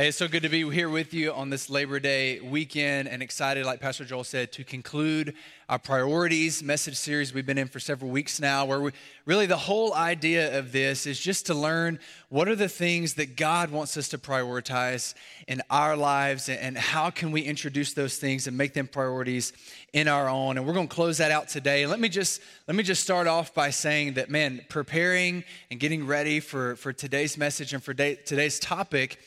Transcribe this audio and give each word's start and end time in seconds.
Hey, 0.00 0.06
it's 0.06 0.16
so 0.16 0.28
good 0.28 0.44
to 0.44 0.48
be 0.48 0.62
here 0.70 0.88
with 0.88 1.12
you 1.12 1.32
on 1.32 1.50
this 1.50 1.68
Labor 1.68 1.98
Day 1.98 2.38
weekend 2.38 3.08
and 3.08 3.20
excited, 3.20 3.66
like 3.66 3.80
Pastor 3.80 4.04
Joel 4.04 4.22
said, 4.22 4.52
to 4.52 4.62
conclude 4.62 5.34
our 5.68 5.80
priorities 5.80 6.62
message 6.62 6.94
series 6.94 7.34
we've 7.34 7.44
been 7.44 7.58
in 7.58 7.66
for 7.66 7.80
several 7.80 8.08
weeks 8.08 8.38
now, 8.38 8.64
where 8.64 8.80
we 8.80 8.92
really 9.24 9.46
the 9.46 9.56
whole 9.56 9.92
idea 9.92 10.56
of 10.56 10.70
this 10.70 11.04
is 11.04 11.18
just 11.18 11.46
to 11.46 11.54
learn 11.54 11.98
what 12.28 12.46
are 12.46 12.54
the 12.54 12.68
things 12.68 13.14
that 13.14 13.34
God 13.34 13.72
wants 13.72 13.96
us 13.96 14.08
to 14.10 14.18
prioritize 14.18 15.14
in 15.48 15.62
our 15.68 15.96
lives 15.96 16.48
and 16.48 16.78
how 16.78 17.10
can 17.10 17.32
we 17.32 17.40
introduce 17.40 17.92
those 17.92 18.18
things 18.18 18.46
and 18.46 18.56
make 18.56 18.74
them 18.74 18.86
priorities 18.86 19.52
in 19.92 20.06
our 20.06 20.28
own. 20.28 20.58
And 20.58 20.64
we're 20.64 20.74
going 20.74 20.86
to 20.86 20.94
close 20.94 21.18
that 21.18 21.32
out 21.32 21.48
today. 21.48 21.88
Let 21.88 21.98
me 21.98 22.08
just 22.08 22.40
let 22.68 22.76
me 22.76 22.84
just 22.84 23.02
start 23.02 23.26
off 23.26 23.52
by 23.52 23.70
saying 23.70 24.14
that, 24.14 24.30
man, 24.30 24.64
preparing 24.68 25.42
and 25.72 25.80
getting 25.80 26.06
ready 26.06 26.38
for, 26.38 26.76
for 26.76 26.92
today's 26.92 27.36
message 27.36 27.74
and 27.74 27.82
for 27.82 27.94
day, 27.94 28.14
today's 28.14 28.60
topic 28.60 29.18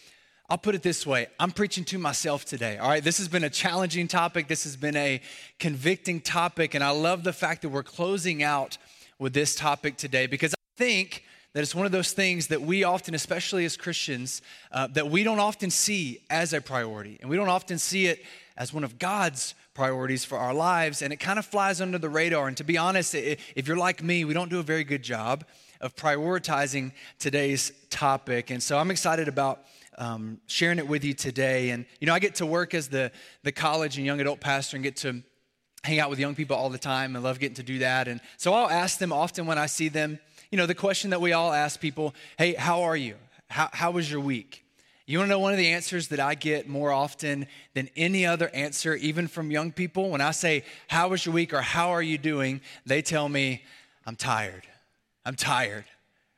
I'll 0.52 0.58
put 0.58 0.76
it 0.76 0.84
this 0.84 1.08
way 1.08 1.28
I'm 1.40 1.52
preaching 1.52 1.86
to 1.86 1.98
myself 1.98 2.44
today. 2.44 2.78
All 2.78 2.90
right, 2.90 3.02
this 3.02 3.20
has 3.20 3.30
been 3.30 3.46
a 3.46 3.50
challenging 3.50 4.10
topic, 4.10 4.50
this 4.50 4.66
has 4.66 4.76
been 4.76 4.98
a 4.98 5.22
convicting 5.60 6.20
topic, 6.20 6.76
and 6.76 6.84
I 6.84 6.90
love 6.90 7.24
the 7.24 7.32
fact 7.32 7.62
that 7.62 7.70
we're 7.70 7.84
closing 7.84 8.44
out 8.44 8.78
with 9.18 9.32
this 9.32 9.56
topic 9.56 9.96
today 9.96 10.28
because 10.28 10.54
I 10.54 10.58
think 10.76 11.24
that 11.54 11.62
it's 11.62 11.74
one 11.74 11.86
of 11.86 11.94
those 11.94 12.12
things 12.12 12.48
that 12.48 12.62
we 12.62 12.84
often, 12.84 13.16
especially 13.16 13.64
as 13.64 13.78
Christians, 13.78 14.42
uh, 14.74 14.88
that 14.88 15.10
we 15.10 15.24
don't 15.24 15.40
often 15.40 15.70
see 15.70 16.20
as 16.30 16.52
a 16.52 16.60
priority, 16.60 17.18
and 17.22 17.30
we 17.30 17.38
don't 17.38 17.48
often 17.48 17.78
see 17.78 18.08
it 18.08 18.22
as 18.58 18.74
one 18.74 18.84
of 18.84 19.00
God's 19.00 19.56
priorities 19.74 20.26
for 20.26 20.38
our 20.38 20.54
lives, 20.54 21.02
and 21.02 21.14
it 21.14 21.22
kind 21.22 21.40
of 21.40 21.46
flies 21.46 21.80
under 21.80 21.98
the 21.98 22.10
radar. 22.10 22.50
And 22.50 22.58
to 22.58 22.66
be 22.66 22.78
honest, 22.78 23.16
if 23.16 23.70
you're 23.70 23.78
like 23.78 24.04
me, 24.04 24.26
we 24.26 24.34
don't 24.34 24.50
do 24.50 24.60
a 24.60 24.64
very 24.64 24.84
good 24.84 25.02
job 25.02 25.46
of 25.80 25.96
prioritizing 25.96 26.92
today's 27.20 27.72
topic. 27.90 28.50
And 28.52 28.62
so 28.62 28.78
I'm 28.78 28.92
excited 28.92 29.30
about 29.30 29.64
um, 29.98 30.40
sharing 30.48 30.80
it 30.80 30.88
with 30.88 31.04
you 31.04 31.14
today. 31.14 31.72
And, 31.72 31.86
you 32.00 32.08
know, 32.08 32.14
I 32.14 32.20
get 32.20 32.36
to 32.36 32.46
work 32.46 32.74
as 32.74 32.88
the, 32.88 33.12
the 33.44 33.52
college 33.52 33.98
and 33.98 34.06
young 34.06 34.20
adult 34.20 34.40
pastor 34.40 34.78
and 34.78 34.84
get 34.84 34.96
to 34.98 35.22
hang 35.84 36.00
out 36.00 36.10
with 36.10 36.20
young 36.20 36.36
people 36.36 36.56
all 36.56 36.70
the 36.70 36.78
time. 36.78 37.16
I 37.16 37.20
love 37.20 37.40
getting 37.40 37.56
to 37.56 37.64
do 37.64 37.80
that. 37.80 38.08
And 38.08 38.22
so 38.38 38.54
I'll 38.54 38.70
ask 38.70 39.00
them 39.00 39.12
often 39.12 39.46
when 39.46 39.58
I 39.58 39.66
see 39.66 39.90
them, 39.90 40.20
you 40.52 40.58
know, 40.58 40.66
the 40.66 40.76
question 40.76 41.10
that 41.12 41.22
we 41.22 41.34
all 41.34 41.52
ask 41.52 41.80
people 41.80 42.14
hey, 42.38 42.54
how 42.54 42.84
are 42.84 42.98
you? 42.98 43.16
How, 43.50 43.70
how 43.74 43.92
was 43.92 44.10
your 44.10 44.22
week? 44.22 44.64
You 45.12 45.18
want 45.18 45.28
to 45.28 45.32
know 45.32 45.40
one 45.40 45.52
of 45.52 45.58
the 45.58 45.68
answers 45.68 46.08
that 46.10 46.22
I 46.22 46.36
get 46.36 46.70
more 46.70 46.90
often 46.90 47.48
than 47.74 47.90
any 47.98 48.26
other 48.26 48.50
answer, 48.54 48.96
even 48.96 49.28
from 49.28 49.52
young 49.52 49.74
people? 49.74 50.10
When 50.10 50.22
I 50.22 50.32
say, 50.32 50.64
How 50.88 51.10
was 51.10 51.26
your 51.26 51.36
week 51.36 51.54
or 51.54 51.62
How 51.62 51.90
are 51.90 52.02
you 52.02 52.18
doing? 52.18 52.62
They 52.86 53.02
tell 53.02 53.28
me, 53.28 53.64
I'm 54.06 54.16
tired. 54.16 54.64
I'm 55.26 55.36
tired, 55.36 55.84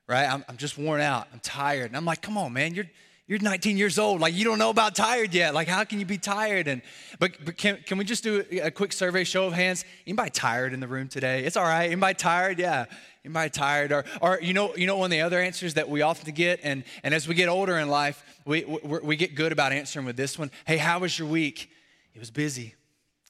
right? 0.07 0.25
I'm, 0.25 0.43
I'm 0.49 0.57
just 0.57 0.77
worn 0.77 1.01
out. 1.01 1.27
I'm 1.31 1.39
tired. 1.39 1.87
And 1.87 1.97
I'm 1.97 2.05
like, 2.05 2.23
Come 2.23 2.35
on, 2.35 2.53
man, 2.53 2.73
you're, 2.73 2.89
you're 3.25 3.39
19 3.39 3.77
years 3.77 3.97
old. 3.97 4.19
Like, 4.19 4.33
you 4.33 4.43
don't 4.43 4.59
know 4.59 4.69
about 4.69 4.95
tired 4.95 5.33
yet. 5.33 5.53
Like, 5.53 5.69
how 5.69 5.85
can 5.85 5.99
you 5.99 6.05
be 6.05 6.17
tired? 6.17 6.67
And, 6.67 6.81
but, 7.19 7.31
but 7.45 7.55
can, 7.55 7.77
can 7.85 7.97
we 7.97 8.03
just 8.03 8.21
do 8.21 8.43
a 8.61 8.69
quick 8.69 8.91
survey, 8.91 9.23
show 9.23 9.45
of 9.45 9.53
hands? 9.53 9.85
Anybody 10.05 10.29
tired 10.31 10.73
in 10.73 10.81
the 10.81 10.87
room 10.87 11.07
today? 11.07 11.45
It's 11.45 11.55
all 11.55 11.63
right. 11.63 11.85
Anybody 11.85 12.15
tired? 12.15 12.59
Yeah. 12.59 12.85
Anybody 13.23 13.49
tired? 13.49 13.93
Or, 13.93 14.03
or 14.21 14.39
you 14.41 14.53
know, 14.53 14.75
you 14.75 14.87
know, 14.87 14.97
one 14.97 15.05
of 15.05 15.11
the 15.11 15.21
other 15.21 15.39
answers 15.39 15.75
that 15.75 15.87
we 15.87 16.01
often 16.01 16.33
get, 16.33 16.59
and, 16.63 16.83
and 17.01 17.13
as 17.13 17.25
we 17.25 17.33
get 17.33 17.47
older 17.47 17.77
in 17.77 17.87
life, 17.87 18.23
we, 18.45 18.65
we, 18.65 18.99
we 18.99 19.15
get 19.15 19.35
good 19.35 19.53
about 19.53 19.71
answering 19.71 20.05
with 20.05 20.17
this 20.17 20.37
one. 20.37 20.51
Hey, 20.65 20.77
how 20.77 20.99
was 20.99 21.17
your 21.17 21.29
week? 21.29 21.69
It 22.13 22.19
was 22.19 22.29
busy. 22.29 22.75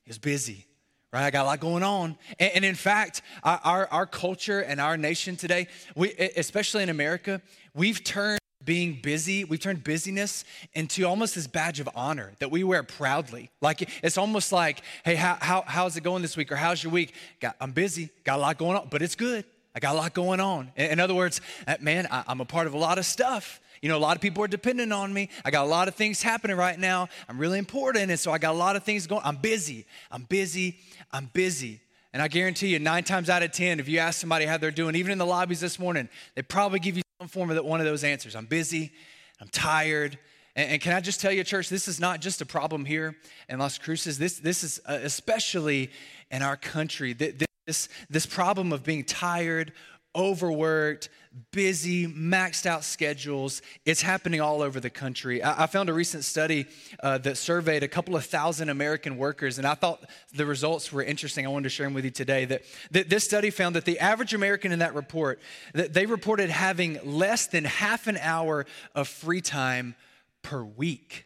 It 0.06 0.10
was 0.10 0.18
busy 0.18 0.66
right? 1.12 1.26
I 1.26 1.30
got 1.30 1.44
a 1.44 1.46
lot 1.46 1.60
going 1.60 1.84
on. 1.84 2.18
And, 2.40 2.52
and 2.56 2.66
in 2.66 2.74
fact, 2.74 3.22
our, 3.44 3.60
our, 3.64 3.88
our, 3.92 4.06
culture 4.08 4.62
and 4.62 4.82
our 4.82 4.98
nation 4.98 5.36
today, 5.36 5.68
we, 5.96 6.12
especially 6.36 6.82
in 6.82 6.90
America, 6.90 7.40
we've 7.76 8.04
turned 8.04 8.40
being 8.66 9.00
busy, 9.02 9.44
we've 9.44 9.60
turned 9.60 9.84
busyness 9.84 10.46
into 10.74 11.06
almost 11.06 11.36
this 11.36 11.48
badge 11.48 11.80
of 11.80 11.90
honor 11.96 12.32
that 12.40 12.52
we 12.52 12.64
wear 12.64 12.84
proudly. 12.84 13.50
Like 13.62 13.90
it's 14.04 14.18
almost 14.18 14.52
like, 14.52 14.82
hey, 15.04 15.16
how, 15.16 15.38
how, 15.40 15.64
how's 15.66 15.98
it 15.98 16.04
going 16.04 16.22
this 16.22 16.38
week? 16.38 16.52
Or 16.52 16.56
how's 16.56 16.84
your 16.84 16.92
week? 16.92 17.14
Got, 17.40 17.56
I'm 17.60 17.72
busy, 17.72 18.10
got 18.24 18.38
a 18.38 18.42
lot 18.42 18.58
going 18.58 18.78
on, 18.78 18.88
but 18.90 19.02
it's 19.02 19.16
good. 19.16 19.46
I 19.76 19.80
got 19.80 19.96
a 19.96 19.98
lot 19.98 20.14
going 20.14 20.40
on. 20.40 20.72
In, 20.76 20.92
in 20.92 21.00
other 21.00 21.16
words, 21.16 21.42
uh, 21.68 21.76
man, 21.80 22.08
I, 22.12 22.24
I'm 22.28 22.42
a 22.42 22.46
part 22.46 22.68
of 22.68 22.74
a 22.74 22.78
lot 22.78 22.98
of 22.98 23.06
stuff. 23.06 23.60
You 23.82 23.90
know, 23.90 23.98
a 23.98 24.00
lot 24.00 24.16
of 24.16 24.22
people 24.22 24.44
are 24.44 24.48
dependent 24.48 24.94
on 24.94 25.14
me. 25.14 25.30
I 25.44 25.52
got 25.52 25.66
a 25.66 25.70
lot 25.70 25.88
of 25.88 25.96
things 25.96 26.22
happening 26.22 26.56
right 26.56 26.80
now. 26.80 27.10
I'm 27.28 27.38
really 27.38 27.60
important. 27.60 28.12
And 28.12 28.20
so 28.20 28.32
I 28.32 28.38
got 28.38 28.54
a 28.54 28.58
lot 28.58 28.76
of 28.76 28.84
things 28.84 29.08
going. 29.08 29.22
I'm 29.26 29.36
busy. 29.36 29.86
I'm 30.10 30.24
busy. 30.24 30.78
I'm 31.12 31.30
busy. 31.34 31.82
And 32.14 32.22
I 32.22 32.28
guarantee 32.28 32.68
you, 32.68 32.80
nine 32.80 33.04
times 33.04 33.30
out 33.30 33.42
of 33.42 33.52
10, 33.52 33.80
if 33.80 33.90
you 33.90 33.98
ask 33.98 34.20
somebody 34.20 34.46
how 34.46 34.58
they're 34.58 34.72
doing, 34.72 34.96
even 34.96 35.12
in 35.12 35.18
the 35.18 35.26
lobbies 35.26 35.60
this 35.60 35.80
morning, 35.80 36.08
they 36.36 36.44
probably 36.44 36.80
give 36.80 36.96
you 36.96 37.04
some 37.20 37.28
form 37.28 37.50
of 37.50 37.56
that 37.56 37.66
one 37.66 37.80
of 37.80 37.86
those 37.86 38.04
answers. 38.04 38.36
I'm 38.36 38.46
busy, 38.46 38.92
I'm 39.40 39.48
tired. 39.50 40.18
And, 40.56 40.72
and 40.72 40.82
can 40.82 40.94
I 40.94 41.00
just 41.00 41.20
tell 41.20 41.32
you, 41.32 41.44
church, 41.44 41.70
this 41.70 41.88
is 41.88 42.00
not 42.00 42.22
just 42.22 42.42
a 42.42 42.46
problem 42.46 42.86
here 42.86 43.16
in 43.50 43.60
Las 43.60 43.78
Cruces. 43.78 44.18
This, 44.18 44.40
this 44.40 44.64
is 44.64 44.82
uh, 44.88 45.00
especially 45.04 45.92
in 46.32 46.42
our 46.42 46.58
country. 46.58 47.14
This, 47.14 47.88
this 48.10 48.26
problem 48.26 48.74
of 48.74 48.84
being 48.84 49.04
tired 49.04 49.74
overworked, 50.16 51.10
busy, 51.52 52.08
maxed 52.08 52.66
out 52.66 52.84
schedules. 52.84 53.62
It's 53.86 54.02
happening 54.02 54.42
all 54.42 54.62
over 54.62 54.80
the 54.80 54.90
country. 54.90 55.42
I, 55.42 55.64
I 55.64 55.68
found 55.68 55.90
a 55.90 55.94
recent 55.94 56.24
study 56.24 56.68
uh, 57.02 57.18
that 57.20 57.38
surveyed 57.38 57.84
a 57.84 57.88
couple 57.88 58.16
of 58.16 58.26
thousand 58.26 58.70
American 58.70 59.18
workers, 59.18 59.58
and 59.58 59.66
I 59.66 59.74
thought 59.74 60.04
the 60.36 60.46
results 60.46 60.92
were 60.92 61.04
interesting. 61.04 61.46
I 61.46 61.50
wanted 61.50 61.64
to 61.64 61.70
share 61.70 61.88
them 61.88 61.94
with 61.94 62.06
you 62.06 62.12
today. 62.12 62.46
That, 62.46 62.64
that 62.92 63.10
this 63.10 63.24
study 63.24 63.50
found 63.50 63.76
that 63.76 63.86
the 63.86 64.00
average 64.00 64.34
American 64.34 64.72
in 64.72 64.80
that 64.80 64.94
report, 64.94 65.40
that 65.74 65.94
they 65.94 66.06
reported 66.06 66.50
having 66.50 67.00
less 67.04 67.48
than 67.48 67.66
half 67.66 68.08
an 68.08 68.18
hour 68.18 68.66
of 68.94 69.08
free 69.08 69.42
time 69.42 69.96
per 70.44 70.64
week, 70.64 71.26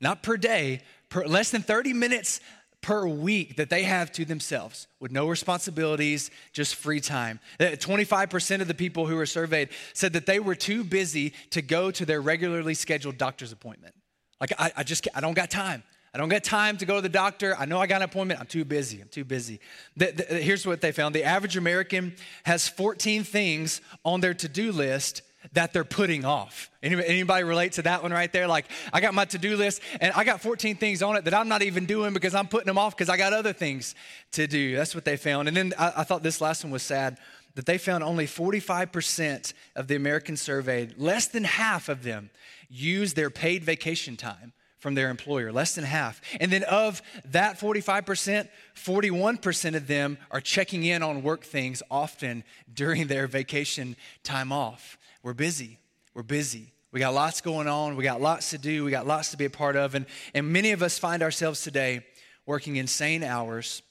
not 0.00 0.22
per 0.22 0.36
day, 0.36 0.80
per, 1.08 1.24
less 1.24 1.50
than 1.50 1.62
30 1.62 1.92
minutes 1.92 2.40
per 2.86 3.04
week 3.04 3.56
that 3.56 3.68
they 3.68 3.82
have 3.82 4.12
to 4.12 4.24
themselves 4.24 4.86
with 5.00 5.10
no 5.10 5.26
responsibilities, 5.26 6.30
just 6.52 6.76
free 6.76 7.00
time. 7.00 7.40
25% 7.58 8.58
uh, 8.58 8.62
of 8.62 8.68
the 8.68 8.74
people 8.74 9.08
who 9.08 9.16
were 9.16 9.26
surveyed 9.26 9.70
said 9.92 10.12
that 10.12 10.24
they 10.24 10.38
were 10.38 10.54
too 10.54 10.84
busy 10.84 11.34
to 11.50 11.60
go 11.62 11.90
to 11.90 12.06
their 12.06 12.20
regularly 12.20 12.74
scheduled 12.74 13.18
doctor's 13.18 13.50
appointment. 13.50 13.92
Like, 14.40 14.52
I, 14.56 14.70
I 14.76 14.82
just, 14.84 15.08
I 15.16 15.20
don't 15.20 15.34
got 15.34 15.50
time. 15.50 15.82
I 16.14 16.18
don't 16.18 16.28
get 16.28 16.44
time 16.44 16.76
to 16.76 16.86
go 16.86 16.94
to 16.94 17.00
the 17.00 17.08
doctor. 17.08 17.56
I 17.58 17.64
know 17.64 17.80
I 17.80 17.88
got 17.88 17.96
an 17.96 18.02
appointment. 18.02 18.38
I'm 18.38 18.46
too 18.46 18.64
busy. 18.64 19.00
I'm 19.00 19.08
too 19.08 19.24
busy. 19.24 19.58
The, 19.96 20.12
the, 20.12 20.22
here's 20.36 20.64
what 20.64 20.80
they 20.80 20.92
found 20.92 21.12
the 21.12 21.24
average 21.24 21.56
American 21.56 22.14
has 22.44 22.68
14 22.68 23.24
things 23.24 23.80
on 24.04 24.20
their 24.20 24.34
to 24.34 24.48
do 24.48 24.70
list 24.70 25.22
that 25.52 25.72
they're 25.72 25.84
putting 25.84 26.24
off. 26.24 26.70
Anybody, 26.82 27.08
anybody, 27.08 27.44
relate 27.44 27.72
to 27.72 27.82
that 27.82 28.02
one 28.02 28.12
right 28.12 28.32
there? 28.32 28.46
Like, 28.46 28.66
I 28.92 29.00
got 29.00 29.14
my 29.14 29.24
to 29.26 29.38
do 29.38 29.56
list 29.56 29.82
and 30.00 30.12
I 30.14 30.24
got 30.24 30.40
14 30.40 30.76
things 30.76 31.02
on 31.02 31.16
it 31.16 31.24
that 31.24 31.34
I'm 31.34 31.48
not 31.48 31.62
even 31.62 31.86
doing 31.86 32.12
because 32.12 32.34
I'm 32.34 32.48
putting 32.48 32.66
them 32.66 32.78
off 32.78 32.96
because 32.96 33.08
I 33.08 33.16
got 33.16 33.32
other 33.32 33.52
things 33.52 33.94
to 34.32 34.46
do. 34.46 34.76
That's 34.76 34.94
what 34.94 35.04
they 35.04 35.16
found. 35.16 35.48
And 35.48 35.56
then 35.56 35.74
I, 35.78 35.92
I 35.98 36.04
thought 36.04 36.22
this 36.22 36.40
last 36.40 36.64
one 36.64 36.72
was 36.72 36.82
sad 36.82 37.18
that 37.56 37.66
they 37.66 37.78
found 37.78 38.04
only 38.04 38.26
45% 38.26 39.54
of 39.74 39.88
the 39.88 39.96
Americans 39.96 40.42
surveyed, 40.42 40.98
less 40.98 41.26
than 41.26 41.44
half 41.44 41.88
of 41.88 42.02
them, 42.02 42.30
use 42.68 43.14
their 43.14 43.30
paid 43.30 43.64
vacation 43.64 44.16
time 44.16 44.52
from 44.78 44.94
their 44.94 45.10
employer, 45.10 45.50
less 45.52 45.74
than 45.74 45.84
half. 45.84 46.20
And 46.38 46.52
then 46.52 46.62
of 46.64 47.02
that 47.24 47.58
45%, 47.58 48.48
41% 48.76 49.74
of 49.74 49.86
them 49.86 50.18
are 50.30 50.40
checking 50.40 50.84
in 50.84 51.02
on 51.02 51.22
work 51.22 51.44
things 51.44 51.82
often 51.90 52.44
during 52.72 53.06
their 53.06 53.26
vacation 53.26 53.96
time 54.22 54.52
off. 54.52 54.98
We're 55.26 55.34
busy. 55.34 55.80
We're 56.14 56.22
busy. 56.22 56.72
We 56.92 57.00
got 57.00 57.12
lots 57.12 57.40
going 57.40 57.66
on. 57.66 57.96
We 57.96 58.04
got 58.04 58.20
lots 58.20 58.50
to 58.50 58.58
do. 58.58 58.84
We 58.84 58.92
got 58.92 59.08
lots 59.08 59.32
to 59.32 59.36
be 59.36 59.44
a 59.44 59.50
part 59.50 59.74
of. 59.74 59.96
And, 59.96 60.06
and 60.34 60.52
many 60.52 60.70
of 60.70 60.84
us 60.84 61.00
find 61.00 61.20
ourselves 61.20 61.62
today 61.62 62.06
working 62.46 62.76
insane 62.76 63.24
hours 63.24 63.82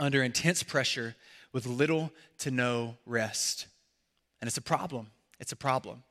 under 0.00 0.24
intense 0.24 0.64
pressure 0.64 1.14
with 1.52 1.68
little 1.68 2.10
to 2.38 2.50
no 2.50 2.96
rest. 3.06 3.68
And 4.40 4.48
it's 4.48 4.56
a 4.56 4.60
problem. 4.60 5.06
It's 5.38 5.52
a 5.52 5.56
problem. 5.56 6.02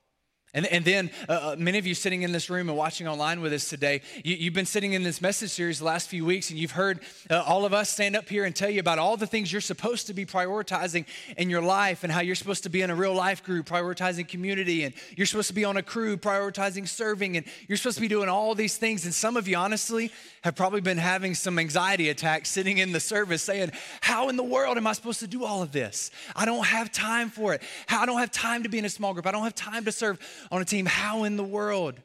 And, 0.56 0.66
and 0.68 0.86
then, 0.86 1.12
uh, 1.28 1.34
uh, 1.34 1.56
many 1.60 1.78
of 1.78 1.86
you 1.86 1.94
sitting 1.94 2.24
in 2.24 2.32
this 2.32 2.50
room 2.50 2.70
and 2.70 2.78
watching 2.78 3.10
online 3.10 3.42
with 3.42 3.52
us 3.52 3.68
today, 3.68 4.02
you, 4.24 4.46
have 4.46 4.54
been 4.54 4.66
sitting 4.66 4.94
in 4.94 5.04
this 5.04 5.22
message 5.22 5.50
series 5.50 5.80
the 5.80 5.86
last 5.86 6.08
few 6.08 6.24
weeks, 6.24 6.50
and 6.50 6.58
you've 6.58 6.72
heard 6.72 7.02
uh, 7.30 7.44
all 7.46 7.66
of 7.66 7.74
us 7.74 7.90
stand 7.90 8.16
up 8.16 8.30
here 8.30 8.46
and 8.46 8.56
tell 8.56 8.70
you 8.70 8.80
about 8.80 8.98
all 8.98 9.18
the 9.18 9.28
things 9.28 9.52
you're 9.52 9.60
supposed 9.60 10.08
to 10.08 10.14
be 10.14 10.26
prioritizing 10.26 11.06
in 11.36 11.50
your 11.50 11.62
life 11.62 12.06
and 12.06 12.14
how 12.14 12.22
you're 12.22 12.36
supposed 12.36 12.64
to 12.64 12.70
be 12.70 12.82
in 12.82 12.90
a 12.90 12.96
real 12.96 13.14
life 13.14 13.44
group 13.44 13.68
prioritizing 13.68 14.26
community, 14.26 14.86
and 14.86 14.94
you're 15.18 15.28
supposed 15.28 15.50
to 15.50 15.54
be 15.54 15.66
on 15.66 15.76
a 15.76 15.84
crew 15.84 16.16
prioritizing 16.16 16.88
serving, 16.88 17.36
and 17.36 17.46
you're 17.68 17.78
supposed 17.78 17.98
to 17.98 18.02
be 18.02 18.08
doing 18.08 18.30
all 18.30 18.56
these 18.56 18.78
things. 18.78 19.04
And 19.04 19.14
some 19.14 19.36
of 19.36 19.50
you, 19.50 19.58
honestly, 19.58 20.10
have 20.44 20.56
probably 20.56 20.80
been 20.80 20.98
having 20.98 21.36
some 21.36 21.60
anxiety 21.60 22.08
attacks 22.08 22.50
sitting 22.50 22.78
in 22.78 22.94
the 22.94 23.02
service 23.02 23.44
saying, 23.44 23.74
How 24.00 24.30
in 24.30 24.38
the 24.38 24.44
world 24.44 24.78
am 24.78 24.88
I 24.88 24.94
supposed 24.94 25.20
to 25.20 25.28
do 25.28 25.44
all 25.44 25.62
of 25.62 25.74
this? 25.74 26.12
I 26.34 26.46
don't 26.46 26.66
have 26.66 26.94
time 26.94 27.30
for 27.30 27.54
it. 27.54 27.62
I 27.90 28.06
don't 28.06 28.20
have 28.20 28.32
time 28.32 28.64
to 28.64 28.70
be 28.70 28.78
in 28.78 28.86
a 28.86 28.90
small 28.90 29.14
group. 29.14 29.28
I 29.28 29.32
don't 29.32 29.44
have 29.44 29.54
time 29.54 29.84
to 29.84 29.92
serve 29.92 30.18
on 30.52 30.62
a 30.62 30.66
team. 30.66 30.86
How 30.86 31.24
in 31.24 31.38
the 31.38 31.44
world? 31.44 32.00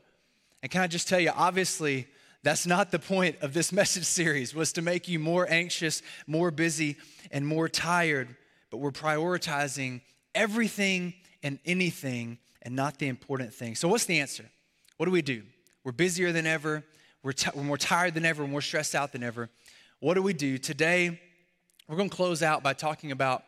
And 0.62 0.70
can 0.70 0.82
I 0.82 0.86
just 0.86 1.08
tell 1.08 1.20
you, 1.20 1.30
obviously, 1.34 2.06
that's 2.42 2.66
not 2.66 2.90
the 2.90 2.98
point 2.98 3.36
of 3.40 3.52
this 3.52 3.72
message 3.80 4.04
series 4.04 4.54
was 4.54 4.72
to 4.74 4.82
make 4.82 5.08
you 5.08 5.18
more 5.18 5.46
anxious, 5.48 6.02
more 6.26 6.50
busy, 6.50 6.96
and 7.30 7.46
more 7.46 7.68
tired, 7.68 8.34
but 8.70 8.78
we're 8.78 8.90
prioritizing 8.90 10.00
everything 10.34 11.14
and 11.42 11.58
anything 11.64 12.38
and 12.62 12.76
not 12.76 12.98
the 12.98 13.08
important 13.08 13.54
thing. 13.54 13.74
So 13.74 13.88
what's 13.88 14.04
the 14.04 14.20
answer? 14.20 14.44
What 14.96 15.06
do 15.06 15.12
we 15.12 15.22
do? 15.22 15.42
We're 15.84 15.92
busier 15.92 16.32
than 16.32 16.46
ever. 16.46 16.84
We're, 17.22 17.32
t- 17.32 17.50
we're 17.54 17.62
more 17.62 17.78
tired 17.78 18.14
than 18.14 18.24
ever. 18.24 18.42
We're 18.42 18.50
more 18.50 18.60
stressed 18.60 18.94
out 18.94 19.12
than 19.12 19.22
ever. 19.22 19.48
What 20.00 20.14
do 20.14 20.22
we 20.22 20.32
do? 20.32 20.58
Today, 20.58 21.20
we're 21.88 21.96
going 21.96 22.10
to 22.10 22.16
close 22.16 22.42
out 22.42 22.62
by 22.62 22.74
talking 22.74 23.12
about 23.12 23.42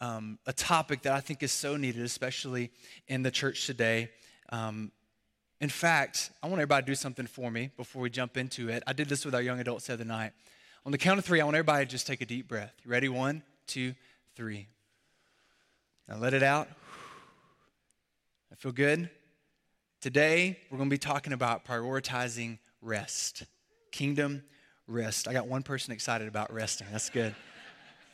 um, 0.00 0.38
a 0.46 0.52
topic 0.52 1.02
that 1.02 1.12
I 1.12 1.20
think 1.20 1.42
is 1.42 1.52
so 1.52 1.76
needed, 1.76 2.02
especially 2.02 2.70
in 3.08 3.22
the 3.22 3.30
church 3.30 3.66
today. 3.66 4.10
Um, 4.50 4.92
in 5.60 5.68
fact, 5.68 6.30
I 6.42 6.46
want 6.46 6.60
everybody 6.60 6.84
to 6.84 6.90
do 6.90 6.94
something 6.94 7.26
for 7.26 7.50
me 7.50 7.70
before 7.76 8.02
we 8.02 8.10
jump 8.10 8.36
into 8.36 8.68
it. 8.68 8.82
I 8.86 8.92
did 8.92 9.08
this 9.08 9.24
with 9.24 9.34
our 9.34 9.42
young 9.42 9.58
adults 9.60 9.88
the 9.88 9.94
other 9.94 10.04
night. 10.04 10.32
On 10.86 10.92
the 10.92 10.98
count 10.98 11.18
of 11.18 11.24
three, 11.24 11.40
I 11.40 11.44
want 11.44 11.56
everybody 11.56 11.84
to 11.84 11.90
just 11.90 12.06
take 12.06 12.20
a 12.20 12.26
deep 12.26 12.48
breath. 12.48 12.72
You 12.84 12.90
ready? 12.90 13.08
One, 13.08 13.42
two, 13.66 13.94
three. 14.36 14.68
Now 16.08 16.16
let 16.16 16.32
it 16.32 16.42
out. 16.42 16.68
I 18.52 18.54
feel 18.54 18.72
good. 18.72 19.10
Today, 20.00 20.58
we're 20.70 20.78
going 20.78 20.88
to 20.88 20.94
be 20.94 20.98
talking 20.98 21.32
about 21.32 21.64
prioritizing 21.64 22.58
rest. 22.80 23.42
Kingdom 23.90 24.44
rest. 24.86 25.26
I 25.26 25.32
got 25.32 25.48
one 25.48 25.62
person 25.62 25.92
excited 25.92 26.28
about 26.28 26.52
resting. 26.52 26.86
That's 26.92 27.10
good. 27.10 27.34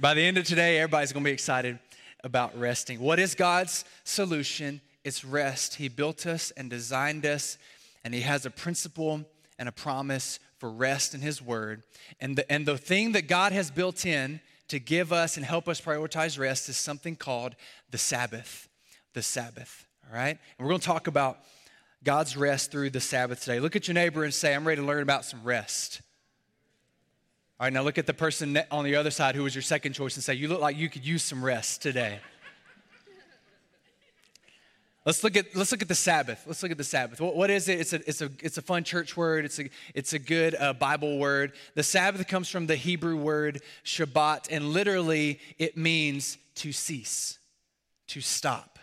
By 0.00 0.14
the 0.14 0.22
end 0.22 0.38
of 0.38 0.44
today, 0.44 0.78
everybody's 0.78 1.12
going 1.12 1.22
to 1.22 1.28
be 1.28 1.32
excited 1.32 1.78
about 2.24 2.58
resting. 2.58 2.98
What 3.00 3.20
is 3.20 3.34
God's 3.34 3.84
solution? 4.02 4.80
It's 5.04 5.24
rest. 5.24 5.74
He 5.76 5.88
built 5.88 6.26
us 6.26 6.50
and 6.52 6.70
designed 6.70 7.26
us, 7.26 7.58
and 8.02 8.14
He 8.14 8.22
has 8.22 8.46
a 8.46 8.50
principle 8.50 9.24
and 9.58 9.68
a 9.68 9.72
promise 9.72 10.40
for 10.58 10.70
rest 10.70 11.14
in 11.14 11.20
His 11.20 11.42
Word. 11.42 11.82
And 12.20 12.36
the, 12.36 12.50
and 12.50 12.66
the 12.66 12.78
thing 12.78 13.12
that 13.12 13.28
God 13.28 13.52
has 13.52 13.70
built 13.70 14.06
in 14.06 14.40
to 14.68 14.78
give 14.78 15.12
us 15.12 15.36
and 15.36 15.44
help 15.44 15.68
us 15.68 15.80
prioritize 15.80 16.38
rest 16.38 16.68
is 16.68 16.76
something 16.76 17.16
called 17.16 17.54
the 17.90 17.98
Sabbath. 17.98 18.68
The 19.12 19.22
Sabbath, 19.22 19.86
all 20.08 20.16
right? 20.16 20.38
And 20.58 20.66
we're 20.66 20.70
going 20.70 20.80
to 20.80 20.86
talk 20.86 21.06
about 21.06 21.38
God's 22.02 22.36
rest 22.36 22.72
through 22.72 22.90
the 22.90 23.00
Sabbath 23.00 23.40
today. 23.40 23.60
Look 23.60 23.76
at 23.76 23.86
your 23.86 23.94
neighbor 23.94 24.24
and 24.24 24.34
say, 24.34 24.54
I'm 24.54 24.66
ready 24.66 24.80
to 24.80 24.86
learn 24.86 25.02
about 25.02 25.24
some 25.24 25.44
rest. 25.44 26.00
All 27.60 27.66
right, 27.66 27.72
now 27.72 27.82
look 27.82 27.98
at 27.98 28.06
the 28.06 28.14
person 28.14 28.58
on 28.70 28.84
the 28.84 28.96
other 28.96 29.10
side 29.10 29.36
who 29.36 29.44
was 29.44 29.54
your 29.54 29.62
second 29.62 29.92
choice 29.92 30.16
and 30.16 30.24
say, 30.24 30.34
You 30.34 30.48
look 30.48 30.60
like 30.60 30.76
you 30.76 30.90
could 30.90 31.06
use 31.06 31.22
some 31.22 31.44
rest 31.44 31.80
today. 31.80 32.18
Let's 35.04 35.22
look 35.22 35.36
at 35.36 35.54
let's 35.54 35.70
look 35.70 35.82
at 35.82 35.88
the 35.88 35.94
Sabbath. 35.94 36.42
Let's 36.46 36.62
look 36.62 36.72
at 36.72 36.78
the 36.78 36.84
Sabbath. 36.84 37.20
What, 37.20 37.36
what 37.36 37.50
is 37.50 37.68
it? 37.68 37.78
It's 37.78 37.92
a 37.92 38.08
it's 38.08 38.22
a 38.22 38.30
it's 38.40 38.56
a 38.56 38.62
fun 38.62 38.84
church 38.84 39.16
word. 39.16 39.44
It's 39.44 39.58
a 39.58 39.68
it's 39.94 40.14
a 40.14 40.18
good 40.18 40.56
uh, 40.58 40.72
Bible 40.72 41.18
word. 41.18 41.52
The 41.74 41.82
Sabbath 41.82 42.26
comes 42.26 42.48
from 42.48 42.66
the 42.66 42.76
Hebrew 42.76 43.16
word 43.16 43.60
Shabbat, 43.84 44.48
and 44.50 44.70
literally 44.70 45.40
it 45.58 45.76
means 45.76 46.38
to 46.56 46.72
cease, 46.72 47.38
to 48.08 48.22
stop. 48.22 48.73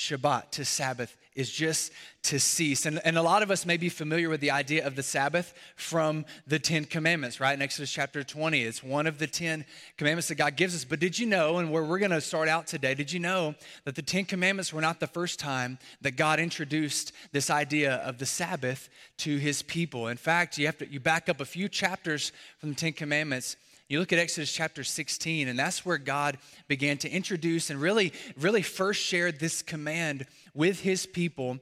Shabbat 0.00 0.50
to 0.52 0.64
Sabbath 0.64 1.14
is 1.34 1.50
just 1.50 1.92
to 2.22 2.40
cease. 2.40 2.86
And, 2.86 3.00
and 3.04 3.18
a 3.18 3.22
lot 3.22 3.42
of 3.42 3.50
us 3.50 3.66
may 3.66 3.76
be 3.76 3.90
familiar 3.90 4.30
with 4.30 4.40
the 4.40 4.50
idea 4.50 4.86
of 4.86 4.96
the 4.96 5.02
Sabbath 5.02 5.52
from 5.76 6.24
the 6.46 6.58
Ten 6.58 6.86
Commandments, 6.86 7.38
right? 7.38 7.52
In 7.52 7.60
Exodus 7.60 7.92
chapter 7.92 8.24
20, 8.24 8.62
it's 8.62 8.82
one 8.82 9.06
of 9.06 9.18
the 9.18 9.26
Ten 9.26 9.66
Commandments 9.98 10.28
that 10.28 10.36
God 10.36 10.56
gives 10.56 10.74
us. 10.74 10.84
But 10.86 11.00
did 11.00 11.18
you 11.18 11.26
know, 11.26 11.58
and 11.58 11.70
where 11.70 11.84
we're 11.84 11.98
going 11.98 12.12
to 12.12 12.20
start 12.22 12.48
out 12.48 12.66
today, 12.66 12.94
did 12.94 13.12
you 13.12 13.20
know 13.20 13.54
that 13.84 13.94
the 13.94 14.02
Ten 14.02 14.24
Commandments 14.24 14.72
were 14.72 14.80
not 14.80 15.00
the 15.00 15.06
first 15.06 15.38
time 15.38 15.78
that 16.00 16.12
God 16.12 16.40
introduced 16.40 17.12
this 17.32 17.50
idea 17.50 17.96
of 17.96 18.16
the 18.16 18.26
Sabbath 18.26 18.88
to 19.18 19.36
his 19.36 19.60
people? 19.60 20.08
In 20.08 20.16
fact, 20.16 20.56
you 20.56 20.64
have 20.64 20.78
to 20.78 20.90
you 20.90 20.98
back 20.98 21.28
up 21.28 21.42
a 21.42 21.44
few 21.44 21.68
chapters 21.68 22.32
from 22.58 22.70
the 22.70 22.74
Ten 22.74 22.94
Commandments 22.94 23.56
you 23.90 23.98
look 23.98 24.12
at 24.12 24.20
Exodus 24.20 24.52
chapter 24.52 24.84
16, 24.84 25.48
and 25.48 25.58
that's 25.58 25.84
where 25.84 25.98
God 25.98 26.38
began 26.68 26.96
to 26.98 27.10
introduce 27.10 27.70
and 27.70 27.80
really, 27.80 28.12
really 28.38 28.62
first 28.62 29.02
shared 29.02 29.40
this 29.40 29.62
command 29.62 30.26
with 30.54 30.80
his 30.80 31.06
people 31.06 31.58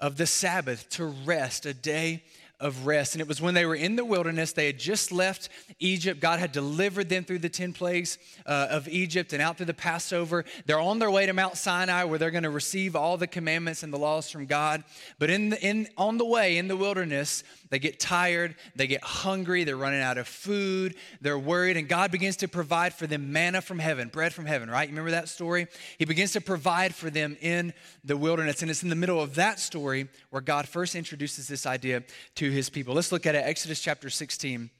of 0.00 0.16
the 0.16 0.26
Sabbath 0.26 0.88
to 0.90 1.04
rest, 1.04 1.66
a 1.66 1.72
day 1.72 2.24
of 2.60 2.86
rest. 2.86 3.14
And 3.14 3.22
it 3.22 3.28
was 3.28 3.40
when 3.40 3.54
they 3.54 3.64
were 3.64 3.76
in 3.76 3.94
the 3.94 4.04
wilderness, 4.04 4.52
they 4.52 4.66
had 4.66 4.78
just 4.78 5.12
left 5.12 5.48
Egypt. 5.78 6.20
God 6.20 6.40
had 6.40 6.50
delivered 6.50 7.08
them 7.08 7.22
through 7.22 7.38
the 7.38 7.48
10 7.48 7.72
plagues 7.72 8.18
uh, 8.44 8.66
of 8.70 8.88
Egypt 8.88 9.32
and 9.32 9.40
out 9.40 9.56
through 9.56 9.66
the 9.66 9.74
Passover. 9.74 10.44
They're 10.66 10.80
on 10.80 10.98
their 10.98 11.10
way 11.10 11.26
to 11.26 11.32
Mount 11.32 11.56
Sinai 11.56 12.04
where 12.04 12.18
they're 12.18 12.32
going 12.32 12.42
to 12.42 12.50
receive 12.50 12.96
all 12.96 13.16
the 13.16 13.28
commandments 13.28 13.84
and 13.84 13.92
the 13.92 13.98
laws 13.98 14.28
from 14.30 14.46
God. 14.46 14.82
But 15.20 15.30
in 15.30 15.50
the, 15.50 15.64
in, 15.64 15.88
on 15.96 16.18
the 16.18 16.24
way 16.24 16.58
in 16.58 16.66
the 16.66 16.76
wilderness, 16.76 17.44
they 17.70 17.78
get 17.78 18.00
tired, 18.00 18.56
they 18.74 18.86
get 18.86 19.02
hungry, 19.02 19.64
they're 19.64 19.76
running 19.76 20.00
out 20.00 20.18
of 20.18 20.26
food, 20.26 20.94
they're 21.20 21.38
worried, 21.38 21.76
and 21.76 21.88
God 21.88 22.10
begins 22.10 22.36
to 22.38 22.48
provide 22.48 22.94
for 22.94 23.06
them 23.06 23.32
manna 23.32 23.60
from 23.60 23.78
heaven, 23.78 24.08
bread 24.08 24.32
from 24.32 24.46
heaven, 24.46 24.70
right? 24.70 24.88
You 24.88 24.92
remember 24.92 25.10
that 25.10 25.28
story? 25.28 25.66
He 25.98 26.04
begins 26.04 26.32
to 26.32 26.40
provide 26.40 26.94
for 26.94 27.10
them 27.10 27.36
in 27.40 27.74
the 28.04 28.16
wilderness. 28.16 28.62
And 28.62 28.70
it's 28.70 28.82
in 28.82 28.88
the 28.88 28.96
middle 28.96 29.20
of 29.20 29.34
that 29.34 29.60
story 29.60 30.08
where 30.30 30.42
God 30.42 30.66
first 30.66 30.94
introduces 30.94 31.48
this 31.48 31.66
idea 31.66 32.02
to 32.36 32.50
his 32.50 32.70
people. 32.70 32.94
Let's 32.94 33.12
look 33.12 33.26
at 33.26 33.34
it, 33.34 33.44
Exodus 33.44 33.80
chapter 33.80 34.10
16. 34.10 34.70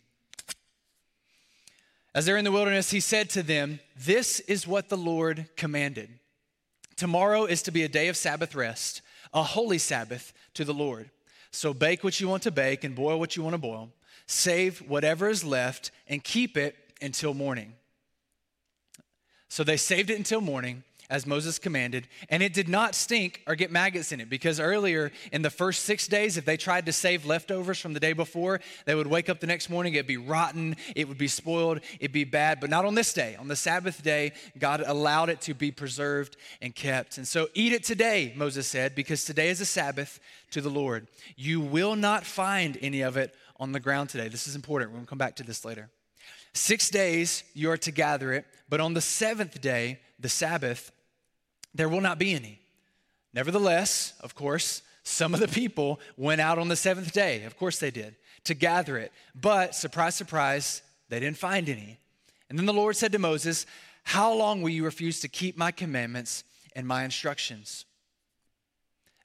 As 2.14 2.26
they're 2.26 2.36
in 2.36 2.44
the 2.44 2.52
wilderness, 2.52 2.90
he 2.90 3.00
said 3.00 3.30
to 3.30 3.42
them, 3.42 3.80
This 3.96 4.40
is 4.40 4.66
what 4.66 4.88
the 4.88 4.96
Lord 4.96 5.48
commanded. 5.56 6.10
Tomorrow 6.96 7.44
is 7.44 7.62
to 7.62 7.70
be 7.70 7.84
a 7.84 7.88
day 7.88 8.08
of 8.08 8.16
Sabbath 8.16 8.54
rest, 8.54 9.02
a 9.32 9.42
holy 9.42 9.78
Sabbath 9.78 10.32
to 10.54 10.64
the 10.64 10.74
Lord. 10.74 11.10
So 11.50 11.72
bake 11.72 12.04
what 12.04 12.20
you 12.20 12.28
want 12.28 12.42
to 12.44 12.50
bake 12.50 12.84
and 12.84 12.94
boil 12.94 13.18
what 13.18 13.36
you 13.36 13.42
want 13.42 13.54
to 13.54 13.58
boil. 13.58 13.90
Save 14.26 14.80
whatever 14.80 15.28
is 15.28 15.44
left 15.44 15.90
and 16.06 16.22
keep 16.22 16.56
it 16.56 16.76
until 17.00 17.34
morning. 17.34 17.74
So 19.48 19.64
they 19.64 19.76
saved 19.76 20.10
it 20.10 20.18
until 20.18 20.40
morning 20.40 20.84
as 21.10 21.26
Moses 21.26 21.58
commanded, 21.58 22.06
and 22.28 22.42
it 22.42 22.52
did 22.52 22.68
not 22.68 22.94
stink 22.94 23.42
or 23.46 23.54
get 23.54 23.70
maggots 23.70 24.12
in 24.12 24.20
it 24.20 24.28
because 24.28 24.60
earlier 24.60 25.10
in 25.32 25.42
the 25.42 25.50
first 25.50 25.84
six 25.84 26.06
days, 26.06 26.36
if 26.36 26.44
they 26.44 26.56
tried 26.56 26.86
to 26.86 26.92
save 26.92 27.24
leftovers 27.24 27.80
from 27.80 27.94
the 27.94 28.00
day 28.00 28.12
before, 28.12 28.60
they 28.84 28.94
would 28.94 29.06
wake 29.06 29.28
up 29.28 29.40
the 29.40 29.46
next 29.46 29.70
morning, 29.70 29.94
it'd 29.94 30.06
be 30.06 30.18
rotten, 30.18 30.76
it 30.94 31.08
would 31.08 31.16
be 31.16 31.28
spoiled, 31.28 31.80
it'd 31.98 32.12
be 32.12 32.24
bad, 32.24 32.60
but 32.60 32.68
not 32.68 32.84
on 32.84 32.94
this 32.94 33.12
day. 33.12 33.36
On 33.36 33.48
the 33.48 33.56
Sabbath 33.56 34.02
day, 34.02 34.32
God 34.58 34.82
allowed 34.86 35.30
it 35.30 35.40
to 35.42 35.54
be 35.54 35.70
preserved 35.70 36.36
and 36.60 36.74
kept. 36.74 37.16
And 37.16 37.26
so 37.26 37.48
eat 37.54 37.72
it 37.72 37.84
today, 37.84 38.34
Moses 38.36 38.66
said, 38.66 38.94
because 38.94 39.24
today 39.24 39.48
is 39.48 39.60
a 39.60 39.66
Sabbath 39.66 40.20
to 40.50 40.60
the 40.60 40.70
Lord. 40.70 41.08
You 41.36 41.60
will 41.60 41.96
not 41.96 42.24
find 42.24 42.76
any 42.82 43.00
of 43.00 43.16
it 43.16 43.34
on 43.58 43.72
the 43.72 43.80
ground 43.80 44.10
today. 44.10 44.28
This 44.28 44.46
is 44.46 44.54
important. 44.54 44.92
Gonna 44.92 45.06
come 45.06 45.18
back 45.18 45.36
to 45.36 45.42
this 45.42 45.64
later. 45.64 45.90
Six 46.52 46.90
days 46.90 47.44
you 47.54 47.70
are 47.70 47.76
to 47.78 47.90
gather 47.90 48.32
it, 48.32 48.44
but 48.68 48.80
on 48.80 48.94
the 48.94 49.00
seventh 49.00 49.60
day, 49.60 50.00
the 50.18 50.28
Sabbath, 50.28 50.90
there 51.74 51.88
will 51.88 52.00
not 52.00 52.18
be 52.18 52.34
any. 52.34 52.60
Nevertheless, 53.34 54.14
of 54.20 54.34
course, 54.34 54.82
some 55.02 55.34
of 55.34 55.40
the 55.40 55.48
people 55.48 56.00
went 56.16 56.40
out 56.40 56.58
on 56.58 56.68
the 56.68 56.76
seventh 56.76 57.12
day. 57.12 57.44
Of 57.44 57.56
course 57.56 57.78
they 57.78 57.90
did, 57.90 58.16
to 58.44 58.54
gather 58.54 58.98
it. 58.98 59.12
But, 59.34 59.74
surprise, 59.74 60.14
surprise, 60.14 60.82
they 61.08 61.20
didn't 61.20 61.38
find 61.38 61.68
any. 61.68 61.98
And 62.48 62.58
then 62.58 62.66
the 62.66 62.72
Lord 62.72 62.96
said 62.96 63.12
to 63.12 63.18
Moses, 63.18 63.66
How 64.04 64.32
long 64.32 64.62
will 64.62 64.70
you 64.70 64.84
refuse 64.84 65.20
to 65.20 65.28
keep 65.28 65.56
my 65.56 65.70
commandments 65.70 66.44
and 66.74 66.86
my 66.86 67.04
instructions? 67.04 67.84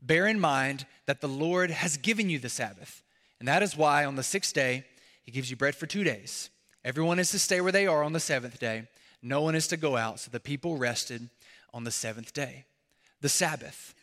Bear 0.01 0.27
in 0.27 0.39
mind 0.39 0.85
that 1.05 1.21
the 1.21 1.29
Lord 1.29 1.71
has 1.71 1.97
given 1.97 2.29
you 2.29 2.39
the 2.39 2.49
Sabbath. 2.49 3.01
And 3.39 3.47
that 3.47 3.63
is 3.63 3.77
why 3.77 4.05
on 4.05 4.15
the 4.15 4.23
sixth 4.23 4.53
day, 4.53 4.85
he 5.23 5.31
gives 5.31 5.49
you 5.49 5.55
bread 5.55 5.75
for 5.75 5.85
two 5.85 6.03
days. 6.03 6.49
Everyone 6.83 7.19
is 7.19 7.31
to 7.31 7.39
stay 7.39 7.61
where 7.61 7.71
they 7.71 7.87
are 7.87 8.03
on 8.03 8.13
the 8.13 8.19
seventh 8.19 8.59
day. 8.59 8.87
No 9.21 9.41
one 9.41 9.55
is 9.55 9.67
to 9.67 9.77
go 9.77 9.95
out. 9.95 10.19
So 10.19 10.29
the 10.31 10.39
people 10.39 10.77
rested 10.77 11.29
on 11.73 11.83
the 11.83 11.91
seventh 11.91 12.33
day, 12.33 12.65
the 13.21 13.29
Sabbath, 13.29 13.93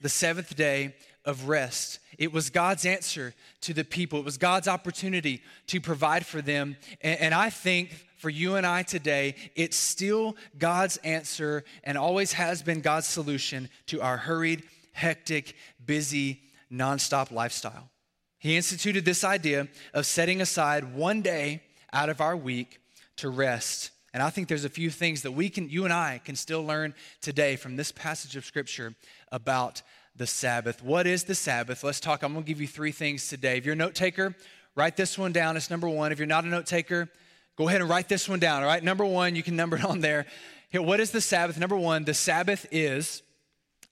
the 0.00 0.08
seventh 0.08 0.56
day 0.56 0.94
of 1.24 1.48
rest. 1.48 1.98
It 2.16 2.32
was 2.32 2.50
God's 2.50 2.86
answer 2.86 3.34
to 3.62 3.74
the 3.74 3.84
people, 3.84 4.20
it 4.20 4.24
was 4.24 4.38
God's 4.38 4.68
opportunity 4.68 5.42
to 5.66 5.80
provide 5.80 6.24
for 6.24 6.40
them. 6.40 6.76
And, 7.00 7.20
and, 7.20 7.34
I 7.34 7.50
think 7.50 8.06
for 8.16 8.30
you 8.30 8.56
and 8.56 8.66
I 8.66 8.82
today, 8.82 9.34
it's 9.54 9.76
still 9.76 10.36
God's 10.56 10.96
answer 10.98 11.64
and 11.84 11.98
always 11.98 12.32
has 12.32 12.62
been 12.62 12.80
God's 12.80 13.06
solution 13.06 13.68
to 13.86 14.00
our 14.00 14.16
hurried, 14.16 14.62
hectic, 14.92 15.54
busy, 15.84 16.40
nonstop 16.72 17.30
lifestyle. 17.30 17.90
He 18.38 18.56
instituted 18.56 19.04
this 19.04 19.24
idea 19.24 19.68
of 19.92 20.06
setting 20.06 20.40
aside 20.40 20.94
one 20.94 21.22
day 21.22 21.62
out 21.92 22.08
of 22.08 22.20
our 22.20 22.36
week 22.36 22.80
to 23.16 23.28
rest 23.28 23.90
and 24.14 24.22
I 24.22 24.30
think 24.30 24.48
there's 24.48 24.64
a 24.64 24.70
few 24.70 24.90
things 24.90 25.22
that 25.22 25.32
we 25.32 25.50
can, 25.50 25.68
you 25.68 25.84
and 25.84 25.92
I 25.92 26.20
can 26.24 26.34
still 26.34 26.64
learn 26.64 26.94
today 27.20 27.56
from 27.56 27.76
this 27.76 27.92
passage 27.92 28.36
of 28.36 28.44
scripture 28.44 28.94
about 29.30 29.82
the 30.16 30.26
Sabbath. 30.26 30.82
What 30.82 31.06
is 31.06 31.24
the 31.24 31.34
Sabbath? 31.34 31.84
Let's 31.84 32.00
talk. 32.00 32.22
I'm 32.22 32.32
going 32.32 32.44
to 32.44 32.48
give 32.48 32.60
you 32.60 32.66
three 32.66 32.92
things 32.92 33.28
today. 33.28 33.58
If 33.58 33.66
you're 33.66 33.74
a 33.74 33.76
note 33.76 33.94
taker, 33.94 34.34
write 34.74 34.96
this 34.96 35.18
one 35.18 35.32
down. 35.32 35.56
It's 35.56 35.70
number 35.70 35.88
one. 35.88 36.10
If 36.10 36.18
you're 36.18 36.26
not 36.26 36.44
a 36.44 36.48
note 36.48 36.66
taker, 36.66 37.08
go 37.56 37.68
ahead 37.68 37.80
and 37.80 37.88
write 37.88 38.08
this 38.08 38.28
one 38.28 38.38
down. 38.38 38.62
All 38.62 38.68
right, 38.68 38.82
number 38.82 39.04
one, 39.04 39.36
you 39.36 39.42
can 39.42 39.56
number 39.56 39.76
it 39.76 39.84
on 39.84 40.00
there. 40.00 40.26
Here, 40.70 40.82
what 40.82 41.00
is 41.00 41.10
the 41.10 41.20
Sabbath? 41.20 41.58
Number 41.58 41.76
one, 41.76 42.04
the 42.04 42.14
Sabbath 42.14 42.66
is 42.70 43.22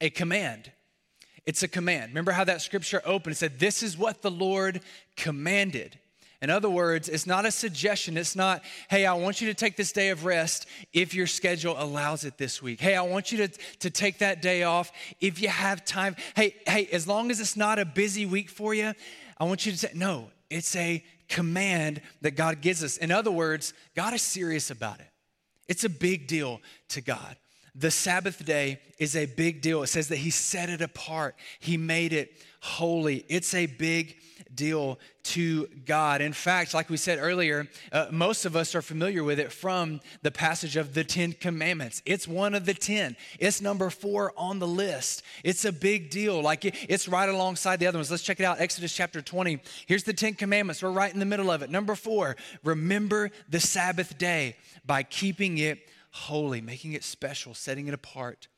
a 0.00 0.10
command. 0.10 0.72
It's 1.46 1.62
a 1.62 1.68
command. 1.68 2.10
Remember 2.10 2.32
how 2.32 2.44
that 2.44 2.60
scripture 2.60 3.00
opened? 3.04 3.34
It 3.34 3.38
said, 3.38 3.58
This 3.58 3.82
is 3.82 3.96
what 3.96 4.22
the 4.22 4.30
Lord 4.30 4.80
commanded. 5.16 5.98
In 6.42 6.50
other 6.50 6.68
words, 6.68 7.08
it's 7.08 7.26
not 7.26 7.46
a 7.46 7.50
suggestion. 7.50 8.16
It's 8.16 8.36
not, 8.36 8.62
hey, 8.90 9.06
I 9.06 9.14
want 9.14 9.40
you 9.40 9.48
to 9.48 9.54
take 9.54 9.76
this 9.76 9.92
day 9.92 10.10
of 10.10 10.24
rest 10.24 10.66
if 10.92 11.14
your 11.14 11.26
schedule 11.26 11.74
allows 11.78 12.24
it 12.24 12.36
this 12.36 12.62
week. 12.62 12.80
Hey, 12.80 12.94
I 12.94 13.02
want 13.02 13.32
you 13.32 13.46
to, 13.46 13.48
to 13.80 13.90
take 13.90 14.18
that 14.18 14.42
day 14.42 14.62
off 14.62 14.92
if 15.20 15.40
you 15.40 15.48
have 15.48 15.84
time. 15.84 16.14
Hey, 16.34 16.54
hey, 16.66 16.88
as 16.92 17.06
long 17.06 17.30
as 17.30 17.40
it's 17.40 17.56
not 17.56 17.78
a 17.78 17.84
busy 17.84 18.26
week 18.26 18.50
for 18.50 18.74
you, 18.74 18.92
I 19.38 19.44
want 19.44 19.64
you 19.64 19.72
to 19.72 19.78
say, 19.78 19.90
no, 19.94 20.30
it's 20.50 20.76
a 20.76 21.02
command 21.28 22.00
that 22.20 22.32
God 22.32 22.60
gives 22.60 22.84
us. 22.84 22.96
In 22.98 23.10
other 23.10 23.30
words, 23.30 23.72
God 23.94 24.14
is 24.14 24.22
serious 24.22 24.70
about 24.70 25.00
it. 25.00 25.08
It's 25.68 25.84
a 25.84 25.88
big 25.88 26.26
deal 26.26 26.60
to 26.90 27.00
God. 27.00 27.36
The 27.74 27.90
Sabbath 27.90 28.44
day 28.44 28.80
is 28.98 29.16
a 29.16 29.26
big 29.26 29.60
deal. 29.60 29.82
It 29.82 29.88
says 29.88 30.08
that 30.08 30.16
He 30.16 30.30
set 30.30 30.70
it 30.70 30.80
apart, 30.80 31.36
He 31.60 31.76
made 31.76 32.12
it 32.12 32.32
holy. 32.60 33.24
It's 33.28 33.54
a 33.54 33.66
big 33.66 34.16
deal 34.56 34.98
to 35.22 35.66
God. 35.84 36.20
In 36.20 36.32
fact, 36.32 36.74
like 36.74 36.88
we 36.88 36.96
said 36.96 37.18
earlier, 37.20 37.68
uh, 37.92 38.06
most 38.10 38.44
of 38.44 38.56
us 38.56 38.74
are 38.74 38.82
familiar 38.82 39.22
with 39.22 39.38
it 39.38 39.52
from 39.52 40.00
the 40.22 40.30
passage 40.30 40.76
of 40.76 40.94
the 40.94 41.04
Ten 41.04 41.32
Commandments. 41.32 42.02
It's 42.04 42.26
one 42.26 42.54
of 42.54 42.64
the 42.64 42.74
ten, 42.74 43.16
it's 43.38 43.60
number 43.60 43.90
four 43.90 44.32
on 44.36 44.58
the 44.58 44.66
list. 44.66 45.22
It's 45.44 45.64
a 45.64 45.72
big 45.72 46.10
deal. 46.10 46.40
Like 46.40 46.64
it, 46.64 46.74
it's 46.88 47.08
right 47.08 47.28
alongside 47.28 47.78
the 47.78 47.86
other 47.86 47.98
ones. 47.98 48.10
Let's 48.10 48.22
check 48.22 48.40
it 48.40 48.44
out 48.44 48.60
Exodus 48.60 48.94
chapter 48.94 49.20
20. 49.20 49.60
Here's 49.86 50.04
the 50.04 50.12
Ten 50.12 50.34
Commandments. 50.34 50.82
We're 50.82 50.90
right 50.90 51.12
in 51.12 51.20
the 51.20 51.26
middle 51.26 51.50
of 51.50 51.62
it. 51.62 51.70
Number 51.70 51.94
four, 51.94 52.36
remember 52.64 53.30
the 53.48 53.60
Sabbath 53.60 54.18
day 54.18 54.56
by 54.86 55.02
keeping 55.02 55.58
it 55.58 55.78
holy, 56.10 56.60
making 56.60 56.94
it 56.94 57.04
special, 57.04 57.52
setting 57.54 57.88
it 57.88 57.94
apart. 57.94 58.48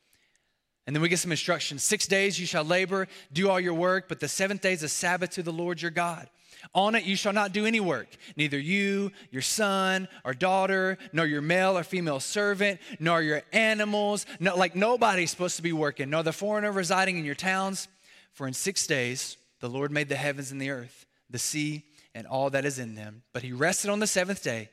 And 0.89 0.95
then 0.95 1.03
we 1.03 1.09
get 1.09 1.19
some 1.19 1.29
instructions. 1.29 1.83
Six 1.83 2.07
days 2.07 2.39
you 2.39 2.47
shall 2.47 2.63
labor, 2.63 3.07
do 3.31 3.47
all 3.47 3.59
your 3.59 3.75
work, 3.75 4.09
but 4.09 4.19
the 4.19 4.27
seventh 4.27 4.61
day 4.61 4.73
is 4.73 4.81
a 4.81 4.89
Sabbath 4.89 5.29
to 5.33 5.43
the 5.43 5.53
Lord 5.53 5.79
your 5.79 5.91
God. 5.91 6.27
On 6.73 6.95
it 6.95 7.03
you 7.03 7.15
shall 7.15 7.31
not 7.31 7.51
do 7.51 7.67
any 7.67 7.79
work, 7.79 8.07
neither 8.35 8.57
you, 8.57 9.11
your 9.29 9.43
son 9.43 10.07
or 10.25 10.33
daughter, 10.33 10.97
nor 11.13 11.27
your 11.27 11.43
male 11.43 11.77
or 11.77 11.83
female 11.83 12.19
servant, 12.19 12.79
nor 12.99 13.21
your 13.21 13.43
animals. 13.53 14.25
No, 14.39 14.55
like 14.55 14.75
nobody's 14.75 15.29
supposed 15.29 15.57
to 15.57 15.61
be 15.61 15.73
working, 15.73 16.09
nor 16.09 16.23
the 16.23 16.33
foreigner 16.33 16.71
residing 16.71 17.19
in 17.19 17.23
your 17.23 17.35
towns. 17.35 17.87
For 18.33 18.47
in 18.47 18.53
six 18.53 18.87
days 18.87 19.37
the 19.59 19.69
Lord 19.69 19.91
made 19.91 20.09
the 20.09 20.15
heavens 20.15 20.51
and 20.51 20.59
the 20.59 20.71
earth, 20.71 21.05
the 21.29 21.37
sea, 21.37 21.83
and 22.15 22.25
all 22.25 22.49
that 22.49 22.65
is 22.65 22.79
in 22.79 22.95
them. 22.95 23.21
But 23.31 23.43
he 23.43 23.53
rested 23.53 23.91
on 23.91 23.99
the 23.99 24.07
seventh 24.07 24.43
day, 24.43 24.69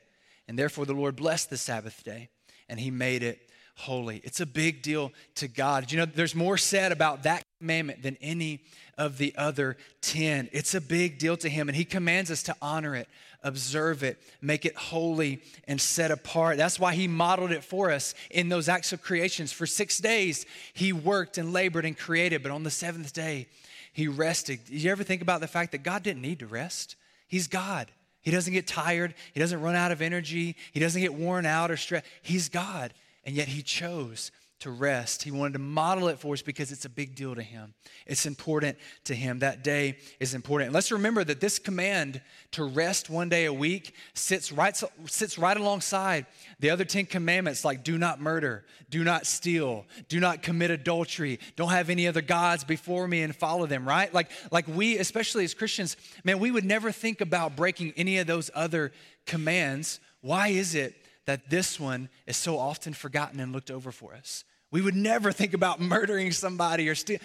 and 0.47 0.57
therefore 0.57 0.87
the 0.87 0.93
Lord 0.93 1.15
blessed 1.15 1.51
the 1.51 1.57
Sabbath 1.57 2.03
day, 2.03 2.29
and 2.67 2.79
he 2.79 2.89
made 2.89 3.21
it 3.21 3.46
holy. 3.77 4.21
It's 4.23 4.39
a 4.39 4.45
big 4.45 4.81
deal 4.81 5.13
to 5.35 5.47
God. 5.47 5.91
You 5.91 5.99
know, 5.99 6.05
there's 6.05 6.35
more 6.35 6.57
said 6.57 6.91
about 6.91 7.23
that 7.23 7.43
commandment 7.59 8.01
than 8.01 8.17
any 8.21 8.61
of 8.97 9.19
the 9.19 9.33
other 9.37 9.77
10. 10.01 10.49
It's 10.51 10.73
a 10.73 10.81
big 10.81 11.19
deal 11.19 11.37
to 11.37 11.47
Him, 11.47 11.69
and 11.69 11.75
He 11.75 11.85
commands 11.85 12.31
us 12.31 12.41
to 12.43 12.55
honor 12.59 12.95
it, 12.95 13.07
observe 13.43 14.03
it, 14.03 14.19
make 14.41 14.65
it 14.65 14.75
holy, 14.75 15.41
and 15.67 15.79
set 15.79 16.09
apart. 16.09 16.57
That's 16.57 16.79
why 16.79 16.95
He 16.95 17.07
modeled 17.07 17.51
it 17.51 17.63
for 17.63 17.91
us 17.91 18.15
in 18.31 18.49
those 18.49 18.67
acts 18.67 18.93
of 18.93 19.01
creations. 19.03 19.51
For 19.51 19.67
six 19.67 19.99
days, 19.99 20.47
He 20.73 20.91
worked 20.91 21.37
and 21.37 21.53
labored 21.53 21.85
and 21.85 21.97
created, 21.97 22.41
but 22.41 22.51
on 22.51 22.63
the 22.63 22.71
seventh 22.71 23.13
day, 23.13 23.47
He 23.93 24.07
rested. 24.07 24.65
Did 24.65 24.81
you 24.81 24.91
ever 24.91 25.03
think 25.03 25.21
about 25.21 25.39
the 25.39 25.47
fact 25.47 25.71
that 25.73 25.83
God 25.83 26.01
didn't 26.01 26.23
need 26.23 26.39
to 26.39 26.47
rest? 26.47 26.95
He's 27.27 27.47
God. 27.47 27.91
He 28.21 28.31
doesn't 28.31 28.53
get 28.53 28.65
tired. 28.65 29.13
He 29.33 29.39
doesn't 29.39 29.61
run 29.61 29.75
out 29.75 29.91
of 29.91 30.01
energy. 30.01 30.55
He 30.73 30.79
doesn't 30.79 31.01
get 31.01 31.13
worn 31.13 31.45
out 31.45 31.69
or 31.69 31.77
stressed. 31.77 32.05
He's 32.23 32.49
God 32.49 32.91
and 33.27 33.35
yet 33.35 33.49
he 33.49 33.61
chose 33.61 34.31
to 34.59 34.71
rest. 34.71 35.21
He 35.21 35.31
wanted 35.31 35.53
to 35.53 35.59
model 35.59 36.07
it 36.07 36.17
for 36.17 36.33
us 36.33 36.41
because 36.41 36.71
it's 36.71 36.85
a 36.85 36.89
big 36.89 37.13
deal 37.13 37.35
to 37.35 37.43
him. 37.43 37.73
It's 38.07 38.25
important 38.25 38.77
to 39.03 39.13
him. 39.13 39.39
That 39.39 39.63
day 39.63 39.97
is 40.19 40.33
important. 40.33 40.67
And 40.67 40.73
let's 40.73 40.91
remember 40.91 41.23
that 41.25 41.41
this 41.41 41.59
command 41.59 42.21
to 42.51 42.63
rest 42.63 43.09
one 43.09 43.29
day 43.29 43.45
a 43.45 43.53
week 43.53 43.93
sits 44.15 44.51
right, 44.51 44.81
sits 45.05 45.37
right 45.37 45.57
alongside 45.57 46.25
the 46.59 46.69
other 46.71 46.85
10 46.85 47.05
commandments 47.05 47.63
like 47.63 47.83
do 47.83 47.97
not 47.97 48.19
murder, 48.19 48.63
do 48.89 49.03
not 49.03 49.27
steal, 49.27 49.85
do 50.07 50.19
not 50.19 50.41
commit 50.41 50.71
adultery, 50.71 51.39
don't 51.55 51.69
have 51.69 51.89
any 51.89 52.07
other 52.07 52.21
gods 52.21 52.63
before 52.63 53.07
me 53.07 53.21
and 53.21 53.35
follow 53.35 53.67
them, 53.67 53.87
right? 53.87 54.11
Like, 54.11 54.31
like 54.51 54.67
we, 54.67 54.97
especially 54.97 55.43
as 55.43 55.53
Christians, 55.53 55.97
man, 56.23 56.39
we 56.39 56.49
would 56.49 56.65
never 56.65 56.91
think 56.91 57.21
about 57.21 57.57
breaking 57.57 57.93
any 57.97 58.17
of 58.17 58.25
those 58.25 58.49
other 58.55 58.93
commands. 59.25 59.99
Why 60.21 60.47
is 60.47 60.73
it 60.73 60.95
that 61.27 61.49
this 61.49 61.79
one 61.79 62.09
is 62.25 62.35
so 62.35 62.57
often 62.57 62.93
forgotten 62.93 63.39
and 63.39 63.53
looked 63.53 63.69
over 63.69 63.91
for 63.91 64.15
us. 64.15 64.43
We 64.71 64.81
would 64.81 64.95
never 64.95 65.31
think 65.31 65.53
about 65.53 65.79
murdering 65.81 66.31
somebody 66.31 66.89
or 66.89 66.95
steal. 66.95 67.19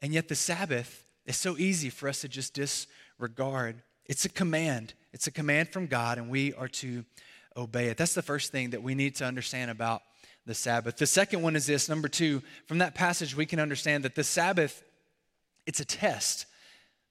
And 0.00 0.12
yet 0.12 0.28
the 0.28 0.34
Sabbath 0.34 1.10
is 1.26 1.36
so 1.36 1.58
easy 1.58 1.90
for 1.90 2.08
us 2.08 2.20
to 2.20 2.28
just 2.28 2.54
disregard. 2.54 3.82
It's 4.06 4.24
a 4.24 4.28
command. 4.28 4.94
It's 5.12 5.26
a 5.26 5.32
command 5.32 5.70
from 5.70 5.86
God, 5.86 6.18
and 6.18 6.30
we 6.30 6.54
are 6.54 6.68
to 6.68 7.04
obey 7.56 7.88
it. 7.88 7.96
That's 7.96 8.14
the 8.14 8.22
first 8.22 8.52
thing 8.52 8.70
that 8.70 8.82
we 8.82 8.94
need 8.94 9.16
to 9.16 9.24
understand 9.24 9.70
about 9.70 10.02
the 10.46 10.54
Sabbath. 10.54 10.96
The 10.96 11.06
second 11.06 11.42
one 11.42 11.56
is 11.56 11.66
this 11.66 11.88
number 11.88 12.08
two, 12.08 12.42
from 12.66 12.78
that 12.78 12.94
passage, 12.94 13.36
we 13.36 13.46
can 13.46 13.60
understand 13.60 14.04
that 14.04 14.14
the 14.14 14.24
Sabbath, 14.24 14.82
it's 15.66 15.80
a 15.80 15.84
test. 15.84 16.46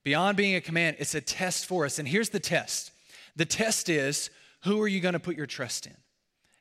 Beyond 0.04 0.38
being 0.38 0.56
a 0.56 0.62
command, 0.62 0.98
it's 1.00 1.16
a 1.16 1.22
test 1.22 1.66
for 1.66 1.86
us. 1.86 2.00
And 2.00 2.08
here's 2.08 2.30
the 2.30 2.40
test 2.40 2.92
the 3.36 3.46
test 3.46 3.90
is 3.90 4.30
who 4.64 4.82
are 4.82 4.88
you 4.88 5.00
going 5.00 5.14
to 5.14 5.20
put 5.20 5.38
your 5.38 5.46
trust 5.46 5.86
in? 5.86 5.96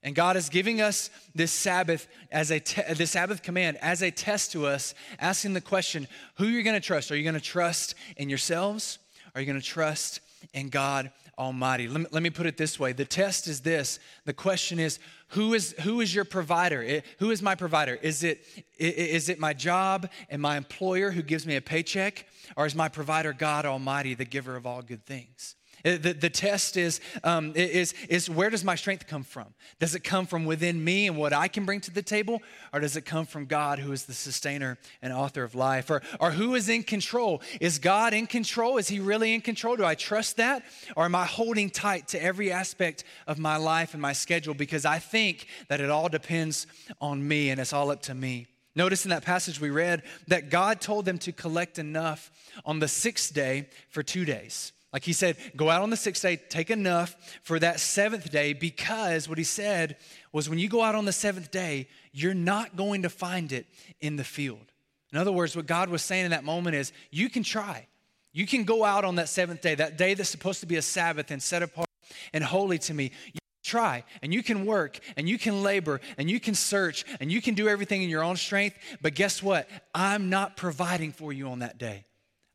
And 0.03 0.15
God 0.15 0.37
is 0.37 0.49
giving 0.49 0.81
us 0.81 1.11
this 1.35 1.51
Sabbath 1.51 2.07
as 2.31 2.51
a 2.51 2.61
te- 2.61 2.95
this 2.95 3.11
Sabbath 3.13 3.43
command 3.43 3.79
as 3.79 4.03
a 4.03 4.11
test 4.11 4.53
to 4.53 4.67
us, 4.67 4.95
asking 5.19 5.55
the 5.55 5.61
question, 5.61 6.07
who 6.37 6.45
are 6.45 6.51
you 6.51 6.63
going 6.63 6.81
to 6.81 6.87
trust? 6.87 7.11
Are 7.11 7.17
you 7.17 7.25
going 7.25 7.35
to 7.35 7.41
trust 7.41 7.95
in 8.17 8.29
yourselves? 8.29 8.99
Are 9.35 9.41
you 9.41 9.47
going 9.47 9.61
to 9.61 9.67
trust 9.67 10.21
in 10.55 10.69
God 10.69 11.11
Almighty? 11.37 11.89
Let 11.89 12.01
me, 12.01 12.07
let 12.13 12.23
me 12.23 12.31
put 12.31 12.47
it 12.47 12.57
this 12.57 12.79
way. 12.79 12.93
The 12.93 13.05
test 13.05 13.49
is 13.49 13.61
this. 13.61 13.99
The 14.25 14.33
question 14.33 14.79
is, 14.79 15.01
who 15.29 15.53
is 15.53 15.75
who 15.81 16.01
is 16.01 16.15
your 16.15 16.25
provider? 16.25 16.83
It, 16.83 17.05
who 17.19 17.31
is 17.31 17.43
my 17.43 17.55
provider? 17.55 17.95
Is 18.01 18.23
it 18.23 18.45
is 18.79 19.29
it 19.29 19.39
my 19.39 19.53
job 19.53 20.09
and 20.31 20.41
my 20.41 20.57
employer 20.57 21.11
who 21.11 21.23
gives 21.23 21.45
me 21.45 21.57
a 21.57 21.61
paycheck? 21.61 22.27
Or 22.57 22.67
is 22.67 22.75
my 22.75 22.89
provider 22.89 23.33
God 23.33 23.67
Almighty, 23.67 24.15
the 24.15 24.25
giver 24.25 24.57
of 24.57 24.65
all 24.65 24.81
good 24.81 25.05
things? 25.05 25.57
Uh, 25.85 25.97
the, 26.01 26.13
the 26.13 26.31
test 26.31 26.77
is, 26.77 27.01
um, 27.25 27.53
is, 27.55 27.95
is 28.09 28.29
where 28.29 28.51
does 28.51 28.65
my 28.65 28.75
strength 28.75 29.07
come 29.07 29.23
from? 29.23 29.47
Does 29.79 29.95
it 29.95 30.01
come 30.01 30.27
from 30.27 30.45
within 30.45 30.83
me 30.83 31.07
and 31.07 31.17
what 31.17 31.33
I 31.33 31.49
can 31.49 31.65
bring 31.65 31.81
to 31.83 31.91
the 31.91 32.03
table? 32.03 32.43
Or 32.73 32.81
does 32.81 32.97
it 32.97 33.03
come 33.03 33.27
from 33.27 33.47
God, 33.47 33.79
who 33.79 33.93
is 33.93 34.05
the 34.05 34.13
sustainer 34.13 34.79
and 35.03 35.13
author 35.13 35.45
of 35.45 35.55
life? 35.55 35.91
Or, 35.91 36.03
or 36.21 36.33
who 36.33 36.55
is 36.55 36.69
in 36.69 36.83
control? 36.83 37.43
Is 37.61 37.79
God 37.79 38.13
in 38.13 38.27
control? 38.27 38.79
Is 38.79 38.89
He 38.89 39.01
really 39.01 39.35
in 39.35 39.41
control? 39.41 39.77
Do 39.77 39.85
I 39.85 39.95
trust 39.95 40.37
that? 40.37 40.65
Or 40.97 41.05
am 41.05 41.15
I 41.15 41.25
holding 41.25 41.71
tight 41.71 42.09
to 42.09 42.23
every 42.23 42.51
aspect 42.53 43.05
of 43.27 43.39
my 43.39 43.57
life 43.57 43.93
and 43.93 44.03
my 44.03 44.13
schedule 44.13 44.55
because 44.55 44.85
I 44.85 44.99
think 44.99 45.47
that 45.69 45.81
it 45.81 45.91
all 45.91 46.09
depends 46.09 46.67
on 47.01 47.27
me 47.27 47.51
and 47.51 47.61
it's 47.61 47.73
all 47.73 47.91
up 47.91 48.03
to 48.03 48.15
me? 48.15 48.47
Notice 48.79 49.05
in 49.05 49.11
that 49.11 49.25
passage 49.25 49.61
we 49.61 49.71
read 49.71 50.05
that 50.29 50.51
God 50.51 50.81
told 50.81 51.05
them 51.05 51.19
to 51.19 51.33
collect 51.33 51.81
enough 51.81 52.31
on 52.65 52.79
the 52.79 52.87
sixth 52.87 53.35
day 53.35 53.69
for 53.91 54.05
two 54.05 54.25
days. 54.25 54.73
Like 54.93 55.05
he 55.05 55.13
said, 55.13 55.37
go 55.55 55.69
out 55.69 55.83
on 55.83 55.91
the 55.91 55.97
sixth 55.97 56.23
day, 56.23 56.37
take 56.37 56.71
enough 56.71 57.15
for 57.43 57.59
that 57.59 57.79
seventh 57.79 58.31
day, 58.31 58.55
because 58.55 59.29
what 59.29 59.37
he 59.37 59.45
said 59.45 59.97
was 60.33 60.49
when 60.49 60.59
you 60.59 60.69
go 60.69 60.83
out 60.83 60.95
on 60.95 61.05
the 61.05 61.13
seventh 61.13 61.51
day, 61.51 61.89
you're 62.13 62.35
not 62.35 62.75
going 62.75 63.03
to 63.03 63.11
find 63.11 63.53
it 63.53 63.67
in 64.01 64.17
the 64.17 64.25
field. 64.25 64.73
In 65.13 65.19
other 65.19 65.33
words, 65.33 65.55
what 65.55 65.67
God 65.67 65.91
was 65.91 66.03
saying 66.03 66.25
in 66.25 66.31
that 66.31 66.45
moment 66.45 66.75
is, 66.75 66.93
you 67.11 67.29
can 67.29 67.43
try. 67.43 67.87
You 68.33 68.47
can 68.47 68.65
go 68.65 68.85
out 68.85 69.05
on 69.05 69.17
that 69.17 69.29
seventh 69.29 69.61
day, 69.61 69.75
that 69.75 69.99
day 69.99 70.15
that's 70.15 70.31
supposed 70.31 70.61
to 70.61 70.67
be 70.67 70.77
a 70.77 70.83
Sabbath 70.83 71.31
and 71.31 71.43
set 71.43 71.63
apart 71.63 71.89
and 72.33 72.43
holy 72.43 72.79
to 72.79 72.95
me. 72.95 73.11
You 73.33 73.41
try 73.65 74.05
and 74.23 74.33
you 74.33 74.43
can 74.43 74.65
work 74.65 74.99
and 75.17 75.29
you 75.29 75.39
can 75.39 75.63
labor 75.63 76.01
and 76.17 76.31
you 76.31 76.41
can 76.41 76.55
search 76.55 77.05
and 77.21 77.31
you 77.31 77.43
can 77.43 77.55
do 77.55 77.69
everything 77.69 78.03
in 78.03 78.09
your 78.09 78.23
own 78.23 78.37
strength. 78.37 78.77
But 79.03 79.15
guess 79.15 79.43
what? 79.43 79.69
I'm 79.95 80.31
not 80.31 80.57
providing 80.57 81.13
for 81.13 81.33
you 81.33 81.49
on 81.49 81.59
that 81.59 81.79
day. 81.79 82.05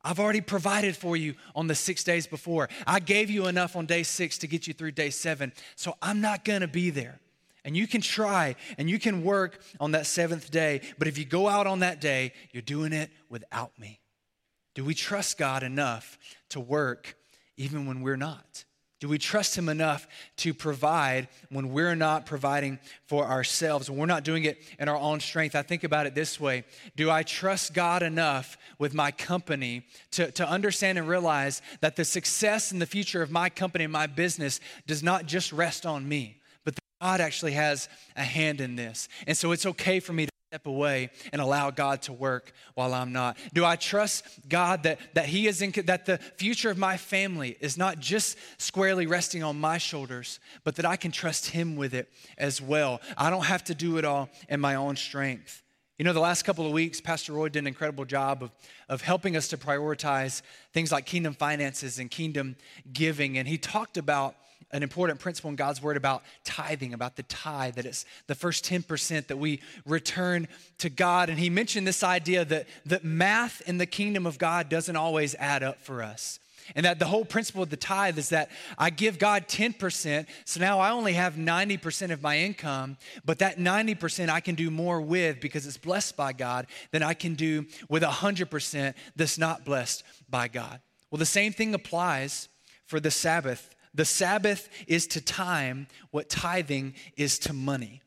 I've 0.04 0.20
already 0.20 0.42
provided 0.42 0.96
for 0.96 1.16
you 1.16 1.34
on 1.56 1.66
the 1.66 1.74
six 1.74 2.04
days 2.04 2.26
before. 2.26 2.68
I 2.86 3.00
gave 3.00 3.30
you 3.30 3.46
enough 3.46 3.74
on 3.74 3.86
day 3.86 4.02
six 4.02 4.38
to 4.38 4.46
get 4.46 4.66
you 4.66 4.74
through 4.74 4.92
day 4.92 5.10
seven. 5.10 5.52
So 5.76 5.94
I'm 6.02 6.20
not 6.20 6.44
going 6.44 6.60
to 6.60 6.68
be 6.68 6.90
there. 6.90 7.18
And 7.64 7.74
you 7.74 7.86
can 7.86 8.02
try 8.02 8.56
and 8.76 8.90
you 8.90 8.98
can 8.98 9.24
work 9.24 9.60
on 9.80 9.92
that 9.92 10.06
seventh 10.06 10.50
day. 10.50 10.82
But 10.98 11.08
if 11.08 11.16
you 11.16 11.24
go 11.24 11.48
out 11.48 11.66
on 11.66 11.80
that 11.80 12.00
day, 12.00 12.34
you're 12.52 12.60
doing 12.60 12.92
it 12.92 13.10
without 13.30 13.78
me. 13.78 14.00
Do 14.74 14.84
we 14.84 14.92
trust 14.92 15.38
God 15.38 15.62
enough 15.62 16.18
to 16.50 16.60
work 16.60 17.16
even 17.56 17.86
when 17.86 18.02
we're 18.02 18.16
not? 18.16 18.64
Do 19.04 19.10
we 19.10 19.18
trust 19.18 19.54
Him 19.54 19.68
enough 19.68 20.08
to 20.38 20.54
provide 20.54 21.28
when 21.50 21.74
we're 21.74 21.94
not 21.94 22.24
providing 22.24 22.78
for 23.04 23.26
ourselves? 23.26 23.90
When 23.90 23.98
we're 23.98 24.06
not 24.06 24.24
doing 24.24 24.44
it 24.44 24.62
in 24.78 24.88
our 24.88 24.96
own 24.96 25.20
strength? 25.20 25.54
I 25.54 25.60
think 25.60 25.84
about 25.84 26.06
it 26.06 26.14
this 26.14 26.40
way 26.40 26.64
Do 26.96 27.10
I 27.10 27.22
trust 27.22 27.74
God 27.74 28.02
enough 28.02 28.56
with 28.78 28.94
my 28.94 29.10
company 29.10 29.82
to, 30.12 30.30
to 30.30 30.48
understand 30.48 30.96
and 30.96 31.06
realize 31.06 31.60
that 31.82 31.96
the 31.96 32.04
success 32.06 32.72
and 32.72 32.80
the 32.80 32.86
future 32.86 33.20
of 33.20 33.30
my 33.30 33.50
company 33.50 33.84
and 33.84 33.92
my 33.92 34.06
business 34.06 34.58
does 34.86 35.02
not 35.02 35.26
just 35.26 35.52
rest 35.52 35.84
on 35.84 36.08
me, 36.08 36.40
but 36.64 36.74
that 36.74 36.82
God 37.02 37.20
actually 37.20 37.52
has 37.52 37.90
a 38.16 38.24
hand 38.24 38.62
in 38.62 38.74
this? 38.74 39.10
And 39.26 39.36
so 39.36 39.52
it's 39.52 39.66
okay 39.66 40.00
for 40.00 40.14
me 40.14 40.24
to 40.24 40.33
step 40.54 40.66
away 40.68 41.10
and 41.32 41.42
allow 41.42 41.68
God 41.68 42.00
to 42.02 42.12
work 42.12 42.52
while 42.74 42.94
I'm 42.94 43.12
not? 43.12 43.36
Do 43.54 43.64
I 43.64 43.74
trust 43.74 44.24
God 44.48 44.84
that, 44.84 45.00
that 45.14 45.26
He 45.26 45.48
is 45.48 45.60
in, 45.60 45.72
that 45.86 46.06
the 46.06 46.18
future 46.36 46.70
of 46.70 46.78
my 46.78 46.96
family 46.96 47.56
is 47.58 47.76
not 47.76 47.98
just 47.98 48.38
squarely 48.56 49.08
resting 49.08 49.42
on 49.42 49.58
my 49.58 49.78
shoulders, 49.78 50.38
but 50.62 50.76
that 50.76 50.86
I 50.86 50.94
can 50.94 51.10
trust 51.10 51.48
Him 51.48 51.74
with 51.74 51.92
it 51.92 52.08
as 52.38 52.62
well? 52.62 53.00
I 53.18 53.30
don't 53.30 53.46
have 53.46 53.64
to 53.64 53.74
do 53.74 53.98
it 53.98 54.04
all 54.04 54.28
in 54.48 54.60
my 54.60 54.76
own 54.76 54.94
strength. 54.94 55.60
You 55.98 56.04
know, 56.04 56.12
the 56.12 56.20
last 56.20 56.44
couple 56.44 56.64
of 56.64 56.70
weeks, 56.70 57.00
Pastor 57.00 57.32
Roy 57.32 57.48
did 57.48 57.58
an 57.58 57.66
incredible 57.66 58.04
job 58.04 58.44
of, 58.44 58.52
of 58.88 59.02
helping 59.02 59.36
us 59.36 59.48
to 59.48 59.56
prioritize 59.56 60.42
things 60.72 60.92
like 60.92 61.04
kingdom 61.04 61.34
finances 61.34 61.98
and 61.98 62.08
kingdom 62.08 62.54
giving. 62.92 63.38
And 63.38 63.48
he 63.48 63.58
talked 63.58 63.96
about 63.96 64.36
an 64.74 64.82
important 64.82 65.20
principle 65.20 65.50
in 65.50 65.56
God's 65.56 65.80
word 65.80 65.96
about 65.96 66.24
tithing, 66.42 66.92
about 66.92 67.14
the 67.14 67.22
tithe, 67.22 67.76
that 67.76 67.86
it's 67.86 68.04
the 68.26 68.34
first 68.34 68.64
10% 68.64 69.28
that 69.28 69.36
we 69.36 69.60
return 69.86 70.48
to 70.78 70.90
God. 70.90 71.30
And 71.30 71.38
he 71.38 71.48
mentioned 71.48 71.86
this 71.86 72.02
idea 72.02 72.44
that, 72.44 72.66
that 72.84 73.04
math 73.04 73.62
in 73.68 73.78
the 73.78 73.86
kingdom 73.86 74.26
of 74.26 74.36
God 74.36 74.68
doesn't 74.68 74.96
always 74.96 75.36
add 75.36 75.62
up 75.62 75.80
for 75.80 76.02
us. 76.02 76.40
And 76.74 76.84
that 76.86 76.98
the 76.98 77.04
whole 77.04 77.24
principle 77.24 77.62
of 77.62 77.70
the 77.70 77.76
tithe 77.76 78.18
is 78.18 78.30
that 78.30 78.50
I 78.76 78.90
give 78.90 79.18
God 79.18 79.46
10%, 79.46 80.26
so 80.44 80.60
now 80.60 80.80
I 80.80 80.90
only 80.90 81.12
have 81.12 81.34
90% 81.34 82.10
of 82.10 82.22
my 82.22 82.38
income, 82.38 82.96
but 83.24 83.38
that 83.38 83.58
90% 83.58 84.28
I 84.28 84.40
can 84.40 84.54
do 84.54 84.70
more 84.70 85.00
with 85.00 85.40
because 85.40 85.66
it's 85.66 85.76
blessed 85.76 86.16
by 86.16 86.32
God 86.32 86.66
than 86.90 87.02
I 87.02 87.14
can 87.14 87.34
do 87.34 87.66
with 87.88 88.02
100% 88.02 88.94
that's 89.14 89.38
not 89.38 89.64
blessed 89.64 90.02
by 90.28 90.48
God. 90.48 90.80
Well, 91.10 91.18
the 91.18 91.26
same 91.26 91.52
thing 91.52 91.74
applies 91.74 92.48
for 92.86 92.98
the 92.98 93.10
Sabbath. 93.10 93.73
The 93.94 94.04
Sabbath 94.04 94.68
is 94.86 95.06
to 95.08 95.20
time 95.20 95.86
what 96.10 96.28
tithing 96.28 96.94
is 97.16 97.38
to 97.40 97.52
money. 97.52 98.02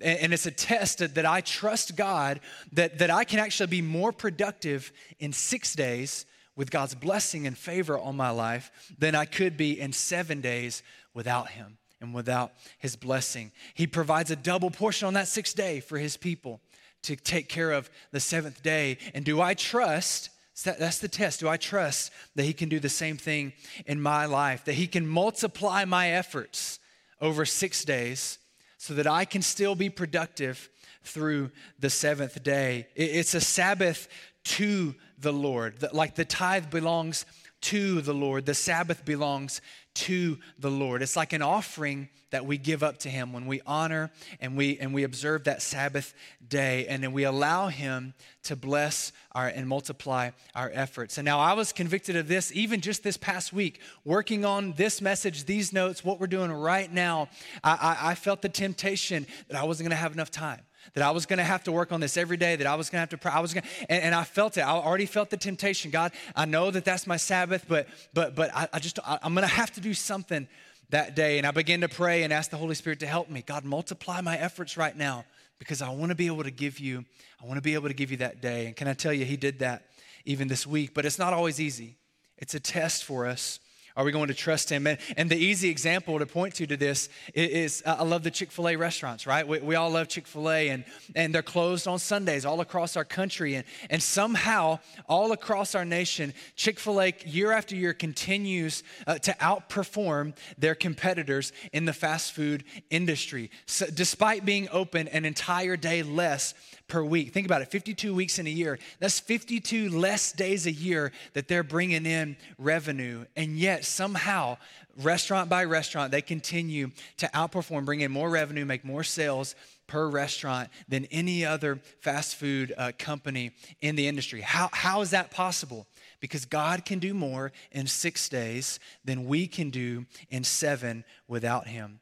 And 0.00 0.32
it's 0.32 0.46
a 0.46 0.50
test 0.50 0.98
that 1.14 1.26
I 1.26 1.42
trust 1.42 1.94
God 1.94 2.40
that, 2.72 2.98
that 2.98 3.10
I 3.10 3.24
can 3.24 3.38
actually 3.38 3.66
be 3.66 3.82
more 3.82 4.12
productive 4.12 4.92
in 5.18 5.32
six 5.32 5.74
days 5.74 6.24
with 6.56 6.70
God's 6.70 6.94
blessing 6.94 7.46
and 7.46 7.56
favor 7.56 7.98
on 7.98 8.16
my 8.16 8.30
life 8.30 8.70
than 8.98 9.14
I 9.14 9.24
could 9.24 9.56
be 9.56 9.78
in 9.78 9.92
seven 9.92 10.40
days 10.40 10.82
without 11.14 11.50
Him 11.50 11.78
and 12.00 12.14
without 12.14 12.52
His 12.78 12.96
blessing. 12.96 13.52
He 13.74 13.86
provides 13.86 14.30
a 14.30 14.36
double 14.36 14.70
portion 14.70 15.06
on 15.06 15.14
that 15.14 15.28
sixth 15.28 15.54
day 15.54 15.80
for 15.80 15.98
His 15.98 16.16
people 16.16 16.60
to 17.02 17.16
take 17.16 17.48
care 17.48 17.72
of 17.72 17.90
the 18.10 18.20
seventh 18.20 18.62
day. 18.62 18.98
And 19.14 19.24
do 19.24 19.40
I 19.40 19.54
trust? 19.54 20.30
That's 20.62 20.98
the 20.98 21.08
test. 21.08 21.40
Do 21.40 21.48
I 21.48 21.56
trust 21.56 22.12
that 22.34 22.44
He 22.44 22.52
can 22.52 22.68
do 22.68 22.80
the 22.80 22.88
same 22.88 23.16
thing 23.16 23.52
in 23.86 24.00
my 24.00 24.26
life? 24.26 24.64
That 24.64 24.74
He 24.74 24.86
can 24.86 25.06
multiply 25.06 25.84
my 25.84 26.10
efforts 26.10 26.78
over 27.20 27.44
six 27.44 27.84
days 27.84 28.38
so 28.78 28.94
that 28.94 29.06
I 29.06 29.24
can 29.24 29.42
still 29.42 29.74
be 29.74 29.90
productive 29.90 30.70
through 31.02 31.50
the 31.78 31.90
seventh 31.90 32.42
day? 32.42 32.88
It's 32.94 33.34
a 33.34 33.40
Sabbath 33.40 34.08
to 34.44 34.94
the 35.18 35.32
Lord. 35.32 35.84
Like 35.92 36.14
the 36.14 36.24
tithe 36.24 36.70
belongs 36.70 37.26
to 37.62 38.00
the 38.00 38.14
Lord, 38.14 38.46
the 38.46 38.54
Sabbath 38.54 39.04
belongs 39.04 39.60
to 39.94 40.38
the 40.58 40.70
Lord. 40.70 41.02
It's 41.02 41.16
like 41.16 41.32
an 41.32 41.42
offering 41.42 42.08
that 42.30 42.46
we 42.46 42.58
give 42.58 42.82
up 42.82 42.98
to 42.98 43.08
him 43.08 43.32
when 43.32 43.46
we 43.46 43.60
honor 43.66 44.10
and 44.40 44.56
we 44.56 44.78
and 44.78 44.94
we 44.94 45.02
observe 45.02 45.44
that 45.44 45.62
Sabbath 45.62 46.14
day 46.46 46.86
and 46.86 47.02
then 47.02 47.12
we 47.12 47.24
allow 47.24 47.68
him 47.68 48.14
to 48.44 48.54
bless 48.54 49.12
our 49.32 49.48
and 49.48 49.66
multiply 49.66 50.30
our 50.54 50.70
efforts. 50.72 51.18
And 51.18 51.24
now 51.24 51.40
I 51.40 51.54
was 51.54 51.72
convicted 51.72 52.16
of 52.16 52.28
this 52.28 52.52
even 52.54 52.80
just 52.80 53.02
this 53.02 53.16
past 53.16 53.52
week, 53.52 53.80
working 54.04 54.44
on 54.44 54.74
this 54.74 55.00
message, 55.00 55.44
these 55.44 55.72
notes, 55.72 56.04
what 56.04 56.20
we're 56.20 56.28
doing 56.28 56.52
right 56.52 56.92
now. 56.92 57.28
I, 57.64 57.96
I, 58.00 58.10
I 58.10 58.14
felt 58.14 58.42
the 58.42 58.48
temptation 58.48 59.26
that 59.48 59.56
I 59.56 59.64
wasn't 59.64 59.88
gonna 59.88 59.96
have 59.96 60.12
enough 60.12 60.30
time 60.30 60.60
that 60.94 61.04
I 61.04 61.10
was 61.10 61.26
going 61.26 61.38
to 61.38 61.44
have 61.44 61.64
to 61.64 61.72
work 61.72 61.92
on 61.92 62.00
this 62.00 62.16
every 62.16 62.36
day, 62.36 62.56
that 62.56 62.66
I 62.66 62.74
was 62.74 62.90
going 62.90 62.98
to 62.98 63.00
have 63.00 63.10
to 63.10 63.18
pray. 63.18 63.32
I 63.32 63.40
was 63.40 63.54
going 63.54 63.64
and, 63.88 64.02
and, 64.02 64.14
I 64.14 64.24
felt 64.24 64.56
it. 64.56 64.62
I 64.62 64.70
already 64.70 65.06
felt 65.06 65.30
the 65.30 65.36
temptation. 65.36 65.90
God, 65.90 66.12
I 66.34 66.44
know 66.44 66.70
that 66.70 66.84
that's 66.84 67.06
my 67.06 67.16
Sabbath, 67.16 67.64
but 67.68 67.88
but 68.14 68.34
but 68.34 68.54
I, 68.54 68.68
I 68.72 68.78
just 68.78 68.98
I, 69.04 69.18
I'm 69.22 69.34
going 69.34 69.46
to 69.46 69.54
have 69.54 69.72
to 69.72 69.80
do 69.80 69.94
something 69.94 70.48
that 70.90 71.14
day. 71.14 71.38
And 71.38 71.46
I 71.46 71.50
began 71.50 71.80
to 71.80 71.88
pray 71.88 72.22
and 72.22 72.32
ask 72.32 72.50
the 72.50 72.56
Holy 72.56 72.74
Spirit 72.74 73.00
to 73.00 73.06
help 73.06 73.28
me. 73.30 73.42
God, 73.42 73.64
multiply 73.64 74.20
my 74.20 74.36
efforts 74.36 74.76
right 74.76 74.96
now 74.96 75.24
because 75.58 75.82
I 75.82 75.90
want 75.90 76.10
to 76.10 76.16
be 76.16 76.26
able 76.26 76.44
to 76.44 76.50
give 76.50 76.78
you. 76.78 77.04
I 77.42 77.46
want 77.46 77.56
to 77.56 77.62
be 77.62 77.74
able 77.74 77.88
to 77.88 77.94
give 77.94 78.10
you 78.10 78.18
that 78.18 78.40
day. 78.40 78.66
And 78.66 78.76
can 78.76 78.88
I 78.88 78.94
tell 78.94 79.12
you, 79.12 79.24
He 79.24 79.36
did 79.36 79.60
that 79.60 79.86
even 80.24 80.48
this 80.48 80.66
week. 80.66 80.94
But 80.94 81.04
it's 81.04 81.18
not 81.18 81.32
always 81.32 81.60
easy. 81.60 81.96
It's 82.38 82.54
a 82.54 82.60
test 82.60 83.04
for 83.04 83.26
us. 83.26 83.60
Are 83.96 84.04
we 84.04 84.12
going 84.12 84.28
to 84.28 84.34
trust 84.34 84.70
him? 84.70 84.86
And, 84.86 84.98
and 85.16 85.30
the 85.30 85.36
easy 85.36 85.68
example 85.68 86.18
to 86.18 86.26
point 86.26 86.54
to 86.54 86.66
to 86.66 86.76
this 86.76 87.08
is, 87.34 87.50
is 87.50 87.82
uh, 87.86 87.96
I 87.98 88.04
love 88.04 88.22
the 88.22 88.30
Chick 88.30 88.50
fil 88.52 88.68
A 88.68 88.76
restaurants, 88.76 89.26
right? 89.26 89.46
We, 89.46 89.60
we 89.60 89.74
all 89.74 89.90
love 89.90 90.08
Chick 90.08 90.26
fil 90.26 90.50
A, 90.50 90.68
and, 90.68 90.84
and 91.14 91.34
they're 91.34 91.42
closed 91.42 91.88
on 91.88 91.98
Sundays 91.98 92.44
all 92.44 92.60
across 92.60 92.96
our 92.96 93.04
country. 93.04 93.54
And, 93.54 93.64
and 93.88 94.02
somehow, 94.02 94.78
all 95.08 95.32
across 95.32 95.74
our 95.74 95.84
nation, 95.84 96.32
Chick 96.56 96.78
fil 96.78 97.00
A 97.00 97.14
year 97.24 97.52
after 97.52 97.74
year 97.74 97.92
continues 97.92 98.82
uh, 99.06 99.18
to 99.18 99.32
outperform 99.40 100.34
their 100.58 100.74
competitors 100.74 101.52
in 101.72 101.84
the 101.84 101.92
fast 101.92 102.32
food 102.32 102.64
industry. 102.90 103.50
So, 103.66 103.86
despite 103.86 104.44
being 104.44 104.68
open 104.70 105.08
an 105.08 105.24
entire 105.24 105.76
day 105.76 106.02
less 106.02 106.54
per 106.90 107.02
week. 107.02 107.32
Think 107.32 107.46
about 107.46 107.62
it 107.62 107.70
52 107.70 108.14
weeks 108.14 108.38
in 108.38 108.46
a 108.46 108.50
year. 108.50 108.78
That's 108.98 109.20
52 109.20 109.88
less 109.88 110.32
days 110.32 110.66
a 110.66 110.72
year 110.72 111.12
that 111.32 111.48
they're 111.48 111.62
bringing 111.62 112.04
in 112.04 112.36
revenue. 112.58 113.24
And 113.36 113.56
yet, 113.56 113.84
somehow, 113.84 114.58
restaurant 115.00 115.48
by 115.48 115.64
restaurant, 115.64 116.10
they 116.10 116.20
continue 116.20 116.90
to 117.18 117.28
outperform, 117.28 117.86
bring 117.86 118.00
in 118.00 118.10
more 118.10 118.28
revenue, 118.28 118.64
make 118.64 118.84
more 118.84 119.04
sales 119.04 119.54
per 119.86 120.08
restaurant 120.08 120.68
than 120.88 121.06
any 121.06 121.44
other 121.44 121.80
fast 122.00 122.36
food 122.36 122.74
uh, 122.76 122.92
company 122.98 123.52
in 123.80 123.96
the 123.96 124.06
industry. 124.06 124.40
How, 124.40 124.68
how 124.72 125.00
is 125.00 125.10
that 125.10 125.30
possible? 125.30 125.86
Because 126.20 126.44
God 126.44 126.84
can 126.84 126.98
do 126.98 127.14
more 127.14 127.52
in 127.72 127.86
six 127.86 128.28
days 128.28 128.78
than 129.04 129.26
we 129.26 129.46
can 129.46 129.70
do 129.70 130.06
in 130.28 130.44
seven 130.44 131.04
without 131.26 131.68
Him. 131.68 132.00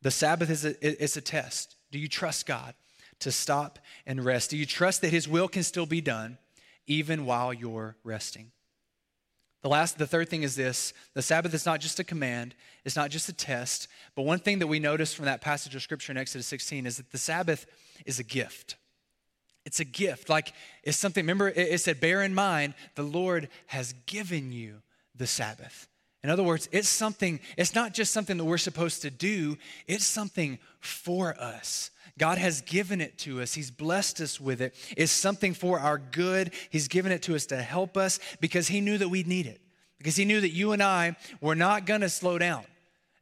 The 0.00 0.10
Sabbath 0.10 0.50
is 0.50 0.64
a, 0.64 1.02
it's 1.02 1.16
a 1.16 1.20
test. 1.20 1.76
Do 1.92 1.98
you 1.98 2.08
trust 2.08 2.46
God? 2.46 2.74
To 3.22 3.32
stop 3.32 3.78
and 4.06 4.24
rest? 4.24 4.50
Do 4.50 4.56
you 4.56 4.66
trust 4.66 5.00
that 5.02 5.10
His 5.10 5.28
will 5.28 5.48
can 5.48 5.62
still 5.62 5.86
be 5.86 6.00
done 6.00 6.38
even 6.86 7.26
while 7.26 7.52
you're 7.52 7.96
resting? 8.04 8.52
The 9.62 9.68
last, 9.68 9.96
the 9.96 10.06
third 10.06 10.28
thing 10.28 10.42
is 10.42 10.56
this 10.56 10.92
the 11.14 11.22
Sabbath 11.22 11.54
is 11.54 11.66
not 11.66 11.80
just 11.80 12.00
a 12.00 12.04
command, 12.04 12.54
it's 12.84 12.96
not 12.96 13.10
just 13.10 13.28
a 13.28 13.32
test, 13.32 13.88
but 14.14 14.22
one 14.22 14.40
thing 14.40 14.58
that 14.58 14.66
we 14.66 14.80
notice 14.80 15.14
from 15.14 15.26
that 15.26 15.40
passage 15.40 15.74
of 15.74 15.82
scripture 15.82 16.12
in 16.12 16.18
Exodus 16.18 16.46
16 16.46 16.84
is 16.86 16.96
that 16.96 17.10
the 17.12 17.18
Sabbath 17.18 17.66
is 18.04 18.18
a 18.18 18.24
gift. 18.24 18.76
It's 19.64 19.78
a 19.78 19.84
gift. 19.84 20.28
Like 20.28 20.52
it's 20.82 20.98
something, 20.98 21.22
remember, 21.22 21.48
it 21.48 21.80
said, 21.80 22.00
bear 22.00 22.22
in 22.22 22.34
mind, 22.34 22.74
the 22.96 23.04
Lord 23.04 23.48
has 23.66 23.94
given 24.06 24.52
you 24.52 24.82
the 25.14 25.28
Sabbath. 25.28 25.88
In 26.24 26.30
other 26.30 26.42
words, 26.42 26.68
it's 26.72 26.88
something, 26.88 27.40
it's 27.56 27.74
not 27.74 27.94
just 27.94 28.12
something 28.12 28.36
that 28.36 28.44
we're 28.44 28.58
supposed 28.58 29.02
to 29.02 29.10
do, 29.10 29.56
it's 29.86 30.04
something 30.04 30.58
for 30.80 31.40
us. 31.40 31.90
God 32.18 32.38
has 32.38 32.60
given 32.60 33.00
it 33.00 33.18
to 33.18 33.40
us. 33.40 33.54
He's 33.54 33.70
blessed 33.70 34.20
us 34.20 34.40
with 34.40 34.60
it. 34.60 34.74
It's 34.96 35.12
something 35.12 35.54
for 35.54 35.78
our 35.80 35.98
good. 35.98 36.52
He's 36.70 36.88
given 36.88 37.12
it 37.12 37.22
to 37.22 37.34
us 37.34 37.46
to 37.46 37.62
help 37.62 37.96
us 37.96 38.18
because 38.40 38.68
He 38.68 38.80
knew 38.80 38.98
that 38.98 39.08
we'd 39.08 39.26
need 39.26 39.46
it. 39.46 39.60
Because 39.98 40.16
He 40.16 40.24
knew 40.24 40.40
that 40.40 40.50
you 40.50 40.72
and 40.72 40.82
I 40.82 41.16
were 41.40 41.54
not 41.54 41.86
going 41.86 42.02
to 42.02 42.08
slow 42.08 42.38
down. 42.38 42.64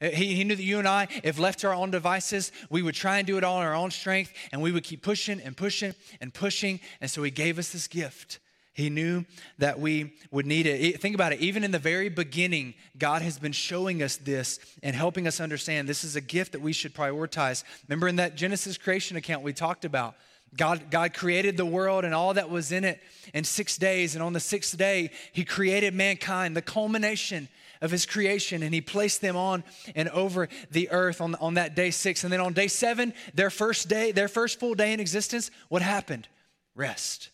Uh, 0.03 0.09
he, 0.09 0.35
he 0.35 0.45
knew 0.45 0.57
that 0.57 0.63
you 0.63 0.79
and 0.79 0.89
I, 0.89 1.09
if 1.23 1.39
left 1.39 1.61
to 1.61 1.69
our 1.69 1.75
own 1.75 1.91
devices, 1.91 2.53
we 2.71 2.83
would 2.83 2.95
try 2.95 3.19
and 3.19 3.27
do 3.27 3.37
it 3.37 3.45
all 3.45 3.61
in 3.61 3.67
our 3.67 3.75
own 3.75 3.91
strength 3.91 4.33
and 4.51 4.63
we 4.63 4.73
would 4.73 4.85
keep 4.85 5.03
pushing 5.03 5.41
and 5.41 5.57
pushing 5.57 5.95
and 6.21 6.33
pushing. 6.33 6.81
And 7.01 7.11
so 7.11 7.23
He 7.23 7.31
gave 7.31 7.59
us 7.59 7.71
this 7.71 7.87
gift. 7.87 8.41
He 8.73 8.89
knew 8.89 9.25
that 9.59 9.81
we 9.81 10.15
would 10.31 10.47
need 10.47 10.67
it. 10.67 11.01
Think 11.01 11.15
about 11.15 11.33
it. 11.33 11.41
Even 11.41 11.65
in 11.65 11.71
the 11.73 11.79
very 11.79 12.09
beginning, 12.09 12.75
God 12.97 13.21
has 13.23 13.39
been 13.39 13.53
showing 13.53 14.03
us 14.03 14.17
this 14.17 14.61
and 14.83 14.95
helping 14.95 15.27
us 15.27 15.41
understand 15.41 15.89
this 15.89 16.05
is 16.05 16.17
a 16.17 16.21
gift 16.21 16.53
that 16.53 16.61
we 16.61 16.73
should 16.73 16.95
prioritize. 16.95 17.65
Remember 17.89 18.07
in 18.07 18.17
that 18.17 18.37
Genesis 18.37 18.79
creation 18.79 19.17
account 19.17 19.43
we 19.43 19.53
talked 19.53 19.85
about, 19.85 20.15
God, 20.57 20.91
God 20.91 21.15
created 21.15 21.57
the 21.57 21.67
world 21.67 22.05
and 22.05 22.15
all 22.15 22.35
that 22.35 22.49
was 22.49 22.73
in 22.73 22.85
it 22.85 23.01
in 23.35 23.45
six 23.45 23.77
days. 23.77 24.15
And 24.15 24.23
on 24.23 24.33
the 24.33 24.41
sixth 24.41 24.77
day, 24.77 25.11
He 25.33 25.45
created 25.45 25.93
mankind, 25.93 26.57
the 26.57 26.63
culmination 26.63 27.49
of 27.81 27.91
His 27.91 28.07
creation, 28.07 28.63
and 28.63 28.73
He 28.73 28.81
placed 28.81 29.21
them 29.21 29.37
on 29.37 29.65
and 29.97 30.09
over 30.11 30.49
the 30.71 30.91
earth 30.91 31.21
on, 31.21 31.35
on 31.37 31.55
that 31.55 31.75
day 31.75 31.91
six. 31.91 32.23
And 32.23 32.33
then 32.33 32.41
on 32.41 32.53
day 32.53 32.69
seven, 32.69 33.15
their 33.35 33.51
first 33.51 33.89
day, 33.89 34.13
their 34.13 34.29
first 34.29 34.61
full 34.61 34.75
day 34.75 34.93
in 34.93 35.01
existence, 35.01 35.51
what 35.69 35.83
happened? 35.83 36.29
Rest 36.77 37.31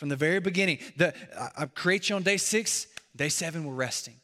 from 0.00 0.08
the 0.08 0.16
very 0.16 0.40
beginning. 0.40 0.78
The, 0.96 1.12
I 1.58 1.66
create 1.66 2.08
you 2.08 2.16
on 2.16 2.22
day 2.22 2.38
six, 2.38 2.86
day 3.14 3.28
seven, 3.28 3.66
we're 3.66 3.74
resting. 3.74 4.14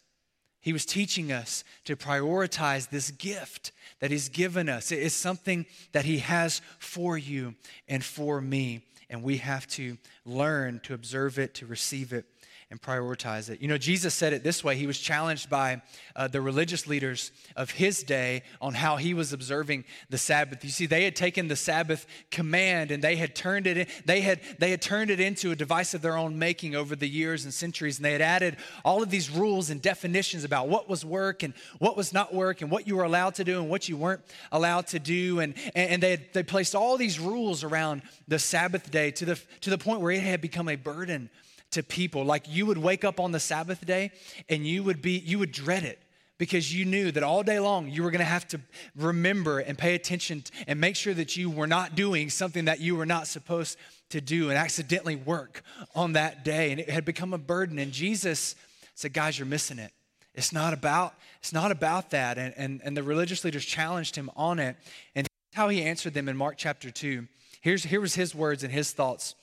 He 0.62 0.72
was 0.72 0.86
teaching 0.86 1.30
us 1.30 1.64
to 1.84 1.96
prioritize 1.96 2.88
this 2.88 3.10
gift 3.10 3.72
that 4.00 4.10
He's 4.10 4.30
given 4.30 4.70
us. 4.70 4.90
It 4.90 5.00
is 5.00 5.12
something 5.12 5.66
that 5.92 6.06
He 6.06 6.20
has 6.20 6.62
for 6.78 7.18
you 7.18 7.56
and 7.88 8.02
for 8.02 8.40
me, 8.40 8.86
and 9.10 9.22
we 9.22 9.36
have 9.36 9.66
to 9.72 9.98
learn 10.24 10.80
to 10.84 10.94
observe 10.94 11.38
it, 11.38 11.52
to 11.56 11.66
receive 11.66 12.14
it, 12.14 12.24
and 12.68 12.83
prioritize 12.83 13.48
it. 13.48 13.61
You 13.61 13.68
know, 13.68 13.79
Jesus 13.79 14.12
said 14.12 14.33
it 14.33 14.42
this 14.42 14.64
way. 14.64 14.74
He 14.74 14.88
was 14.88 14.98
challenged 14.98 15.48
by 15.48 15.83
uh, 16.16 16.26
the 16.26 16.40
religious 16.40 16.88
leaders 16.88 17.31
of 17.55 17.70
his 17.70 18.02
day 18.02 18.42
on 18.61 18.74
how 18.74 18.96
he 18.96 19.14
was 19.14 19.33
observing 19.33 19.85
the 20.11 20.18
Sabbath. 20.18 20.64
You 20.64 20.70
see, 20.70 20.87
they 20.87 21.05
had 21.05 21.14
taken 21.14 21.46
the 21.46 21.55
Sabbath 21.55 22.07
command 22.33 22.90
and 22.90 23.05
they 23.05 23.14
had 23.14 23.37
turned 23.37 23.68
it 23.68 23.76
in, 23.76 23.87
they 24.05 24.20
had 24.20 24.40
they 24.59 24.72
had 24.72 24.83
turned 24.83 25.11
it 25.11 25.20
into 25.20 25.52
a 25.52 25.57
device 25.57 25.94
of 25.94 26.02
their 26.02 26.16
own 26.16 26.40
making 26.40 26.74
over 26.74 26.96
the 26.96 27.09
years 27.09 27.44
and 27.44 27.55
centuries, 27.55 27.98
and 27.98 28.05
they 28.05 28.12
had 28.12 28.22
added 28.22 28.57
all 28.85 29.00
of 29.00 29.11
these 29.11 29.31
rules 29.31 29.70
and 29.70 29.81
definitions 29.81 30.42
about 30.42 30.66
what 30.66 30.88
was 30.88 31.05
work 31.05 31.44
and 31.44 31.55
what 31.79 31.96
was 31.96 32.12
not 32.12 32.35
work 32.35 32.62
and 32.62 32.70
what 32.70 32.88
you 32.88 32.96
were 32.96 33.05
allowed 33.05 33.37
to 33.37 33.44
do 33.44 33.61
and 33.61 33.70
what 33.70 33.88
you 33.88 33.96
weren't 33.96 34.22
allowed 34.50 34.88
to 34.88 34.98
do, 34.98 35.38
and 35.38 35.55
and 35.76 36.02
they 36.02 36.11
had, 36.11 36.33
they 36.33 36.42
placed 36.42 36.74
all 36.74 36.96
these 36.96 37.20
rules 37.20 37.62
around 37.62 38.02
the 38.26 38.40
Sabbath 38.40 38.90
day 38.90 39.12
to 39.12 39.24
the 39.24 39.40
to 39.61 39.70
the 39.70 39.79
point 39.79 40.00
where 40.00 40.11
it 40.11 40.22
had 40.22 40.40
become 40.40 40.68
a 40.68 40.76
burden 40.76 41.31
to 41.72 41.83
people. 41.83 42.24
Like 42.24 42.44
you 42.48 42.66
would 42.66 42.79
wake 42.79 43.05
up 43.05 43.20
on 43.20 43.33
the 43.33 43.40
Sabbath 43.40 43.85
day 43.85 44.11
and 44.48 44.66
you 44.66 44.83
would 44.83 45.02
be, 45.02 45.18
you 45.18 45.38
would 45.38 45.52
dread 45.52 45.83
it 45.83 45.98
because 46.38 46.74
you 46.74 46.85
knew 46.85 47.11
that 47.12 47.22
all 47.22 47.42
day 47.42 47.59
long 47.59 47.88
you 47.88 48.02
were 48.02 48.11
going 48.11 48.20
to 48.20 48.24
have 48.24 48.46
to 48.48 48.61
remember 48.94 49.59
and 49.59 49.79
pay 49.79 49.94
attention 49.94 50.44
and 50.66 50.81
make 50.81 50.96
sure 50.96 51.14
that 51.14 51.37
you 51.37 51.50
were 51.50 51.66
not 51.66 51.94
doing 51.94 52.31
something 52.31 52.66
that 52.66 52.81
you 52.81 52.96
were 52.96 53.07
not 53.07 53.26
supposed 53.26 53.79
to 54.11 54.20
do 54.20 54.50
and 54.50 54.59
accidentally 54.59 55.16
work 55.16 55.62
on 55.94 56.12
that 56.12 56.44
day. 56.44 56.70
And 56.70 56.81
it 56.81 56.90
had 56.90 57.05
become 57.05 57.33
a 57.33 57.38
burden. 57.38 57.79
And 57.79 57.92
Jesus 57.92 58.55
said, 58.94 59.12
guys, 59.12 59.38
you're 59.38 59.46
missing 59.46 59.79
it. 59.79 59.92
It's 60.35 60.52
not 60.52 60.74
about, 60.74 61.14
it's 61.38 61.52
not 61.52 61.70
about 61.70 62.11
that. 62.11 62.37
And, 62.38 62.55
and, 62.57 62.81
and 62.85 62.96
the 62.96 63.02
religious 63.02 63.42
leaders 63.44 63.64
challenged 63.64 64.14
him 64.14 64.31
on 64.37 64.59
it. 64.59 64.76
And 65.14 65.26
how 65.55 65.70
he 65.70 65.83
answered 65.83 66.12
them 66.12 66.29
in 66.29 66.37
Mark 66.37 66.57
chapter 66.59 66.90
2. 66.90 67.26
Here's, 67.62 67.83
here 67.83 68.00
was 68.00 68.14
his 68.14 68.35
words 68.35 68.62
and 68.62 68.72
his 68.72 68.92
thoughts 68.92 69.35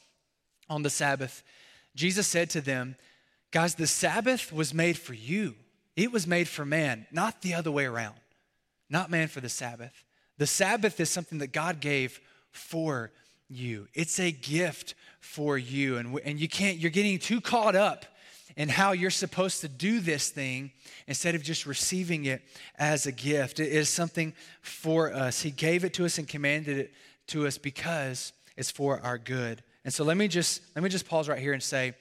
on 0.70 0.84
the 0.84 0.90
Sabbath. 0.90 1.44
Jesus 1.96 2.28
said 2.28 2.50
to 2.52 2.62
them, 2.62 2.96
Guys, 3.52 3.76
the 3.76 3.88
Sabbath 3.88 4.52
was 4.52 4.74
made 4.74 4.98
for 4.98 5.14
you. 5.14 5.56
It 5.96 6.12
was 6.12 6.26
made 6.26 6.48
for 6.48 6.66
man, 6.66 7.06
not 7.12 7.42
the 7.42 7.54
other 7.54 7.72
way 7.72 7.86
around. 7.86 8.16
Not 8.90 9.12
man 9.12 9.28
for 9.28 9.42
the 9.42 9.50
Sabbath. 9.50 10.04
The 10.38 10.48
Sabbath 10.48 11.00
is 11.00 11.10
something 11.10 11.38
that 11.38 11.54
God 11.54 11.80
gave 11.80 12.20
for 12.52 13.12
you. 13.50 13.88
It's 13.94 14.20
a 14.20 14.32
gift 14.32 14.96
for 15.20 15.58
you. 15.58 15.98
And, 15.98 16.20
and 16.26 16.40
you 16.40 16.48
can't, 16.48 16.78
you're 16.78 16.92
getting 16.92 17.20
too 17.20 17.42
caught 17.42 17.76
up 17.76 18.06
in 18.56 18.70
how 18.70 18.92
you're 18.92 19.10
supposed 19.10 19.62
to 19.62 19.68
do 19.68 20.00
this 20.00 20.30
thing 20.30 20.72
instead 21.08 21.36
of 21.36 21.44
just 21.44 21.66
receiving 21.66 22.26
it 22.26 22.42
as 22.78 23.06
a 23.06 23.12
gift. 23.12 23.60
It 23.60 23.70
is 23.70 23.90
something 23.90 24.34
for 24.62 25.14
us. 25.14 25.42
He 25.42 25.52
gave 25.52 25.84
it 25.84 25.94
to 25.96 26.06
us 26.06 26.18
and 26.18 26.28
commanded 26.28 26.78
it 26.78 26.94
to 27.28 27.48
us 27.48 27.58
because 27.58 28.34
it's 28.58 28.72
for 28.72 29.00
our 29.02 29.18
good. 29.18 29.64
And 29.86 29.94
so 29.94 30.04
let 30.04 30.18
me 30.18 30.28
just 30.28 30.62
let 30.76 30.84
me 30.84 30.90
just 30.90 31.08
pause 31.08 31.28
right 31.28 31.40
here 31.40 31.54
and 31.54 31.62
say, 31.62 31.94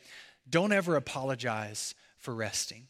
don't 0.49 0.73
ever 0.73 0.97
apologize 0.97 1.95
for 2.19 2.35
resting. 2.35 2.87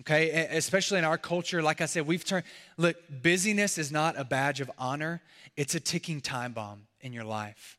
Okay, 0.00 0.48
especially 0.50 0.98
in 0.98 1.04
our 1.04 1.18
culture, 1.18 1.62
like 1.62 1.80
I 1.82 1.86
said, 1.86 2.06
we've 2.06 2.24
turned 2.24 2.44
look, 2.78 2.96
busyness 3.22 3.76
is 3.76 3.92
not 3.92 4.18
a 4.18 4.24
badge 4.24 4.60
of 4.60 4.70
honor, 4.78 5.20
it's 5.56 5.74
a 5.74 5.80
ticking 5.80 6.20
time 6.20 6.52
bomb 6.52 6.86
in 7.00 7.12
your 7.12 7.24
life. 7.24 7.78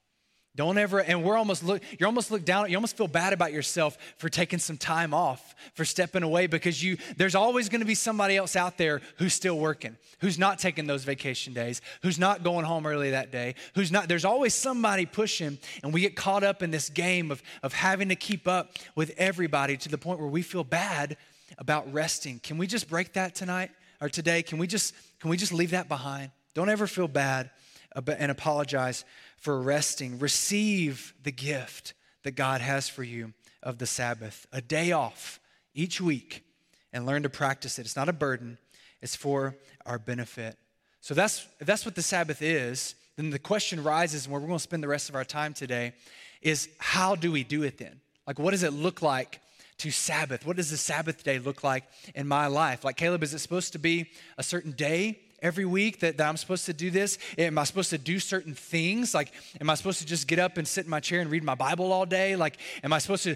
Don't 0.55 0.77
ever, 0.77 0.99
and 0.99 1.23
we're 1.23 1.35
almost 1.35 1.63
look, 1.63 1.81
you're 1.97 2.05
almost 2.05 2.29
look 2.29 2.45
down, 2.45 2.69
you 2.69 2.77
almost 2.77 2.95
feel 2.95 3.07
bad 3.07 3.33
about 3.33 3.51
yourself 3.51 3.97
for 4.17 4.29
taking 4.29 4.59
some 4.59 4.77
time 4.77 5.11
off, 5.11 5.55
for 5.73 5.83
stepping 5.83 6.21
away, 6.21 6.45
because 6.45 6.83
you 6.83 6.97
there's 7.17 7.33
always 7.33 7.69
gonna 7.69 7.85
be 7.85 7.95
somebody 7.95 8.37
else 8.37 8.55
out 8.55 8.77
there 8.77 9.01
who's 9.17 9.33
still 9.33 9.57
working, 9.57 9.97
who's 10.19 10.37
not 10.37 10.59
taking 10.59 10.85
those 10.85 11.05
vacation 11.05 11.53
days, 11.53 11.81
who's 12.03 12.19
not 12.19 12.43
going 12.43 12.65
home 12.65 12.85
early 12.85 13.09
that 13.11 13.31
day, 13.31 13.55
who's 13.73 13.91
not, 13.91 14.07
there's 14.07 14.25
always 14.25 14.53
somebody 14.53 15.07
pushing, 15.07 15.57
and 15.81 15.91
we 15.91 16.01
get 16.01 16.15
caught 16.15 16.43
up 16.43 16.61
in 16.61 16.69
this 16.69 16.87
game 16.87 17.31
of, 17.31 17.41
of 17.63 17.73
having 17.73 18.09
to 18.09 18.15
keep 18.15 18.47
up 18.47 18.77
with 18.95 19.11
everybody 19.17 19.75
to 19.75 19.89
the 19.89 19.97
point 19.97 20.19
where 20.19 20.29
we 20.29 20.43
feel 20.43 20.63
bad 20.63 21.17
about 21.57 21.91
resting. 21.91 22.39
Can 22.39 22.59
we 22.59 22.67
just 22.67 22.87
break 22.87 23.13
that 23.13 23.33
tonight 23.33 23.71
or 23.99 24.07
today? 24.07 24.43
Can 24.43 24.59
we 24.59 24.67
just 24.67 24.93
can 25.19 25.31
we 25.31 25.37
just 25.37 25.53
leave 25.53 25.71
that 25.71 25.87
behind? 25.87 26.29
Don't 26.53 26.69
ever 26.69 26.85
feel 26.85 27.07
bad 27.07 27.49
and 27.95 28.31
apologize 28.31 29.05
for 29.37 29.61
resting. 29.61 30.19
Receive 30.19 31.13
the 31.23 31.31
gift 31.31 31.93
that 32.23 32.31
God 32.31 32.61
has 32.61 32.89
for 32.89 33.03
you 33.03 33.33
of 33.61 33.77
the 33.77 33.85
Sabbath, 33.85 34.47
a 34.51 34.61
day 34.61 34.91
off 34.91 35.39
each 35.73 36.01
week, 36.01 36.43
and 36.91 37.05
learn 37.05 37.23
to 37.23 37.29
practice 37.29 37.79
it. 37.79 37.85
It's 37.85 37.95
not 37.95 38.09
a 38.09 38.13
burden, 38.13 38.57
it's 39.01 39.15
for 39.15 39.55
our 39.85 39.99
benefit. 39.99 40.57
So 41.01 41.13
that's 41.13 41.45
that's 41.59 41.85
what 41.85 41.95
the 41.95 42.01
Sabbath 42.01 42.41
is, 42.41 42.95
then 43.15 43.29
the 43.29 43.39
question 43.39 43.83
rises, 43.83 44.25
and 44.25 44.31
where 44.31 44.41
we're 44.41 44.47
going 44.47 44.59
to 44.59 44.63
spend 44.63 44.83
the 44.83 44.87
rest 44.87 45.09
of 45.09 45.15
our 45.15 45.25
time 45.25 45.53
today, 45.53 45.93
is 46.41 46.69
how 46.77 47.15
do 47.15 47.31
we 47.31 47.43
do 47.43 47.63
it 47.63 47.77
then? 47.77 47.99
Like, 48.25 48.39
what 48.39 48.51
does 48.51 48.63
it 48.63 48.73
look 48.73 49.01
like 49.01 49.39
to 49.79 49.91
Sabbath? 49.91 50.45
What 50.45 50.55
does 50.55 50.71
the 50.71 50.77
Sabbath 50.77 51.23
day 51.23 51.39
look 51.39 51.63
like 51.63 51.83
in 52.15 52.27
my 52.27 52.47
life? 52.47 52.83
Like, 52.83 52.95
Caleb, 52.95 53.23
is 53.23 53.33
it 53.33 53.39
supposed 53.39 53.73
to 53.73 53.79
be 53.79 54.11
a 54.37 54.43
certain 54.43 54.71
day 54.71 55.19
every 55.43 55.65
week 55.65 55.99
that, 55.99 56.17
that 56.17 56.27
I'm 56.27 56.37
supposed 56.37 56.65
to 56.65 56.73
do 56.73 56.89
this? 56.89 57.19
Am 57.37 57.57
I 57.59 57.65
supposed 57.65 57.91
to 57.91 57.99
do 57.99 58.19
certain 58.19 58.55
things? 58.55 59.13
Like, 59.13 59.31
am 59.61 59.69
I 59.69 59.75
supposed 59.75 59.99
to 59.99 60.05
just 60.05 60.27
get 60.27 60.39
up 60.39 60.57
and 60.57 60.67
sit 60.67 60.85
in 60.85 60.89
my 60.89 61.01
chair 61.01 61.21
and 61.21 61.29
read 61.29 61.43
my 61.43 61.53
Bible 61.53 61.91
all 61.91 62.05
day? 62.05 62.35
Like, 62.35 62.57
am 62.83 62.93
I 62.93 62.97
supposed 62.97 63.23
to 63.25 63.35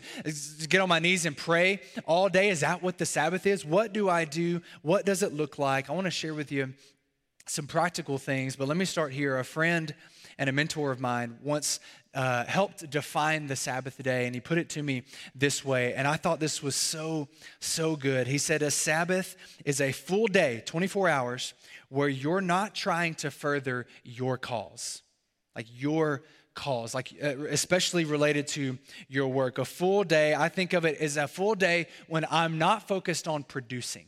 get 0.68 0.82
on 0.82 0.90
my 0.90 1.00
knees 1.00 1.26
and 1.26 1.38
pray 1.38 1.82
all 2.06 2.30
day? 2.30 2.50
Is 2.50 2.62
that 2.62 2.82
what 2.82 2.98
the 2.98 3.06
Sabbath 3.06 3.46
is? 3.46 3.64
What 3.64 3.94
do 3.94 4.10
I 4.10 4.26
do? 4.26 4.62
What 4.82 5.06
does 5.06 5.22
it 5.22 5.34
look 5.34 5.60
like? 5.60 5.90
I 5.90 5.94
want 5.94 6.06
to 6.06 6.12
share 6.12 6.34
with 6.34 6.52
you 6.52 6.74
some 7.46 7.68
practical 7.68 8.18
things, 8.18 8.56
but 8.56 8.68
let 8.68 8.78
me 8.78 8.86
start 8.86 9.12
here. 9.14 9.38
A 9.38 9.46
friend 9.46 9.94
and 10.38 10.50
a 10.50 10.54
mentor 10.54 10.92
of 10.92 11.00
mine 11.00 11.38
once 11.42 11.80
uh, 12.14 12.46
helped 12.46 12.90
define 12.90 13.48
the 13.48 13.56
Sabbath 13.56 14.02
day, 14.02 14.26
and 14.26 14.34
he 14.34 14.42
put 14.42 14.58
it 14.58 14.70
to 14.70 14.84
me 14.84 15.04
this 15.36 15.64
way. 15.64 15.94
And 15.94 16.08
I 16.08 16.16
thought 16.16 16.40
this 16.40 16.64
was 16.64 16.76
so, 16.76 17.28
so 17.60 17.96
good. 17.96 18.28
He 18.28 18.38
said, 18.38 18.62
A 18.62 18.72
Sabbath 18.72 19.36
is 19.66 19.82
a 19.82 19.92
full 19.92 20.28
day, 20.28 20.64
24 20.66 21.10
hours, 21.10 21.54
where 21.90 22.10
you're 22.10 22.42
not 22.42 22.76
trying 22.76 23.16
to 23.16 23.32
further 23.32 23.86
your 24.04 24.38
cause, 24.38 25.02
like 25.56 25.68
your 25.70 26.24
cause, 26.54 26.94
like 26.94 27.14
uh, 27.24 27.38
especially 27.50 28.04
related 28.04 28.48
to 28.48 28.78
your 29.08 29.28
work. 29.28 29.58
A 29.58 29.66
full 29.66 30.04
day, 30.04 30.34
I 30.36 30.50
think 30.50 30.74
of 30.74 30.86
it 30.86 31.00
as 31.00 31.18
a 31.18 31.28
full 31.28 31.56
day 31.56 31.88
when 32.08 32.26
I'm 32.30 32.58
not 32.58 32.88
focused 32.88 33.28
on 33.28 33.44
producing. 33.44 34.06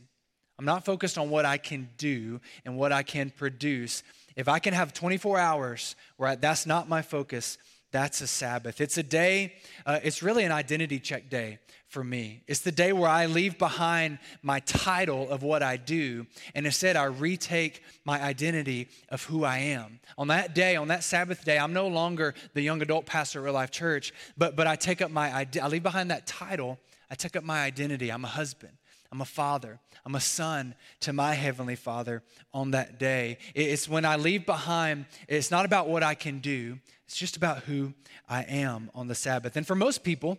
I'm 0.58 0.66
not 0.66 0.84
focused 0.84 1.16
on 1.16 1.30
what 1.30 1.46
I 1.46 1.56
can 1.56 1.88
do 1.96 2.38
and 2.66 2.76
what 2.76 2.92
I 2.92 3.02
can 3.02 3.30
produce. 3.30 4.02
If 4.36 4.46
I 4.46 4.58
can 4.58 4.74
have 4.74 4.92
24 4.92 5.38
hours 5.38 5.96
where 6.18 6.36
that's 6.36 6.66
not 6.66 6.86
my 6.86 7.00
focus, 7.00 7.56
that's 7.92 8.20
a 8.20 8.26
Sabbath. 8.26 8.80
It's 8.80 8.98
a 8.98 9.02
day, 9.02 9.54
uh, 9.84 10.00
it's 10.02 10.22
really 10.22 10.44
an 10.44 10.52
identity 10.52 11.00
check 11.00 11.28
day 11.28 11.58
for 11.88 12.04
me. 12.04 12.42
It's 12.46 12.60
the 12.60 12.70
day 12.70 12.92
where 12.92 13.08
I 13.08 13.26
leave 13.26 13.58
behind 13.58 14.18
my 14.42 14.60
title 14.60 15.28
of 15.28 15.42
what 15.42 15.62
I 15.62 15.76
do, 15.76 16.26
and 16.54 16.66
instead 16.66 16.94
I 16.96 17.04
retake 17.04 17.82
my 18.04 18.22
identity 18.22 18.88
of 19.08 19.24
who 19.24 19.44
I 19.44 19.58
am. 19.58 19.98
On 20.16 20.28
that 20.28 20.54
day, 20.54 20.76
on 20.76 20.88
that 20.88 21.02
Sabbath 21.02 21.44
day, 21.44 21.58
I'm 21.58 21.72
no 21.72 21.88
longer 21.88 22.34
the 22.54 22.62
young 22.62 22.80
adult 22.80 23.06
pastor 23.06 23.40
at 23.40 23.44
Real 23.44 23.54
Life 23.54 23.72
Church, 23.72 24.12
but, 24.38 24.54
but 24.54 24.66
I 24.66 24.76
take 24.76 25.02
up 25.02 25.10
my, 25.10 25.30
I 25.32 25.66
leave 25.66 25.82
behind 25.82 26.10
that 26.12 26.26
title, 26.26 26.78
I 27.10 27.16
take 27.16 27.34
up 27.34 27.42
my 27.42 27.62
identity. 27.62 28.10
I'm 28.10 28.24
a 28.24 28.28
husband. 28.28 28.72
I'm 29.12 29.20
a 29.20 29.24
father. 29.24 29.80
I'm 30.06 30.14
a 30.14 30.20
son 30.20 30.74
to 31.00 31.12
my 31.12 31.34
heavenly 31.34 31.74
father 31.74 32.22
on 32.54 32.70
that 32.70 33.00
day. 33.00 33.38
It's 33.54 33.88
when 33.88 34.04
I 34.04 34.16
leave 34.16 34.46
behind, 34.46 35.06
it's 35.26 35.50
not 35.50 35.64
about 35.64 35.88
what 35.88 36.04
I 36.04 36.14
can 36.14 36.38
do, 36.38 36.78
it's 37.10 37.18
just 37.18 37.36
about 37.36 37.64
who 37.64 37.92
I 38.28 38.42
am 38.44 38.88
on 38.94 39.08
the 39.08 39.16
Sabbath. 39.16 39.56
And 39.56 39.66
for 39.66 39.74
most 39.74 40.04
people, 40.04 40.38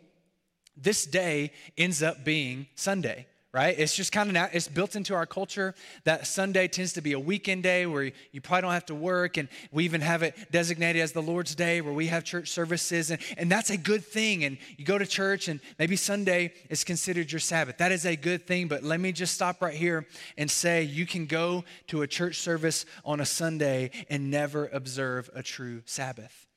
this 0.77 1.05
day 1.05 1.51
ends 1.77 2.01
up 2.01 2.23
being 2.23 2.67
Sunday 2.75 3.27
right? 3.53 3.77
It's 3.77 3.93
just 3.93 4.13
kind 4.13 4.29
of 4.37 4.49
it's 4.53 4.69
built 4.69 4.95
into 4.95 5.13
our 5.13 5.25
culture 5.25 5.75
that 6.05 6.25
sunday 6.25 6.69
tends 6.69 6.93
to 6.93 7.01
be 7.01 7.11
a 7.11 7.19
weekend 7.19 7.63
day 7.63 7.85
where 7.85 8.13
you 8.31 8.39
probably 8.39 8.61
don't 8.61 8.71
have 8.71 8.85
to 8.85 8.95
work 8.95 9.35
and 9.35 9.49
we 9.73 9.83
even 9.83 9.99
have 9.99 10.23
it 10.23 10.37
designated 10.51 11.01
as 11.01 11.11
the 11.11 11.21
lord's 11.21 11.53
day 11.53 11.81
where 11.81 11.93
we 11.93 12.07
have 12.07 12.23
church 12.23 12.47
services 12.47 13.11
and, 13.11 13.21
and 13.35 13.51
that's 13.51 13.69
a 13.69 13.75
good 13.75 14.05
thing. 14.05 14.45
And 14.45 14.57
you 14.77 14.85
go 14.85 14.97
to 14.97 15.05
church 15.05 15.49
and 15.49 15.59
maybe 15.77 15.97
sunday 15.97 16.53
is 16.69 16.85
considered 16.85 17.29
your 17.29 17.41
sabbath. 17.41 17.79
That 17.79 17.91
is 17.91 18.05
a 18.05 18.15
good 18.15 18.47
thing 18.47 18.69
but 18.69 18.83
let 18.83 19.01
me 19.01 19.11
just 19.11 19.33
stop 19.33 19.61
right 19.61 19.75
here 19.75 20.07
and 20.37 20.49
say 20.49 20.83
you 20.83 21.05
can 21.05 21.25
go 21.25 21.65
to 21.87 22.03
a 22.03 22.07
church 22.07 22.37
service 22.37 22.85
on 23.03 23.19
a 23.19 23.25
sunday 23.25 23.91
and 24.09 24.31
never 24.31 24.67
observe 24.67 25.29
a 25.35 25.43
true 25.43 25.81
sabbath 25.85 26.47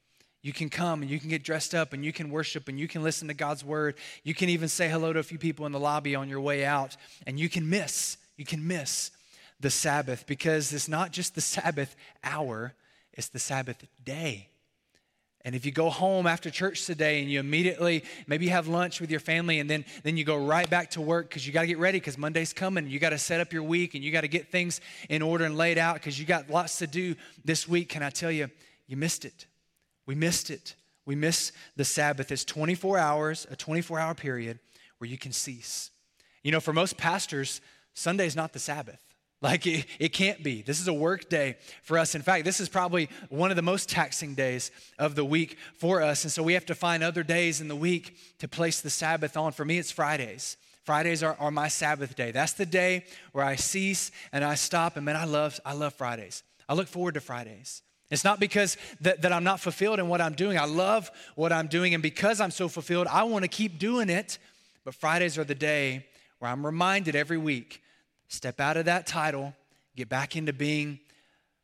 you 0.45 0.53
can 0.53 0.69
come 0.69 1.01
and 1.01 1.11
you 1.11 1.19
can 1.19 1.31
get 1.31 1.43
dressed 1.43 1.75
up 1.75 1.95
and 1.95 2.05
you 2.05 2.13
can 2.13 2.29
worship 2.29 2.69
and 2.69 2.79
you 2.79 2.87
can 2.87 3.03
listen 3.03 3.29
to 3.29 3.35
God's 3.35 3.65
word. 3.65 3.95
You 4.25 4.35
can 4.35 4.51
even 4.51 4.69
say 4.69 4.91
hello 4.91 5.11
to 5.11 5.19
a 5.19 5.23
few 5.23 5.39
people 5.39 5.65
in 5.65 5.73
the 5.73 5.81
lobby 5.81 6.15
on 6.15 6.29
your 6.29 6.43
way 6.43 6.67
out 6.67 6.99
and 7.27 7.41
you 7.41 7.49
can 7.49 7.71
miss, 7.71 8.19
you 8.37 8.45
can 8.45 8.67
miss 8.67 9.11
the 9.59 9.71
Sabbath 9.71 10.27
because 10.27 10.71
it's 10.75 10.87
not 10.87 11.13
just 11.13 11.35
the 11.35 11.41
Sabbath 11.41 11.97
hour, 12.23 12.75
it's 13.15 13.29
the 13.29 13.39
Sabbath 13.39 13.87
day. 14.05 14.49
And 15.47 15.55
if 15.55 15.65
you 15.65 15.73
go 15.73 15.89
home 15.89 16.27
after 16.27 16.51
church 16.51 16.85
today 16.85 17.23
and 17.23 17.31
you 17.31 17.41
immediately 17.41 18.05
maybe 18.27 18.49
have 18.49 18.69
lunch 18.69 19.01
with 19.01 19.11
your 19.11 19.21
family 19.21 19.61
and 19.61 19.71
then, 19.71 19.87
then 20.03 20.19
you 20.19 20.25
go 20.25 20.37
right 20.37 20.69
back 20.69 20.91
to 20.91 21.01
work 21.01 21.31
because 21.31 21.47
you 21.47 21.55
got 21.55 21.63
to 21.63 21.67
get 21.67 21.79
ready 21.79 21.99
because 21.99 22.19
Monday's 22.19 22.53
coming. 22.53 22.87
You 22.87 22.99
got 22.99 23.11
to 23.11 23.19
set 23.19 23.41
up 23.41 23.51
your 23.51 23.63
week 23.63 23.95
and 23.95 24.05
you 24.05 24.13
got 24.13 24.23
to 24.23 24.29
get 24.29 24.53
things 24.53 24.83
in 25.09 25.23
order 25.23 25.47
and 25.47 25.57
laid 25.57 25.79
out 25.79 25.95
because 25.95 26.21
you 26.21 26.27
got 26.27 26.51
lots 26.51 26.81
to 26.81 26.87
do 26.87 27.15
this 27.47 27.67
week. 27.67 27.89
Can 27.89 28.03
I 28.03 28.11
tell 28.11 28.31
you, 28.31 28.51
you 28.87 28.99
missed 28.99 29.25
it. 29.25 29.47
We 30.07 30.15
missed 30.15 30.51
it. 30.51 30.75
We 31.07 31.15
miss 31.15 31.53
the 31.77 31.85
Sabbath. 31.85 32.33
It's 32.33 32.45
24 32.45 32.99
hours, 32.99 33.47
a 33.51 33.57
24 33.57 33.99
hour 33.99 34.15
period 34.15 34.59
where 34.99 35.09
you 35.09 35.19
can 35.19 35.33
cease. 35.33 35.91
You 36.43 36.53
know, 36.53 36.61
for 36.61 36.73
most 36.73 36.97
pastors, 36.97 37.61
Sunday 37.95 38.27
is 38.27 38.37
not 38.37 38.53
the 38.53 38.59
Sabbath. 38.59 39.03
Like 39.45 39.67
it, 39.67 39.85
it 39.99 40.15
can't 40.15 40.43
be. 40.43 40.63
This 40.63 40.81
is 40.81 40.89
a 40.89 40.95
work 40.95 41.29
day 41.29 41.57
for 41.83 41.99
us. 41.99 42.15
In 42.15 42.23
fact, 42.23 42.47
this 42.47 42.61
is 42.61 42.69
probably 42.71 43.11
one 43.29 43.51
of 43.51 43.57
the 43.57 43.63
most 43.63 43.91
taxing 43.91 44.35
days 44.35 44.71
of 44.99 45.17
the 45.17 45.25
week 45.25 45.59
for 45.75 46.01
us. 46.01 46.25
And 46.25 46.33
so 46.33 46.43
we 46.43 46.55
have 46.55 46.65
to 46.67 46.75
find 46.75 47.03
other 47.03 47.23
days 47.23 47.61
in 47.61 47.69
the 47.69 47.77
week 47.77 48.17
to 48.39 48.49
place 48.49 48.81
the 48.81 48.89
Sabbath 48.89 49.37
on. 49.37 49.53
For 49.53 49.67
me, 49.67 49.79
it's 49.79 49.91
Fridays. 49.91 50.57
Fridays 50.85 51.23
are, 51.23 51.37
are 51.39 51.51
my 51.51 51.69
Sabbath 51.69 52.17
day. 52.17 52.31
That's 52.31 52.55
the 52.55 52.65
day 52.65 53.05
where 53.33 53.45
I 53.45 53.57
cease 53.57 54.11
and 54.33 54.43
I 54.45 54.55
stop. 54.55 54.97
And 54.97 55.05
man, 55.05 55.17
I 55.17 55.25
love, 55.25 55.61
I 55.65 55.75
love 55.75 55.93
Fridays. 55.93 56.43
I 56.67 56.73
look 56.73 56.89
forward 56.89 57.15
to 57.15 57.21
Fridays. 57.21 57.83
It's 58.15 58.25
not 58.25 58.41
because 58.41 58.79
that, 59.03 59.21
that 59.23 59.33
I'm 59.33 59.45
not 59.45 59.61
fulfilled 59.61 59.99
in 59.99 60.09
what 60.09 60.21
I'm 60.21 60.33
doing. 60.33 60.59
I 60.59 60.65
love 60.65 61.11
what 61.35 61.53
I'm 61.53 61.67
doing. 61.67 61.93
And 61.93 62.03
because 62.03 62.41
I'm 62.41 62.51
so 62.51 62.69
fulfilled, 62.69 63.07
I 63.09 63.25
want 63.25 63.43
to 63.43 63.49
keep 63.49 63.79
doing 63.79 64.09
it. 64.09 64.39
But 64.85 64.95
Fridays 64.95 65.37
are 65.37 65.45
the 65.45 65.55
day 65.55 66.07
where 66.39 66.51
I'm 66.51 66.65
reminded 66.65 67.15
every 67.17 67.39
week 67.39 67.83
step 68.29 68.61
out 68.61 68.77
of 68.77 68.87
that 68.87 69.07
title, 69.07 69.55
get 69.97 70.09
back 70.09 70.37
into 70.37 70.53
being 70.53 70.99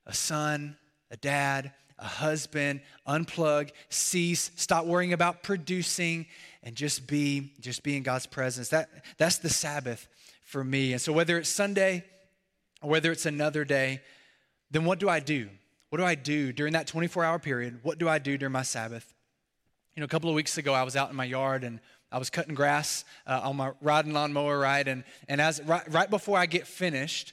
a 0.07 0.15
son, 0.15 0.77
a 1.11 1.17
dad, 1.17 1.73
a 1.99 2.07
husband, 2.07 2.81
unplug, 3.07 3.71
cease, 3.89 4.51
stop 4.57 4.87
worrying 4.87 5.13
about 5.13 5.43
producing, 5.43 6.27
and 6.63 6.75
just 6.77 7.07
be, 7.07 7.53
just 7.61 7.83
be 7.83 7.97
in 7.97 8.03
God's 8.03 8.27
presence. 8.27 8.69
That, 8.69 8.89
that's 9.19 9.39
the 9.39 9.49
Sabbath 9.49 10.09
for 10.45 10.63
me. 10.65 10.93
And 10.93 11.01
so 11.01 11.13
whether 11.13 11.39
it's 11.39 11.49
Sunday 11.49 12.05
or 12.83 12.91
whether 12.91 13.13
it's 13.13 13.27
another 13.27 13.65
day, 13.65 14.01
then 14.71 14.85
what 14.85 14.99
do 14.99 15.09
I 15.09 15.21
do? 15.21 15.49
What 15.90 15.98
do 15.98 16.05
I 16.05 16.14
do 16.14 16.53
during 16.53 16.72
that 16.74 16.87
24 16.87 17.24
hour 17.24 17.38
period? 17.38 17.81
What 17.83 17.98
do 17.98 18.09
I 18.09 18.18
do 18.18 18.38
during 18.38 18.53
my 18.53 18.62
Sabbath? 18.62 19.12
You 19.94 20.00
know, 20.00 20.05
a 20.05 20.09
couple 20.09 20.31
of 20.31 20.37
weeks 20.37 20.57
ago, 20.57 20.72
I 20.72 20.85
was 20.85 20.94
out 20.94 21.11
in 21.11 21.16
my 21.16 21.24
yard 21.24 21.64
and 21.64 21.81
I 22.12 22.18
was 22.18 22.31
cutting 22.31 22.55
grass 22.55 23.05
uh, 23.26 23.40
on 23.42 23.57
my 23.57 23.72
riding 23.81 24.12
lawnmower, 24.12 24.59
right? 24.59 24.87
And, 24.87 25.03
and 25.29 25.40
as 25.40 25.61
right, 25.62 25.83
right 25.92 26.09
before 26.09 26.38
I 26.38 26.46
get 26.46 26.66
finished, 26.66 27.33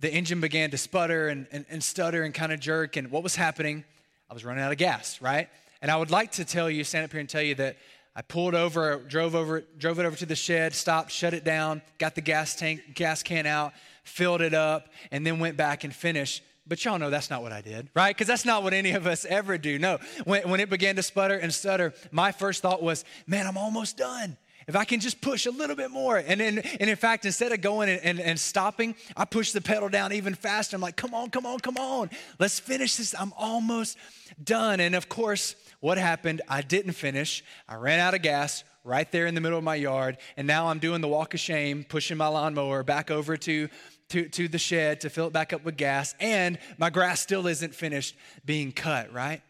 the 0.00 0.12
engine 0.12 0.40
began 0.40 0.70
to 0.70 0.78
sputter 0.78 1.28
and, 1.28 1.46
and, 1.52 1.66
and 1.68 1.84
stutter 1.84 2.22
and 2.22 2.32
kind 2.32 2.52
of 2.52 2.60
jerk. 2.60 2.96
And 2.96 3.10
what 3.10 3.22
was 3.22 3.36
happening? 3.36 3.84
I 4.30 4.34
was 4.34 4.46
running 4.46 4.64
out 4.64 4.72
of 4.72 4.78
gas, 4.78 5.20
right? 5.20 5.48
And 5.82 5.90
I 5.90 5.96
would 5.96 6.10
like 6.10 6.32
to 6.32 6.44
tell 6.46 6.70
you, 6.70 6.84
stand 6.84 7.04
up 7.04 7.12
here 7.12 7.20
and 7.20 7.28
tell 7.28 7.42
you 7.42 7.54
that 7.56 7.76
I 8.16 8.22
pulled 8.22 8.54
over, 8.54 8.96
drove 8.96 9.34
over, 9.34 9.62
drove 9.78 9.98
it 9.98 10.06
over 10.06 10.16
to 10.16 10.26
the 10.26 10.36
shed, 10.36 10.74
stopped, 10.74 11.10
shut 11.10 11.34
it 11.34 11.44
down, 11.44 11.82
got 11.98 12.14
the 12.14 12.20
gas 12.22 12.54
tank, 12.54 12.94
gas 12.94 13.22
can 13.22 13.46
out, 13.46 13.72
filled 14.04 14.40
it 14.40 14.54
up, 14.54 14.88
and 15.10 15.26
then 15.26 15.38
went 15.38 15.58
back 15.58 15.84
and 15.84 15.94
finished. 15.94 16.42
But 16.70 16.84
y'all 16.84 17.00
know 17.00 17.10
that's 17.10 17.30
not 17.30 17.42
what 17.42 17.50
I 17.50 17.62
did, 17.62 17.88
right? 17.96 18.14
Because 18.14 18.28
that's 18.28 18.44
not 18.44 18.62
what 18.62 18.72
any 18.72 18.92
of 18.92 19.04
us 19.04 19.24
ever 19.24 19.58
do. 19.58 19.76
No, 19.76 19.98
when, 20.22 20.48
when 20.48 20.60
it 20.60 20.70
began 20.70 20.94
to 20.94 21.02
sputter 21.02 21.34
and 21.34 21.52
stutter, 21.52 21.92
my 22.12 22.30
first 22.30 22.62
thought 22.62 22.80
was, 22.80 23.04
man, 23.26 23.48
I'm 23.48 23.58
almost 23.58 23.96
done. 23.96 24.36
If 24.68 24.76
I 24.76 24.84
can 24.84 25.00
just 25.00 25.20
push 25.20 25.46
a 25.46 25.50
little 25.50 25.74
bit 25.74 25.90
more. 25.90 26.18
And, 26.18 26.40
in, 26.40 26.60
and 26.60 26.88
in 26.88 26.94
fact, 26.94 27.24
instead 27.24 27.50
of 27.50 27.60
going 27.60 27.88
and, 27.88 28.00
and, 28.04 28.20
and 28.20 28.38
stopping, 28.38 28.94
I 29.16 29.24
pushed 29.24 29.52
the 29.52 29.60
pedal 29.60 29.88
down 29.88 30.12
even 30.12 30.36
faster. 30.36 30.76
I'm 30.76 30.80
like, 30.80 30.94
come 30.94 31.12
on, 31.12 31.30
come 31.30 31.44
on, 31.44 31.58
come 31.58 31.76
on. 31.76 32.08
Let's 32.38 32.60
finish 32.60 32.94
this. 32.94 33.16
I'm 33.18 33.32
almost 33.36 33.98
done. 34.44 34.78
And 34.78 34.94
of 34.94 35.08
course, 35.08 35.56
what 35.80 35.98
happened? 35.98 36.40
I 36.48 36.62
didn't 36.62 36.92
finish. 36.92 37.42
I 37.68 37.74
ran 37.74 37.98
out 37.98 38.14
of 38.14 38.22
gas 38.22 38.62
right 38.84 39.10
there 39.10 39.26
in 39.26 39.34
the 39.34 39.40
middle 39.40 39.58
of 39.58 39.64
my 39.64 39.74
yard. 39.74 40.18
And 40.36 40.46
now 40.46 40.68
I'm 40.68 40.78
doing 40.78 41.00
the 41.00 41.08
walk 41.08 41.34
of 41.34 41.40
shame, 41.40 41.82
pushing 41.82 42.16
my 42.16 42.28
lawnmower 42.28 42.84
back 42.84 43.10
over 43.10 43.36
to 43.38 43.68
to, 44.10 44.28
to 44.28 44.48
the 44.48 44.58
shed 44.58 45.00
to 45.00 45.10
fill 45.10 45.26
it 45.26 45.32
back 45.32 45.52
up 45.52 45.64
with 45.64 45.76
gas, 45.76 46.14
and 46.20 46.58
my 46.78 46.90
grass 46.90 47.20
still 47.20 47.46
isn't 47.46 47.74
finished 47.74 48.14
being 48.44 48.72
cut, 48.72 49.12
right? 49.12 49.40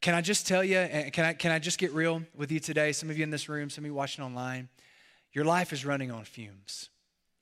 Can 0.00 0.14
I 0.14 0.20
just 0.20 0.46
tell 0.46 0.62
you, 0.62 1.10
can 1.12 1.24
I, 1.24 1.32
can 1.32 1.50
I 1.50 1.58
just 1.58 1.78
get 1.78 1.92
real 1.92 2.22
with 2.36 2.52
you 2.52 2.60
today? 2.60 2.92
Some 2.92 3.10
of 3.10 3.18
you 3.18 3.24
in 3.24 3.30
this 3.30 3.48
room, 3.48 3.70
some 3.70 3.84
of 3.84 3.86
you 3.86 3.94
watching 3.94 4.24
online, 4.24 4.68
your 5.32 5.44
life 5.44 5.72
is 5.72 5.84
running 5.84 6.10
on 6.10 6.24
fumes. 6.24 6.88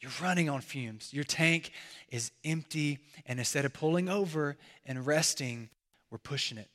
You're 0.00 0.12
running 0.22 0.48
on 0.48 0.60
fumes. 0.60 1.12
Your 1.12 1.24
tank 1.24 1.72
is 2.10 2.30
empty, 2.44 2.98
and 3.26 3.38
instead 3.38 3.64
of 3.64 3.72
pulling 3.72 4.08
over 4.08 4.56
and 4.84 5.06
resting, 5.06 5.68
we're 6.10 6.18
pushing 6.18 6.58
it 6.58 6.68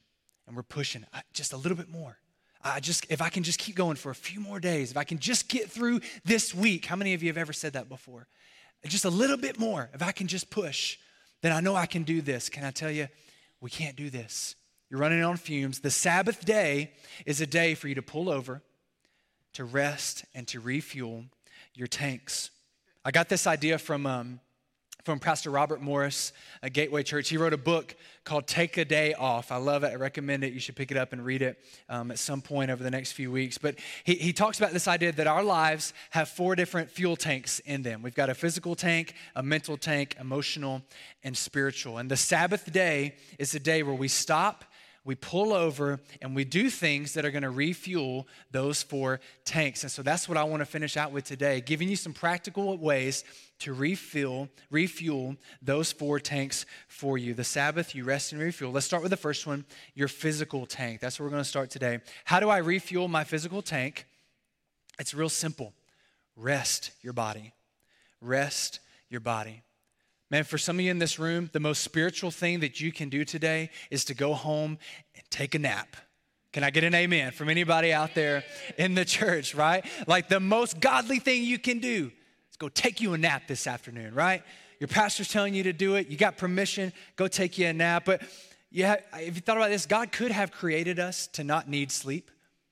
and 0.47 0.55
we're 0.55 0.63
pushing 0.63 1.05
uh, 1.13 1.19
just 1.33 1.53
a 1.53 1.57
little 1.57 1.77
bit 1.77 1.89
more. 1.89 2.17
I 2.63 2.79
just, 2.79 3.05
if 3.09 3.21
I 3.21 3.29
can 3.29 3.43
just 3.43 3.57
keep 3.57 3.75
going 3.75 3.95
for 3.95 4.11
a 4.11 4.15
few 4.15 4.39
more 4.39 4.59
days, 4.59 4.91
if 4.91 4.97
I 4.97 5.03
can 5.03 5.17
just 5.17 5.47
get 5.47 5.71
through 5.71 6.01
this 6.25 6.53
week. 6.53 6.85
How 6.85 6.95
many 6.95 7.13
of 7.13 7.23
you 7.23 7.29
have 7.29 7.37
ever 7.37 7.53
said 7.53 7.73
that 7.73 7.89
before? 7.89 8.27
Just 8.89 9.05
a 9.05 9.09
little 9.09 9.37
bit 9.37 9.59
more, 9.59 9.89
if 9.93 10.01
I 10.01 10.11
can 10.11 10.27
just 10.27 10.49
push, 10.49 10.97
then 11.41 11.51
I 11.51 11.59
know 11.59 11.75
I 11.75 11.85
can 11.85 12.03
do 12.03 12.21
this. 12.21 12.49
Can 12.49 12.63
I 12.63 12.71
tell 12.71 12.91
you, 12.91 13.07
we 13.59 13.69
can't 13.69 13.95
do 13.95 14.09
this. 14.09 14.55
You're 14.89 14.99
running 14.99 15.23
on 15.23 15.37
fumes. 15.37 15.79
The 15.79 15.91
Sabbath 15.91 16.43
day 16.45 16.91
is 17.25 17.41
a 17.41 17.47
day 17.47 17.75
for 17.75 17.87
you 17.87 17.95
to 17.95 18.01
pull 18.01 18.29
over, 18.29 18.61
to 19.53 19.63
rest, 19.63 20.25
and 20.33 20.47
to 20.49 20.59
refuel 20.59 21.25
your 21.73 21.87
tanks. 21.87 22.49
I 23.05 23.11
got 23.11 23.29
this 23.29 23.47
idea 23.47 23.77
from 23.77 24.05
um, 24.05 24.39
from 25.03 25.19
Pastor 25.19 25.49
Robert 25.49 25.81
Morris 25.81 26.31
at 26.61 26.73
Gateway 26.73 27.03
Church. 27.03 27.29
He 27.29 27.37
wrote 27.37 27.53
a 27.53 27.57
book 27.57 27.95
called 28.23 28.47
Take 28.47 28.77
a 28.77 28.85
Day 28.85 29.13
Off. 29.13 29.51
I 29.51 29.57
love 29.57 29.83
it. 29.83 29.87
I 29.87 29.95
recommend 29.95 30.43
it. 30.43 30.53
You 30.53 30.59
should 30.59 30.75
pick 30.75 30.91
it 30.91 30.97
up 30.97 31.11
and 31.11 31.25
read 31.25 31.41
it 31.41 31.57
um, 31.89 32.11
at 32.11 32.19
some 32.19 32.41
point 32.41 32.69
over 32.69 32.83
the 32.83 32.91
next 32.91 33.13
few 33.13 33.31
weeks. 33.31 33.57
But 33.57 33.75
he, 34.03 34.15
he 34.15 34.33
talks 34.33 34.59
about 34.59 34.71
this 34.71 34.87
idea 34.87 35.11
that 35.13 35.27
our 35.27 35.43
lives 35.43 35.93
have 36.11 36.29
four 36.29 36.55
different 36.55 36.91
fuel 36.91 37.15
tanks 37.15 37.59
in 37.59 37.81
them 37.81 38.01
we've 38.01 38.15
got 38.15 38.29
a 38.29 38.35
physical 38.35 38.75
tank, 38.75 39.15
a 39.35 39.43
mental 39.43 39.77
tank, 39.77 40.15
emotional, 40.19 40.81
and 41.23 41.35
spiritual. 41.35 41.97
And 41.97 42.09
the 42.09 42.17
Sabbath 42.17 42.71
day 42.71 43.15
is 43.39 43.55
a 43.55 43.59
day 43.59 43.83
where 43.83 43.95
we 43.95 44.07
stop 44.07 44.65
we 45.03 45.15
pull 45.15 45.51
over 45.51 45.99
and 46.21 46.35
we 46.35 46.43
do 46.43 46.69
things 46.69 47.13
that 47.13 47.25
are 47.25 47.31
going 47.31 47.41
to 47.41 47.49
refuel 47.49 48.27
those 48.51 48.83
four 48.83 49.19
tanks. 49.45 49.81
And 49.81 49.91
so 49.91 50.03
that's 50.03 50.29
what 50.29 50.37
I 50.37 50.43
want 50.43 50.61
to 50.61 50.65
finish 50.65 50.95
out 50.95 51.11
with 51.11 51.25
today, 51.25 51.59
giving 51.59 51.89
you 51.89 51.95
some 51.95 52.13
practical 52.13 52.77
ways 52.77 53.23
to 53.61 53.73
refill, 53.73 54.49
refuel 54.69 55.35
those 55.61 55.91
four 55.91 56.19
tanks 56.19 56.65
for 56.87 57.17
you. 57.17 57.33
The 57.33 57.43
Sabbath, 57.43 57.93
you 57.93 58.03
rest 58.03 58.31
and 58.31 58.41
refuel. 58.41 58.71
Let's 58.71 58.85
start 58.85 59.03
with 59.03 59.11
the 59.11 59.17
first 59.17 59.45
one, 59.45 59.65
your 59.93 60.07
physical 60.07 60.65
tank. 60.65 60.99
That's 60.99 61.19
where 61.19 61.27
we're 61.27 61.31
going 61.31 61.43
to 61.43 61.49
start 61.49 61.69
today. 61.69 61.99
How 62.25 62.39
do 62.39 62.49
I 62.49 62.57
refuel 62.57 63.07
my 63.07 63.23
physical 63.23 63.61
tank? 63.61 64.05
It's 64.99 65.13
real 65.13 65.29
simple. 65.29 65.73
Rest 66.35 66.91
your 67.01 67.13
body. 67.13 67.53
Rest 68.19 68.79
your 69.09 69.21
body. 69.21 69.61
Man, 70.31 70.43
for 70.43 70.57
some 70.57 70.77
of 70.77 70.85
you 70.85 70.89
in 70.89 70.99
this 70.99 71.19
room, 71.19 71.49
the 71.53 71.59
most 71.59 71.83
spiritual 71.83 72.31
thing 72.31 72.61
that 72.61 72.79
you 72.79 72.91
can 72.91 73.09
do 73.09 73.25
today 73.25 73.69
is 73.91 74.05
to 74.05 74.13
go 74.13 74.33
home 74.33 74.79
and 75.15 75.23
take 75.29 75.53
a 75.55 75.59
nap. 75.59 75.95
Can 76.51 76.63
I 76.63 76.69
get 76.69 76.83
an 76.83 76.95
amen 76.95 77.31
from 77.31 77.47
anybody 77.47 77.93
out 77.93 78.15
there 78.15 78.43
in 78.77 78.95
the 78.95 79.05
church, 79.17 79.53
right? 79.53 79.85
Like 80.07 80.29
the 80.29 80.39
most 80.39 80.79
godly 80.79 81.19
thing 81.19 81.43
you 81.43 81.59
can 81.59 81.79
do 81.79 82.11
go 82.61 82.69
take 82.69 83.01
you 83.01 83.13
a 83.13 83.17
nap 83.17 83.47
this 83.47 83.65
afternoon, 83.65 84.13
right? 84.13 84.43
Your 84.79 84.87
pastor's 84.87 85.27
telling 85.27 85.55
you 85.55 85.63
to 85.63 85.73
do 85.73 85.95
it. 85.95 86.09
You 86.09 86.15
got 86.17 86.37
permission, 86.37 86.93
go 87.15 87.27
take 87.27 87.57
you 87.57 87.65
a 87.65 87.73
nap. 87.73 88.03
But 88.05 88.21
yeah, 88.69 88.97
if 89.15 89.33
you 89.33 89.41
thought 89.41 89.57
about 89.57 89.71
this, 89.71 89.87
God 89.87 90.11
could 90.11 90.29
have 90.29 90.51
created 90.51 90.99
us 90.99 91.25
to 91.33 91.43
not 91.43 91.67
need 91.67 91.91
sleep. 91.91 92.29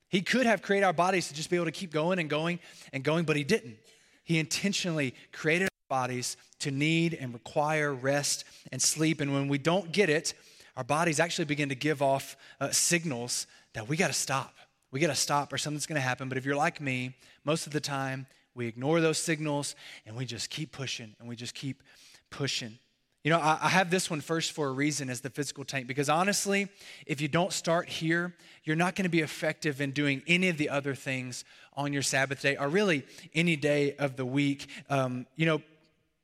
He 0.08 0.22
could 0.22 0.46
have 0.46 0.62
created 0.62 0.86
our 0.86 0.94
bodies 0.94 1.28
to 1.30 1.34
just 1.34 1.50
be 1.50 1.56
able 1.56 1.66
to 1.66 1.72
keep 1.72 1.92
going 1.92 2.20
and 2.20 2.30
going 2.30 2.60
and 2.94 3.04
going, 3.04 3.26
but 3.26 3.36
He 3.36 3.44
didn't. 3.44 3.78
He 4.24 4.38
intentionally 4.38 5.16
created 5.32 5.66
our 5.66 5.98
bodies 6.02 6.38
to 6.60 6.70
need 6.70 7.16
and 7.16 7.34
require 7.34 7.92
rest 7.92 8.44
and 8.72 8.80
sleep. 8.80 9.22
And 9.22 9.34
when 9.34 9.48
we 9.48 9.58
don't 9.58 9.92
get 9.92 10.08
it, 10.08 10.36
our 10.78 10.84
bodies 10.84 11.20
actually 11.20 11.46
begin 11.46 11.70
to 11.70 11.76
give 11.76 12.04
off 12.04 12.38
uh, 12.62 12.70
signals 12.70 13.48
that 13.74 13.90
we 13.90 13.98
got 13.98 14.08
to 14.08 14.14
stop. 14.14 14.54
We 14.92 15.00
got 15.00 15.08
to 15.08 15.16
stop 15.16 15.52
or 15.52 15.58
something's 15.58 15.88
going 15.88 15.96
to 15.96 16.08
happen. 16.08 16.30
But 16.30 16.38
if 16.38 16.46
you're 16.46 16.56
like 16.56 16.80
me, 16.80 17.16
most 17.44 17.66
of 17.66 17.74
the 17.74 17.82
time 17.82 18.28
we 18.56 18.68
ignore 18.68 19.02
those 19.02 19.18
signals 19.18 19.76
and 20.06 20.16
we 20.16 20.26
just 20.26 20.50
keep 20.50 20.72
pushing 20.72 21.16
and 21.20 21.28
we 21.28 21.36
just 21.36 21.54
keep 21.54 21.84
pushing. 22.30 22.78
You 23.24 23.32
know, 23.32 23.40
I, 23.40 23.58
I 23.62 23.70
have 23.70 23.92
this 23.92 24.10
one 24.10 24.22
first 24.22 24.54
for 24.54 24.68
a 24.68 24.72
reason 24.72 25.10
as 25.10 25.22
the 25.22 25.30
physical 25.30 25.66
tank 25.66 25.88
because 25.88 26.10
honestly, 26.10 26.70
if 27.06 27.20
you 27.20 27.28
don't 27.28 27.52
start 27.52 27.90
here, 27.90 28.34
you're 28.64 28.78
not 28.78 28.96
going 28.96 29.04
to 29.04 29.10
be 29.10 29.20
effective 29.20 29.82
in 29.82 29.92
doing 29.92 30.22
any 30.28 30.50
of 30.50 30.58
the 30.58 30.70
other 30.70 30.96
things 30.96 31.44
on 31.76 31.92
your 31.92 32.02
Sabbath 32.02 32.42
day 32.42 32.56
or 32.56 32.70
really 32.70 33.06
any 33.34 33.56
day 33.56 33.96
of 33.98 34.16
the 34.16 34.26
week. 34.26 34.68
Um, 34.90 35.26
you 35.36 35.46
know, 35.46 35.62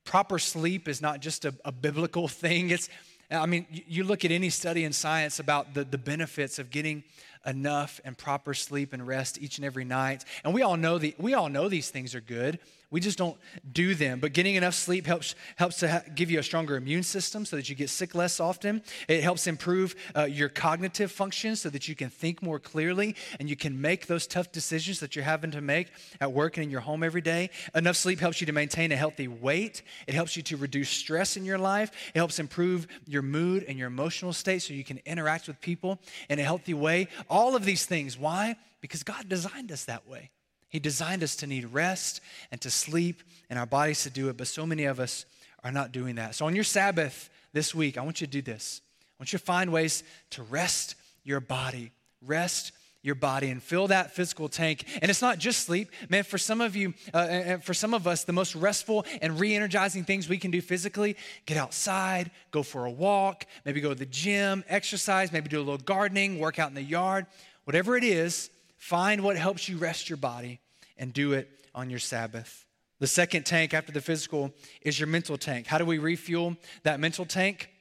proper 0.05 0.39
sleep 0.39 0.88
is 0.88 1.01
not 1.01 1.19
just 1.19 1.43
a, 1.43 1.53
a 1.65 1.71
biblical 1.71 2.27
thing. 2.29 2.69
It's, 2.69 2.89
I 3.29 3.45
mean, 3.45 3.65
you 3.69 4.03
look 4.03 4.23
at 4.23 4.31
any 4.31 4.49
study 4.49 4.83
in 4.83 4.93
science 4.93 5.39
about 5.39 5.73
the, 5.73 5.83
the 5.83 5.97
benefits 5.97 6.59
of 6.59 6.69
getting 6.69 7.03
enough 7.45 8.01
and 8.03 8.17
proper 8.17 8.53
sleep 8.53 8.93
and 8.93 9.05
rest 9.05 9.41
each 9.41 9.58
and 9.58 9.65
every 9.65 9.86
night. 9.86 10.25
And 10.43 10.53
we 10.53 10.62
all 10.62 10.77
know 10.77 10.97
the, 10.97 11.15
we 11.17 11.34
all 11.34 11.49
know 11.49 11.69
these 11.69 11.89
things 11.89 12.15
are 12.15 12.21
good. 12.21 12.60
We 12.91 13.00
just 13.00 13.17
don't 13.17 13.38
do 13.71 13.95
them. 13.95 14.19
But 14.19 14.34
getting 14.34 14.56
enough 14.56 14.76
sleep 14.76 15.06
helps, 15.06 15.36
helps 15.56 15.78
to 15.78 15.89
ha- 15.89 16.04
give 16.13 16.30
you 16.32 16.39
a 16.39 16.43
stronger 16.43 16.76
immune 16.76 17.04
system 17.04 17.45
so 17.45 17.56
that 17.56 17.69
you 17.69 17.76
get 17.76 17.89
sick 17.89 18.15
less 18.15 18.39
often. 18.39 18.82
It 19.08 19.24
helps 19.24 19.48
improve 19.48 19.95
uh, 20.15 20.24
your 20.24 20.50
cognitive 20.50 21.12
function 21.12 21.56
so 21.56 21.69
that 21.69 21.88
you 21.88 21.95
can 21.95 22.10
think 22.10 22.41
more 22.41 22.60
clearly 22.60 23.15
and 23.39 23.50
you 23.50 23.56
can 23.56 23.80
make 23.80 24.08
those 24.08 24.28
tough 24.28 24.52
decisions 24.52 25.00
that 25.00 25.15
you're 25.15 25.26
having 25.26 25.52
to 25.52 25.62
make 25.62 25.88
at 26.21 26.32
work 26.32 26.58
and 26.58 26.63
in 26.63 26.69
your 26.69 26.82
home 26.82 27.04
every 27.04 27.21
day. 27.21 27.50
Enough 27.74 27.95
sleep 27.95 28.19
helps 28.19 28.41
you 28.41 28.48
to 28.48 28.54
maintain 28.54 28.91
a 28.91 28.95
healthy 28.95 29.28
weight. 29.28 29.82
It 30.08 30.13
helps 30.13 30.36
you 30.38 30.43
to 30.43 30.58
reduce 30.58 30.89
stress 30.89 31.38
in 31.38 31.45
your 31.45 31.58
life. 31.58 31.91
It 32.13 32.17
helps 32.17 32.39
improve 32.39 32.88
your 33.08 33.21
mood 33.21 33.65
and 33.67 33.78
your 33.78 33.88
emotional 33.88 34.34
state 34.34 34.62
so 34.62 34.74
you 34.74 34.84
can 34.84 35.00
interact 35.06 35.48
with 35.48 35.60
people 35.62 36.00
in 36.30 36.39
a 36.39 36.43
healthy 36.43 36.74
way. 36.74 37.08
All 37.30 37.56
of 37.56 37.65
these 37.65 37.86
things. 37.86 38.17
Why? 38.17 38.56
Because 38.82 39.04
God 39.04 39.28
designed 39.28 39.71
us 39.71 39.86
that 39.86 40.08
way. 40.08 40.32
He 40.69 40.80
designed 40.80 41.23
us 41.23 41.36
to 41.38 41.47
need 41.47 41.65
rest 41.65 42.21
and 42.51 42.60
to 42.62 42.69
sleep 42.69 43.23
and 43.49 43.58
our 43.58 43.65
bodies 43.65 44.04
to 44.04 44.10
do 44.10 44.30
it, 44.30 44.38
but 44.38 44.47
so 44.47 44.65
many 44.65 44.86
of 44.86 44.99
us 44.99 45.25
are 45.63 45.71
not 45.71 45.91
doing 45.91 46.15
that. 46.15 46.36
So 46.36 46.45
on 46.45 46.56
your 46.56 46.63
Sabbath 46.63 47.30
this 47.54 47.73
week, 47.73 47.97
I 47.97 48.01
want 48.01 48.21
you 48.21 48.28
to 48.28 48.32
do 48.32 48.41
this. 48.41 48.82
I 49.01 49.15
want 49.21 49.32
you 49.32 49.39
to 49.39 49.45
find 49.45 49.71
ways 49.71 50.04
to 50.32 50.43
rest 50.43 50.95
your 51.23 51.39
body. 51.39 51.91
Rest 52.21 52.71
your 53.01 53.15
body 53.15 53.51
and 53.51 53.62
fill 53.62 53.88
that 53.88 54.15
physical 54.15 54.49
tank. 54.49 54.84
And 54.99 55.12
it's 55.12 55.21
not 55.21 55.38
just 55.38 55.65
sleep, 55.65 55.91
man. 56.10 56.23
For 56.23 56.39
some 56.39 56.60
of 56.60 56.75
you, 56.75 56.95
uh, 57.13 57.17
and 57.17 57.63
for 57.63 57.73
some 57.73 57.93
of 57.93 58.08
us, 58.08 58.23
the 58.23 58.34
most 58.34 58.56
restful 58.56 59.06
and 59.21 59.39
re-energizing 59.39 60.06
things 60.06 60.28
we 60.28 60.39
can 60.39 60.49
do 60.49 60.60
physically: 60.60 61.15
get 61.45 61.56
outside, 61.56 62.32
go 62.49 62.63
for 62.63 62.86
a 62.86 62.91
walk, 62.91 63.45
maybe 63.63 63.80
go 63.80 63.89
to 63.89 63.95
the 63.95 64.08
gym, 64.08 64.63
exercise, 64.67 65.32
maybe 65.32 65.49
do 65.49 65.60
a 65.60 65.62
little 65.62 65.78
gardening, 65.78 66.39
work 66.39 66.58
out 66.58 66.69
in 66.69 66.75
the 66.75 66.82
yard. 66.82 67.28
Whatever 67.65 67.95
it 67.95 68.04
is, 68.04 68.49
find 68.86 69.24
what 69.24 69.36
helps 69.36 69.67
you 69.67 69.78
rest 69.78 70.12
your 70.12 70.17
body 70.17 70.60
and 70.95 71.12
do 71.12 71.34
it 71.34 71.50
on 71.74 71.89
your 71.89 71.98
Sabbath. 71.98 72.67
The 73.00 73.08
second 73.08 73.43
tank 73.43 73.74
after 73.74 73.91
the 73.91 74.00
physical 74.00 74.54
is 74.80 75.00
your 75.00 75.08
mental 75.08 75.39
tank. 75.39 75.65
How 75.65 75.80
do 75.80 75.86
we 75.86 75.98
refuel 75.98 76.56
that 76.84 77.00
mental 77.00 77.26
tank? 77.26 77.71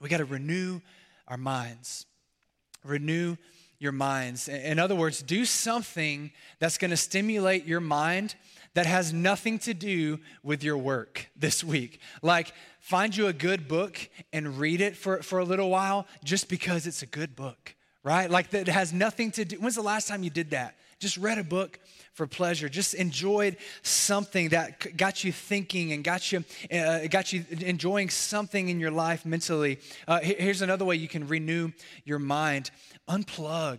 We 0.00 0.10
got 0.10 0.18
to 0.18 0.26
renew 0.26 0.80
our 1.26 1.38
minds. 1.38 2.04
Renew 2.84 3.36
your 3.78 3.92
minds. 3.92 4.46
In 4.48 4.78
other 4.78 4.94
words, 4.94 5.22
do 5.22 5.46
something 5.46 6.30
that's 6.58 6.76
going 6.76 6.90
to 6.90 6.96
stimulate 6.98 7.64
your 7.64 7.80
mind 7.80 8.34
that 8.74 8.84
has 8.84 9.14
nothing 9.14 9.58
to 9.60 9.72
do 9.72 10.20
with 10.42 10.62
your 10.62 10.76
work 10.76 11.30
this 11.34 11.64
week. 11.64 12.00
Like, 12.20 12.52
find 12.80 13.16
you 13.16 13.28
a 13.28 13.32
good 13.32 13.66
book 13.66 13.98
and 14.30 14.58
read 14.58 14.82
it 14.82 14.94
for, 14.94 15.22
for 15.22 15.38
a 15.38 15.44
little 15.44 15.70
while 15.70 16.06
just 16.22 16.50
because 16.50 16.86
it's 16.86 17.00
a 17.00 17.06
good 17.06 17.34
book, 17.34 17.74
right? 18.04 18.30
Like, 18.30 18.50
that 18.50 18.68
has 18.68 18.92
nothing 18.92 19.32
to 19.32 19.44
do. 19.44 19.56
When's 19.56 19.74
the 19.74 19.82
last 19.82 20.06
time 20.06 20.22
you 20.22 20.30
did 20.30 20.50
that? 20.50 20.76
Just 21.00 21.16
read 21.16 21.38
a 21.38 21.44
book 21.44 21.80
for 22.12 22.26
pleasure. 22.26 22.68
Just 22.68 22.94
enjoyed 22.94 23.56
something 23.82 24.50
that 24.50 24.96
got 24.96 25.24
you 25.24 25.32
thinking 25.32 25.92
and 25.92 26.04
got 26.04 26.30
you, 26.30 26.44
uh, 26.70 27.06
got 27.08 27.32
you 27.32 27.44
enjoying 27.50 28.10
something 28.10 28.68
in 28.68 28.78
your 28.78 28.92
life 28.92 29.26
mentally. 29.26 29.78
Uh, 30.06 30.20
here's 30.20 30.62
another 30.62 30.84
way 30.84 30.94
you 30.94 31.08
can 31.08 31.26
renew 31.26 31.72
your 32.04 32.20
mind 32.20 32.70
unplug 33.08 33.78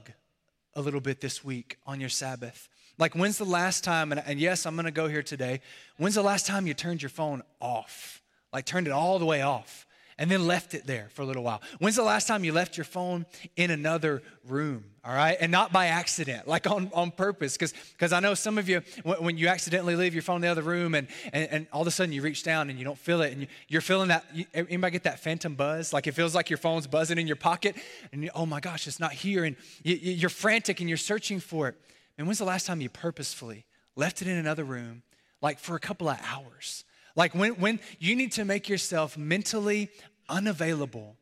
a 0.74 0.82
little 0.82 1.00
bit 1.00 1.22
this 1.22 1.44
week 1.44 1.78
on 1.88 2.00
your 2.02 2.10
Sabbath. 2.10 2.68
Like, 2.98 3.16
when's 3.16 3.38
the 3.38 3.46
last 3.46 3.84
time, 3.84 4.12
and, 4.12 4.22
and 4.26 4.40
yes, 4.40 4.66
I'm 4.66 4.76
gonna 4.76 4.92
go 4.92 5.08
here 5.08 5.24
today, 5.24 5.62
when's 5.98 6.16
the 6.16 6.24
last 6.24 6.46
time 6.46 6.68
you 6.68 6.74
turned 6.74 7.02
your 7.02 7.10
phone 7.10 7.44
off? 7.62 8.22
Like, 8.52 8.66
turned 8.66 8.88
it 8.88 8.92
all 8.92 9.20
the 9.20 9.26
way 9.26 9.42
off 9.42 9.85
and 10.18 10.32
then 10.32 10.48
left 10.48 10.74
it 10.74 10.88
there 10.88 11.10
for 11.14 11.24
a 11.24 11.26
little 11.26 11.44
while. 11.44 11.62
When's 11.80 11.96
the 11.96 12.04
last 12.04 12.28
time 12.28 12.44
you 12.44 12.54
left 12.54 12.78
your 12.78 12.86
phone 12.86 13.26
in 13.56 13.70
another 13.70 14.22
room? 14.48 14.86
All 15.04 15.14
right, 15.14 15.38
and 15.40 15.52
not 15.52 15.72
by 15.72 15.88
accident, 15.88 16.48
like 16.48 16.66
on, 16.68 16.90
on 16.92 17.12
purpose, 17.12 17.54
because 17.54 17.74
because 17.92 18.12
I 18.12 18.20
know 18.22 18.34
some 18.34 18.58
of 18.58 18.68
you 18.68 18.82
when, 19.04 19.22
when, 19.24 19.38
you 19.38 19.50
accidentally 19.50 19.96
leave 19.96 20.16
your 20.16 20.24
phone 20.24 20.38
in 20.38 20.42
the 20.42 20.48
other 20.48 20.64
room, 20.64 20.96
and, 20.96 21.08
and, 21.32 21.48
and 21.52 21.68
all 21.72 21.82
of 21.82 21.88
a 21.88 21.92
sudden 21.92 22.12
you 22.12 22.24
reach 22.24 22.42
down 22.42 22.72
and 22.72 22.80
you 22.80 22.86
don't 22.86 22.98
feel 22.98 23.22
it, 23.22 23.32
and 23.32 23.48
you, 23.68 23.78
are 23.78 23.82
feeling 23.82 24.08
that. 24.08 24.26
You, 24.34 24.46
anybody 24.56 24.94
get 24.94 25.04
that 25.04 25.20
phantom 25.20 25.54
buzz? 25.54 25.94
Like 25.94 26.08
it 26.08 26.14
feels 26.14 26.34
like 26.34 26.50
your 26.50 26.58
phone's 26.58 26.88
buzzing 26.88 27.20
in 27.20 27.28
your 27.28 27.36
pocket, 27.36 27.76
and 28.12 28.24
you, 28.24 28.32
oh 28.34 28.48
my 28.48 28.60
gosh, 28.60 28.88
it's 28.88 29.00
not 29.00 29.14
here, 29.14 29.44
and 29.44 29.56
you, 29.84 29.96
you're 29.96 30.30
frantic 30.30 30.80
and 30.80 30.90
you're 30.90 30.98
searching 30.98 31.40
for 31.40 31.68
it. 31.68 31.76
And 32.18 32.26
when's 32.26 32.40
the 32.40 32.46
last 32.46 32.66
time 32.66 32.82
you 32.82 32.90
purposefully 32.90 33.66
left 33.96 34.24
it 34.24 34.28
in 34.28 34.38
another 34.38 34.64
room, 34.64 35.04
like 35.40 35.60
for 35.60 35.76
a 35.76 35.80
couple 35.80 36.10
of 36.10 36.18
hours? 36.24 36.84
Like 37.16 37.34
when, 37.34 37.54
when 37.54 37.80
you 38.00 38.16
need 38.16 38.34
to 38.34 38.46
make 38.46 38.68
yourself 38.68 39.18
mentally 39.18 39.90
unavailable 40.28 41.16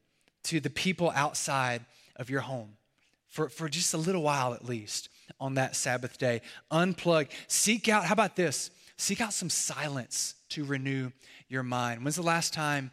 to 0.44 0.60
the 0.60 0.70
people 0.70 1.12
outside 1.16 1.86
of 2.16 2.30
your 2.30 2.42
home 2.42 2.78
for, 3.30 3.50
for 3.50 3.70
just 3.70 3.94
a 3.94 3.98
little 3.98 4.24
while 4.24 4.54
at 4.54 4.66
least 4.66 5.10
on 5.40 5.56
that 5.56 5.76
Sabbath 5.76 6.18
day. 6.18 6.42
Unplug. 6.72 7.30
Seek 7.48 7.90
out, 7.90 8.06
how 8.06 8.14
about 8.14 8.36
this? 8.36 8.72
Seek 8.98 9.22
out 9.22 9.34
some 9.34 9.50
silence 9.50 10.36
to 10.50 10.64
renew 10.64 11.12
your 11.48 11.64
mind. 11.64 12.04
When's 12.04 12.16
the 12.16 12.24
last 12.24 12.54
time 12.54 12.92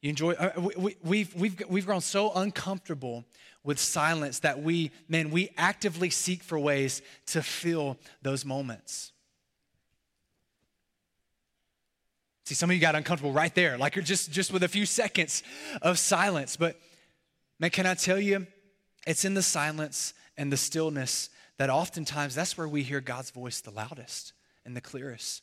you 0.00 0.10
enjoy? 0.10 0.32
Uh, 0.32 0.70
we, 0.76 0.96
we've, 1.02 1.34
we've, 1.34 1.62
we've 1.68 1.86
grown 1.86 2.00
so 2.00 2.32
uncomfortable 2.32 3.24
with 3.62 3.78
silence 3.78 4.40
that 4.40 4.62
we, 4.62 4.90
man, 5.08 5.30
we 5.30 5.50
actively 5.56 6.10
seek 6.10 6.42
for 6.42 6.58
ways 6.58 7.02
to 7.26 7.42
fill 7.42 7.98
those 8.22 8.44
moments. 8.44 9.12
See, 12.44 12.54
some 12.54 12.70
of 12.70 12.74
you 12.74 12.80
got 12.80 12.94
uncomfortable 12.94 13.32
right 13.32 13.54
there, 13.54 13.78
like 13.78 13.94
just, 14.04 14.30
just 14.30 14.52
with 14.52 14.62
a 14.62 14.68
few 14.68 14.84
seconds 14.84 15.42
of 15.80 15.98
silence. 15.98 16.56
But 16.56 16.78
man, 17.58 17.70
can 17.70 17.86
I 17.86 17.94
tell 17.94 18.18
you, 18.18 18.46
it's 19.06 19.24
in 19.24 19.34
the 19.34 19.42
silence 19.42 20.12
and 20.36 20.52
the 20.52 20.56
stillness 20.56 21.30
that 21.58 21.70
oftentimes 21.70 22.34
that's 22.34 22.58
where 22.58 22.68
we 22.68 22.82
hear 22.82 23.00
God's 23.00 23.30
voice 23.30 23.60
the 23.60 23.70
loudest 23.70 24.32
and 24.64 24.76
the 24.76 24.80
clearest. 24.80 25.42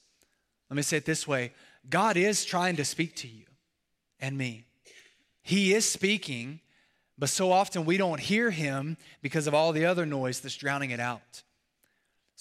Let 0.70 0.78
me 0.78 0.84
say 0.84 0.98
it 0.98 1.06
this 1.06 1.28
way 1.28 1.54
God 1.90 2.18
is 2.18 2.46
trying 2.46 2.76
to 2.76 2.86
speak 2.86 3.16
to 3.18 3.28
you 3.28 3.46
and 4.20 4.38
me. 4.38 4.66
He 5.42 5.74
is 5.74 5.90
speaking, 5.90 6.60
but 7.18 7.30
so 7.30 7.52
often 7.52 7.86
we 7.86 7.98
don't 7.98 8.20
hear 8.20 8.52
him 8.52 8.98
because 9.22 9.48
of 9.48 9.56
all 9.56 9.72
the 9.72 9.86
other 9.86 10.06
noise 10.06 10.40
that's 10.40 10.56
drowning 10.56 10.92
it 10.92 11.00
out. 11.00 11.42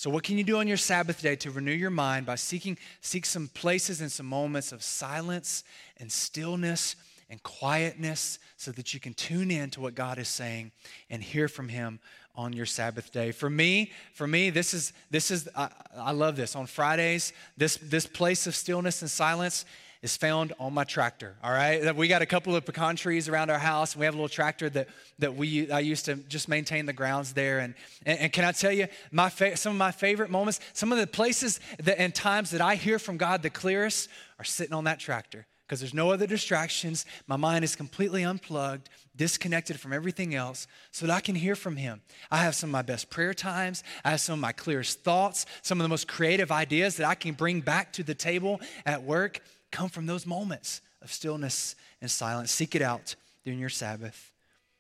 So, 0.01 0.09
what 0.09 0.25
can 0.25 0.39
you 0.39 0.45
do 0.45 0.57
on 0.57 0.67
your 0.67 0.79
Sabbath 0.79 1.21
day 1.21 1.37
to 1.37 1.51
renew 1.51 1.75
your 1.75 1.91
mind 1.91 2.25
by 2.25 2.37
seeking 2.37 2.79
seek 3.03 3.27
some 3.27 3.49
places 3.49 4.01
and 4.01 4.11
some 4.11 4.25
moments 4.25 4.73
of 4.73 4.83
silence 4.83 5.63
and 5.99 6.11
stillness 6.11 6.97
and 7.29 7.43
quietness 7.43 8.39
so 8.57 8.73
that 8.73 8.95
you 8.95 8.99
can 8.99 9.13
tune 9.13 9.51
in 9.51 9.69
to 9.73 9.83
what 9.83 9.95
God 9.95 10.17
is 10.17 10.29
saying 10.29 10.73
and 11.11 11.23
hear 11.23 11.49
from 11.49 11.69
him 11.69 12.01
on 12.35 12.55
your 12.55 12.65
Sabbath 12.65 13.13
day. 13.13 13.31
For 13.31 13.51
me, 13.51 13.93
for 14.15 14.27
me, 14.27 14.49
this 14.49 14.73
is 14.73 14.95
this 15.11 15.31
is 15.31 15.51
I, 15.55 15.69
I 15.95 16.13
love 16.13 16.35
this. 16.35 16.57
On 16.57 16.65
Fridays, 16.65 17.35
this 17.59 17.77
this 17.77 18.07
place 18.07 18.47
of 18.47 18.55
stillness 18.55 19.03
and 19.03 19.11
silence 19.11 19.67
is 20.03 20.17
found 20.17 20.55
on 20.59 20.73
my 20.73 20.85
tractor. 20.85 21.37
All 21.45 21.53
right, 21.53 21.95
we 21.95 22.09
got 22.09 22.23
a 22.23 22.27
couple 22.27 22.57
of 22.57 22.65
pecan 22.65 22.97
trees 22.97 23.29
around 23.29 23.51
our 23.51 23.59
house, 23.59 23.93
and 23.93 24.01
we 24.01 24.07
have 24.07 24.15
a 24.15 24.17
little 24.17 24.29
tractor 24.29 24.71
that 24.71 24.89
that 25.19 25.35
we 25.35 25.71
I 25.71 25.81
used 25.81 26.07
to 26.07 26.17
just 26.17 26.49
maintain 26.49 26.87
the 26.87 26.93
grounds 26.93 27.35
there. 27.35 27.59
And 27.59 27.75
and, 28.07 28.19
and 28.19 28.33
can 28.33 28.45
I 28.45 28.53
tell 28.53 28.73
you, 28.73 28.89
my 29.11 29.29
fa- 29.29 29.57
some 29.57 29.73
of 29.73 29.79
my 29.79 29.91
favorite 29.91 30.31
moments, 30.31 30.61
some 30.73 30.93
of 30.93 30.99
the 30.99 31.07
places 31.07 31.61
that, 31.79 32.01
and 32.01 32.15
times 32.15 32.51
that 32.51 32.61
I 32.61 32.77
hear 32.77 32.99
from 32.99 33.19
God 33.19 33.43
the 33.43 33.51
clearest 33.51 34.09
are 34.39 34.45
sitting 34.45 34.75
on 34.75 34.85
that 34.85 35.01
tractor 35.01 35.47
because 35.71 35.81
there's 35.81 35.95
no 35.95 36.11
other 36.11 36.27
distractions. 36.27 37.05
My 37.29 37.37
mind 37.37 37.63
is 37.63 37.77
completely 37.77 38.25
unplugged, 38.25 38.89
disconnected 39.15 39.79
from 39.79 39.93
everything 39.93 40.35
else, 40.35 40.67
so 40.91 41.07
that 41.07 41.15
I 41.15 41.21
can 41.21 41.37
hear 41.37 41.55
from 41.55 41.77
Him. 41.77 42.01
I 42.31 42.39
have 42.39 42.57
some 42.57 42.71
of 42.71 42.73
my 42.73 42.83
best 42.83 43.11
prayer 43.11 43.35
times. 43.35 43.85
I 44.03 44.11
have 44.11 44.21
some 44.21 44.33
of 44.33 44.41
my 44.41 44.51
clearest 44.51 45.05
thoughts, 45.05 45.47
some 45.63 45.79
of 45.79 45.85
the 45.85 45.89
most 45.89 46.09
creative 46.09 46.51
ideas 46.51 46.97
that 46.97 47.07
I 47.07 47.15
can 47.15 47.35
bring 47.35 47.61
back 47.61 47.93
to 47.93 48.03
the 48.03 48.15
table 48.15 48.61
at 48.87 49.05
work 49.05 49.43
come 49.71 49.89
from 49.89 50.07
those 50.07 50.27
moments 50.27 50.81
of 51.03 51.13
stillness 51.13 51.77
and 52.01 52.11
silence. 52.11 52.51
Seek 52.51 52.75
it 52.75 52.83
out 52.83 53.15
during 53.45 53.59
your 53.59 53.69
Sabbath. 53.69 54.33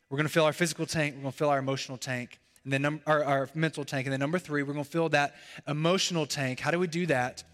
We're 0.09 0.17
going 0.17 0.27
to 0.27 0.33
fill 0.33 0.45
our 0.45 0.53
physical 0.53 0.87
tank, 0.87 1.15
we're 1.15 1.23
going 1.23 1.33
to 1.33 1.39
fill 1.39 1.51
our 1.51 1.59
emotional 1.59 1.97
tank, 1.97 2.41
and 2.65 2.73
then 2.73 2.83
num- 2.83 3.01
our, 3.07 3.25
our 3.25 3.49
mental 3.55 3.85
tank. 3.85 4.07
And 4.07 4.13
then 4.13 4.21
number 4.21 4.39
three, 4.39 4.63
we're 4.63 4.73
going 4.73 4.85
to 4.85 4.91
fill 4.91 5.09
that 5.11 5.37
emotional 5.69 6.27
tank. 6.27 6.61
How 6.61 6.71
do 6.71 6.79
we 6.79 6.89
do 6.89 7.07
that? 7.07 7.45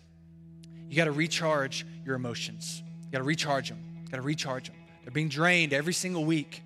You 0.89 0.97
got 0.97 1.05
to 1.05 1.13
recharge 1.13 1.85
your 2.05 2.15
emotions. 2.15 2.83
You 3.05 3.13
got 3.13 3.19
to 3.19 3.25
recharge 3.25 3.69
them. 3.69 3.79
You 4.05 4.11
got 4.11 4.17
to 4.17 4.23
recharge 4.23 4.69
them. 4.69 4.77
They're 5.05 5.13
being 5.13 5.29
drained 5.29 5.73
every 5.73 5.93
single 5.93 6.25
week, 6.25 6.63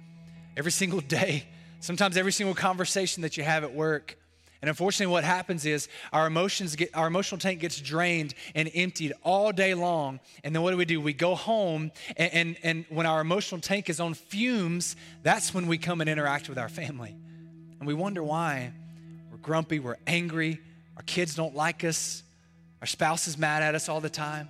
every 0.56 0.72
single 0.72 1.00
day, 1.08 1.44
sometimes 1.80 2.16
every 2.16 2.32
single 2.32 2.54
conversation 2.54 3.22
that 3.22 3.36
you 3.36 3.42
have 3.42 3.64
at 3.64 3.74
work. 3.74 4.16
And 4.62 4.68
unfortunately, 4.68 5.10
what 5.10 5.24
happens 5.24 5.64
is 5.64 5.88
our 6.12 6.26
emotions 6.26 6.76
get 6.76 6.94
our 6.94 7.06
emotional 7.06 7.38
tank 7.38 7.60
gets 7.60 7.80
drained 7.80 8.34
and 8.54 8.70
emptied 8.74 9.14
all 9.22 9.52
day 9.52 9.72
long. 9.72 10.20
And 10.44 10.54
then 10.54 10.62
what 10.62 10.72
do 10.72 10.76
we 10.76 10.84
do? 10.84 11.00
We 11.00 11.14
go 11.14 11.34
home, 11.34 11.92
and, 12.16 12.34
and, 12.34 12.56
and 12.62 12.84
when 12.90 13.06
our 13.06 13.20
emotional 13.22 13.60
tank 13.60 13.88
is 13.88 14.00
on 14.00 14.14
fumes, 14.14 14.96
that's 15.22 15.54
when 15.54 15.66
we 15.66 15.78
come 15.78 16.00
and 16.00 16.10
interact 16.10 16.48
with 16.48 16.58
our 16.58 16.68
family. 16.68 17.16
And 17.78 17.86
we 17.86 17.94
wonder 17.94 18.22
why. 18.22 18.72
We're 19.30 19.38
grumpy, 19.38 19.78
we're 19.78 19.96
angry, 20.06 20.60
our 20.96 21.02
kids 21.04 21.34
don't 21.34 21.54
like 21.54 21.84
us, 21.84 22.22
our 22.80 22.86
spouse 22.86 23.28
is 23.28 23.38
mad 23.38 23.62
at 23.62 23.74
us 23.74 23.88
all 23.88 24.00
the 24.00 24.10
time. 24.10 24.48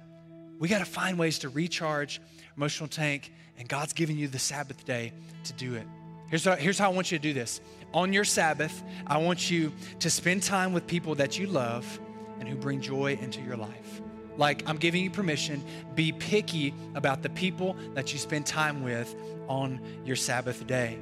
We 0.58 0.68
got 0.68 0.80
to 0.80 0.84
find 0.84 1.18
ways 1.18 1.40
to 1.40 1.48
recharge 1.48 2.20
emotional 2.56 2.88
tank, 2.88 3.32
and 3.58 3.68
God's 3.68 3.92
giving 3.92 4.18
you 4.18 4.26
the 4.26 4.38
Sabbath 4.38 4.84
day 4.84 5.12
to 5.44 5.52
do 5.52 5.74
it. 5.74 5.86
Here's, 6.30 6.46
what, 6.46 6.60
here's 6.60 6.78
how 6.78 6.90
I 6.90 6.94
want 6.94 7.10
you 7.10 7.18
to 7.18 7.22
do 7.22 7.34
this 7.34 7.60
on 7.92 8.12
your 8.12 8.24
Sabbath, 8.24 8.82
I 9.06 9.18
want 9.18 9.50
you 9.50 9.72
to 9.98 10.08
spend 10.08 10.44
time 10.44 10.72
with 10.72 10.86
people 10.86 11.16
that 11.16 11.38
you 11.38 11.48
love 11.48 12.00
and 12.38 12.48
who 12.48 12.54
bring 12.54 12.80
joy 12.80 13.18
into 13.20 13.40
your 13.42 13.56
life. 13.56 14.00
Like, 14.36 14.62
I'm 14.68 14.76
giving 14.76 15.02
you 15.02 15.10
permission, 15.10 15.62
be 15.96 16.12
picky 16.12 16.72
about 16.94 17.22
the 17.22 17.30
people 17.30 17.76
that 17.94 18.12
you 18.12 18.18
spend 18.18 18.46
time 18.46 18.82
with 18.84 19.14
on 19.48 19.80
your 20.04 20.14
Sabbath 20.16 20.66
day. 20.66 20.98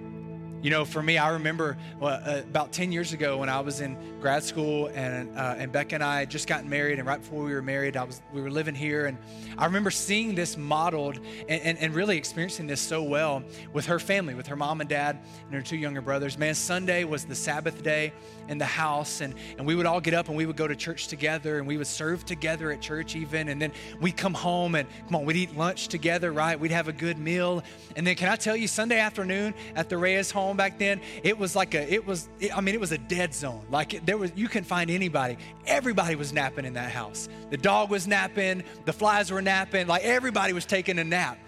You 0.60 0.70
know, 0.70 0.84
for 0.84 1.02
me, 1.02 1.18
I 1.18 1.30
remember 1.30 1.76
uh, 2.02 2.42
about 2.44 2.72
10 2.72 2.90
years 2.90 3.12
ago 3.12 3.38
when 3.38 3.48
I 3.48 3.60
was 3.60 3.80
in 3.80 3.96
grad 4.20 4.42
school 4.42 4.90
and, 4.92 5.36
uh, 5.38 5.54
and 5.56 5.70
Becca 5.70 5.94
and 5.94 6.02
I 6.02 6.18
had 6.20 6.30
just 6.30 6.48
gotten 6.48 6.68
married. 6.68 6.98
And 6.98 7.06
right 7.06 7.20
before 7.20 7.44
we 7.44 7.54
were 7.54 7.62
married, 7.62 7.96
I 7.96 8.02
was, 8.02 8.20
we 8.32 8.42
were 8.42 8.50
living 8.50 8.74
here. 8.74 9.06
And 9.06 9.18
I 9.56 9.66
remember 9.66 9.92
seeing 9.92 10.34
this 10.34 10.56
modeled 10.56 11.18
and, 11.48 11.62
and, 11.62 11.78
and 11.78 11.94
really 11.94 12.16
experiencing 12.16 12.66
this 12.66 12.80
so 12.80 13.04
well 13.04 13.44
with 13.72 13.86
her 13.86 14.00
family, 14.00 14.34
with 14.34 14.48
her 14.48 14.56
mom 14.56 14.80
and 14.80 14.90
dad 14.90 15.20
and 15.46 15.54
her 15.54 15.62
two 15.62 15.76
younger 15.76 16.00
brothers. 16.00 16.36
Man, 16.36 16.56
Sunday 16.56 17.04
was 17.04 17.24
the 17.24 17.36
Sabbath 17.36 17.84
day 17.84 18.12
in 18.48 18.58
the 18.58 18.64
house. 18.64 19.20
And, 19.20 19.34
and 19.56 19.66
we 19.66 19.74
would 19.74 19.86
all 19.86 20.00
get 20.00 20.14
up 20.14 20.28
and 20.28 20.36
we 20.36 20.46
would 20.46 20.56
go 20.56 20.66
to 20.66 20.74
church 20.74 21.08
together 21.08 21.58
and 21.58 21.66
we 21.66 21.76
would 21.76 21.86
serve 21.86 22.24
together 22.24 22.70
at 22.70 22.80
church 22.80 23.14
even. 23.14 23.48
And 23.48 23.60
then 23.60 23.72
we'd 24.00 24.16
come 24.16 24.34
home 24.34 24.74
and 24.74 24.88
come 25.06 25.16
on, 25.16 25.24
we'd 25.24 25.36
eat 25.36 25.56
lunch 25.56 25.88
together, 25.88 26.32
right? 26.32 26.58
We'd 26.58 26.70
have 26.70 26.88
a 26.88 26.92
good 26.92 27.18
meal. 27.18 27.62
And 27.96 28.06
then 28.06 28.14
can 28.16 28.28
I 28.28 28.36
tell 28.36 28.56
you, 28.56 28.66
Sunday 28.66 28.98
afternoon 28.98 29.54
at 29.76 29.88
the 29.88 29.96
Reyes 29.96 30.30
home, 30.30 30.56
back 30.56 30.78
then, 30.78 31.00
it 31.22 31.38
was 31.38 31.54
like 31.54 31.74
a, 31.74 31.92
it 31.92 32.06
was, 32.06 32.28
it, 32.40 32.56
I 32.56 32.60
mean, 32.60 32.74
it 32.74 32.80
was 32.80 32.92
a 32.92 32.98
dead 32.98 33.34
zone. 33.34 33.64
Like 33.70 34.04
there 34.04 34.18
was, 34.18 34.32
you 34.34 34.48
couldn't 34.48 34.66
find 34.66 34.90
anybody. 34.90 35.38
Everybody 35.66 36.14
was 36.14 36.32
napping 36.32 36.64
in 36.64 36.74
that 36.74 36.90
house. 36.90 37.28
The 37.50 37.56
dog 37.56 37.90
was 37.90 38.06
napping, 38.06 38.64
the 38.84 38.92
flies 38.92 39.30
were 39.30 39.42
napping, 39.42 39.86
like 39.86 40.02
everybody 40.04 40.52
was 40.52 40.66
taking 40.66 40.98
a 40.98 41.04
nap. 41.04 41.38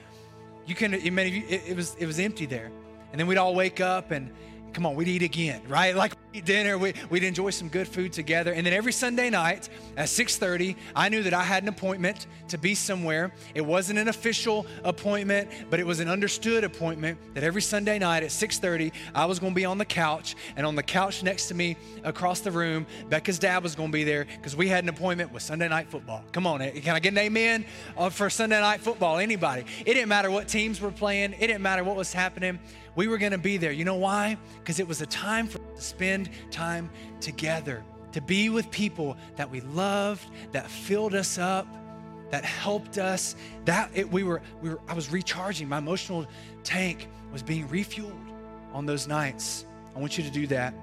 You 0.67 0.75
can, 0.75 0.95
I 0.95 1.11
mean, 1.11 1.45
it, 1.49 1.63
it 1.69 1.77
was, 1.77 1.97
it 1.99 2.07
was 2.07 2.21
empty 2.21 2.47
there. 2.47 2.71
And 3.11 3.19
then 3.19 3.27
we'd 3.27 3.39
all 3.39 3.55
wake 3.55 3.81
up 3.81 4.13
and 4.13 4.31
come 4.73 4.87
on, 4.87 4.95
we'd 4.95 5.09
eat 5.09 5.23
again, 5.23 5.63
right? 5.69 5.97
Like 5.97 6.13
dinner, 6.39 6.79
we, 6.79 6.95
would 7.11 7.25
enjoy 7.25 7.51
some 7.51 7.69
good 7.69 7.89
food 7.89 8.13
together. 8.13 8.53
And 8.53 8.65
then 8.65 8.73
every 8.73 8.93
Sunday 8.93 9.31
night 9.31 9.69
at 9.97 10.09
6:30, 10.09 10.77
I 10.95 11.09
knew 11.09 11.23
that 11.25 11.35
I 11.35 11.43
had 11.43 11.63
an 11.63 11.69
appointment 11.69 12.27
to 12.49 12.59
be 12.59 12.75
somewhere. 12.75 13.33
It 13.55 13.63
wasn't 13.63 13.99
an 13.99 14.09
official 14.09 14.67
appointment, 14.85 15.49
but 15.71 15.81
it 15.81 15.87
was 15.87 16.01
an 16.01 16.09
understood 16.09 16.65
appointment 16.65 17.19
that 17.35 17.43
every 17.43 17.63
Sunday 17.63 17.99
night 17.99 18.23
at 18.23 18.31
6:30, 18.31 18.93
I 19.15 19.27
was 19.27 19.39
going 19.39 19.53
to 19.53 19.57
be 19.57 19.65
on 19.65 19.79
the 19.79 19.85
couch, 19.85 20.37
and 20.57 20.67
on 20.67 20.77
the 20.77 20.83
couch 20.83 21.23
next 21.23 21.49
to 21.49 21.55
me 21.55 21.77
across 22.05 22.41
the 22.41 22.51
room, 22.51 22.87
Becca's 23.09 23.39
dad 23.39 23.63
was 23.63 23.75
going 23.75 23.91
to 23.91 23.93
be 23.93 24.05
there 24.05 24.25
because 24.25 24.55
we 24.55 24.69
had 24.69 24.85
an 24.85 24.91
appointment 24.91 25.33
with 25.33 25.43
Sunday 25.43 25.69
night 25.69 25.91
football. 25.91 26.23
Come 26.33 26.47
on, 26.47 26.63
eh, 26.63 26.71
can 26.81 26.95
I 26.95 27.01
get 27.01 27.13
an 27.13 27.19
amen 27.19 27.65
uh, 27.97 28.11
for 28.11 28.31
Sunday 28.31 28.61
night 28.61 28.81
football? 28.81 29.19
Anybody? 29.19 29.65
It 29.81 29.95
didn't 29.95 30.09
matter 30.09 30.31
what 30.31 30.49
teams 30.49 30.81
were 30.81 30.93
playing. 30.93 31.33
It 31.35 31.47
didn't 31.47 31.63
matter 31.63 31.83
what 31.83 31.97
was 31.97 32.13
happening. 32.13 32.59
We 32.95 33.09
were 33.09 33.19
going 33.19 33.33
to 33.33 33.39
be 33.39 33.57
there. 33.57 33.73
You 33.73 33.85
know 33.85 33.97
why? 33.97 34.37
Because 34.59 34.81
it 34.81 34.89
was 34.89 35.01
a 35.01 35.07
time 35.07 35.47
for 35.47 35.59
us 35.59 35.77
to 35.77 35.83
spend 35.83 36.31
time 36.51 36.91
together, 37.21 37.83
to 38.13 38.21
be 38.21 38.49
with 38.49 38.71
people 38.71 39.17
that 39.37 39.51
we 39.51 39.61
loved, 39.61 40.27
that 40.53 40.71
filled 40.71 41.15
us 41.15 41.39
up, 41.39 41.67
that 42.31 42.45
helped 42.45 42.99
us. 42.99 43.37
That 43.65 43.91
it, 43.95 44.11
we 44.11 44.23
were, 44.23 44.43
we 44.61 44.71
were, 44.71 44.81
I 44.89 44.95
was 44.95 45.11
recharging. 45.11 45.69
My 45.69 45.79
emotional 45.79 46.27
tank 46.65 47.09
was 47.33 47.43
being 47.43 47.69
refueled 47.69 48.13
on 48.73 48.87
those 48.87 49.07
nights. 49.07 49.65
I 49.95 49.99
want 49.99 50.19
you 50.19 50.25
to 50.25 50.31
do 50.31 50.47
that. 50.49 50.75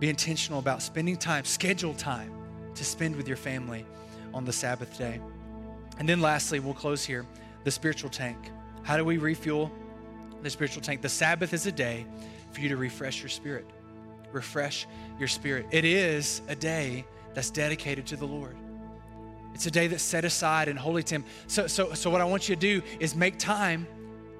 Be 0.00 0.08
intentional 0.08 0.58
about 0.58 0.82
spending 0.82 1.16
time, 1.16 1.44
schedule 1.44 1.94
time 1.94 2.32
to 2.74 2.84
spend 2.84 3.16
with 3.16 3.28
your 3.28 3.36
family 3.36 3.86
on 4.32 4.44
the 4.44 4.52
Sabbath 4.52 4.98
day. 4.98 5.20
And 5.98 6.08
then 6.08 6.20
lastly, 6.20 6.58
we'll 6.58 6.74
close 6.74 7.04
here 7.04 7.24
the 7.62 7.70
spiritual 7.70 8.10
tank. 8.10 8.36
How 8.82 8.96
do 8.96 9.04
we 9.04 9.16
refuel 9.16 9.70
the 10.44 10.50
spiritual 10.50 10.82
tank. 10.82 11.02
The 11.02 11.08
Sabbath 11.08 11.52
is 11.52 11.66
a 11.66 11.72
day 11.72 12.06
for 12.52 12.60
you 12.60 12.68
to 12.68 12.76
refresh 12.76 13.20
your 13.20 13.28
spirit. 13.28 13.66
Refresh 14.32 14.86
your 15.18 15.28
spirit. 15.28 15.66
It 15.70 15.84
is 15.84 16.42
a 16.48 16.54
day 16.54 17.04
that's 17.34 17.50
dedicated 17.50 18.06
to 18.06 18.16
the 18.16 18.26
Lord. 18.26 18.56
It's 19.54 19.66
a 19.66 19.70
day 19.70 19.86
that's 19.86 20.02
set 20.02 20.24
aside 20.24 20.68
and 20.68 20.78
holy 20.78 21.02
Him. 21.02 21.24
So, 21.46 21.66
so, 21.66 21.94
so 21.94 22.10
what 22.10 22.20
I 22.20 22.24
want 22.24 22.48
you 22.48 22.56
to 22.56 22.60
do 22.60 22.82
is 23.00 23.14
make 23.14 23.38
time 23.38 23.86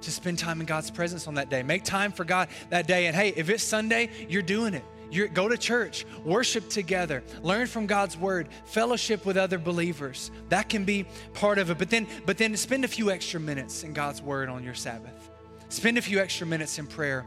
to 0.01 0.11
spend 0.11 0.39
time 0.39 0.61
in 0.61 0.67
God's 0.67 0.91
presence 0.91 1.27
on 1.27 1.35
that 1.35 1.49
day. 1.49 1.63
Make 1.63 1.85
time 1.85 2.13
for 2.13 2.25
God 2.25 2.49
that 2.71 2.87
day. 2.87 3.07
And 3.07 3.17
hey, 3.17 3.33
if 3.37 3.49
it's 3.49 3.63
Sunday, 3.63 4.11
you're 4.29 4.43
doing 4.43 4.75
it. 4.75 4.85
You're, 5.11 5.29
go 5.29 5.49
to 5.49 5.57
church, 5.57 6.05
worship 6.25 6.69
together, 6.69 7.23
learn 7.43 7.69
from 7.69 7.87
God's 7.87 8.17
word, 8.17 8.49
fellowship 8.65 9.25
with 9.25 9.37
other 9.37 9.59
believers. 9.59 10.33
That 10.49 10.69
can 10.69 10.85
be 10.85 11.07
part 11.35 11.59
of 11.59 11.71
it. 11.71 11.79
But 11.79 11.89
then, 11.89 12.09
but 12.27 12.37
then 12.37 12.57
spend 12.57 12.85
a 12.85 12.89
few 12.89 13.11
extra 13.11 13.39
minutes 13.39 13.85
in 13.85 13.93
God's 13.93 14.21
word 14.21 14.49
on 14.49 14.65
your 14.65 14.75
Sabbath. 14.75 15.31
Spend 15.75 15.99
a 15.99 16.03
few 16.03 16.21
extra 16.21 16.47
minutes 16.47 16.79
in 16.79 16.87
prayer, 16.87 17.27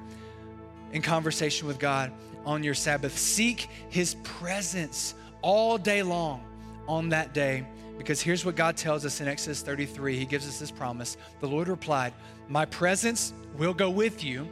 in 0.93 1.01
conversation 1.01 1.67
with 1.67 1.79
God 1.79 2.13
on 2.45 2.63
your 2.63 2.75
Sabbath. 2.75 3.17
Seek 3.17 3.67
His 3.89 4.15
presence 4.23 5.15
all 5.41 5.77
day 5.77 6.01
long 6.01 6.41
on 6.87 7.09
that 7.09 7.33
day. 7.33 7.67
Because 7.97 8.21
here's 8.21 8.45
what 8.45 8.55
God 8.55 8.77
tells 8.77 9.05
us 9.05 9.19
in 9.19 9.27
Exodus 9.27 9.61
33. 9.63 10.15
He 10.15 10.23
gives 10.23 10.47
us 10.47 10.59
this 10.59 10.71
promise. 10.71 11.17
The 11.41 11.47
Lord 11.47 11.67
replied, 11.67 12.13
My 12.47 12.63
presence 12.63 13.33
will 13.57 13.73
go 13.73 13.89
with 13.89 14.23
you. 14.23 14.47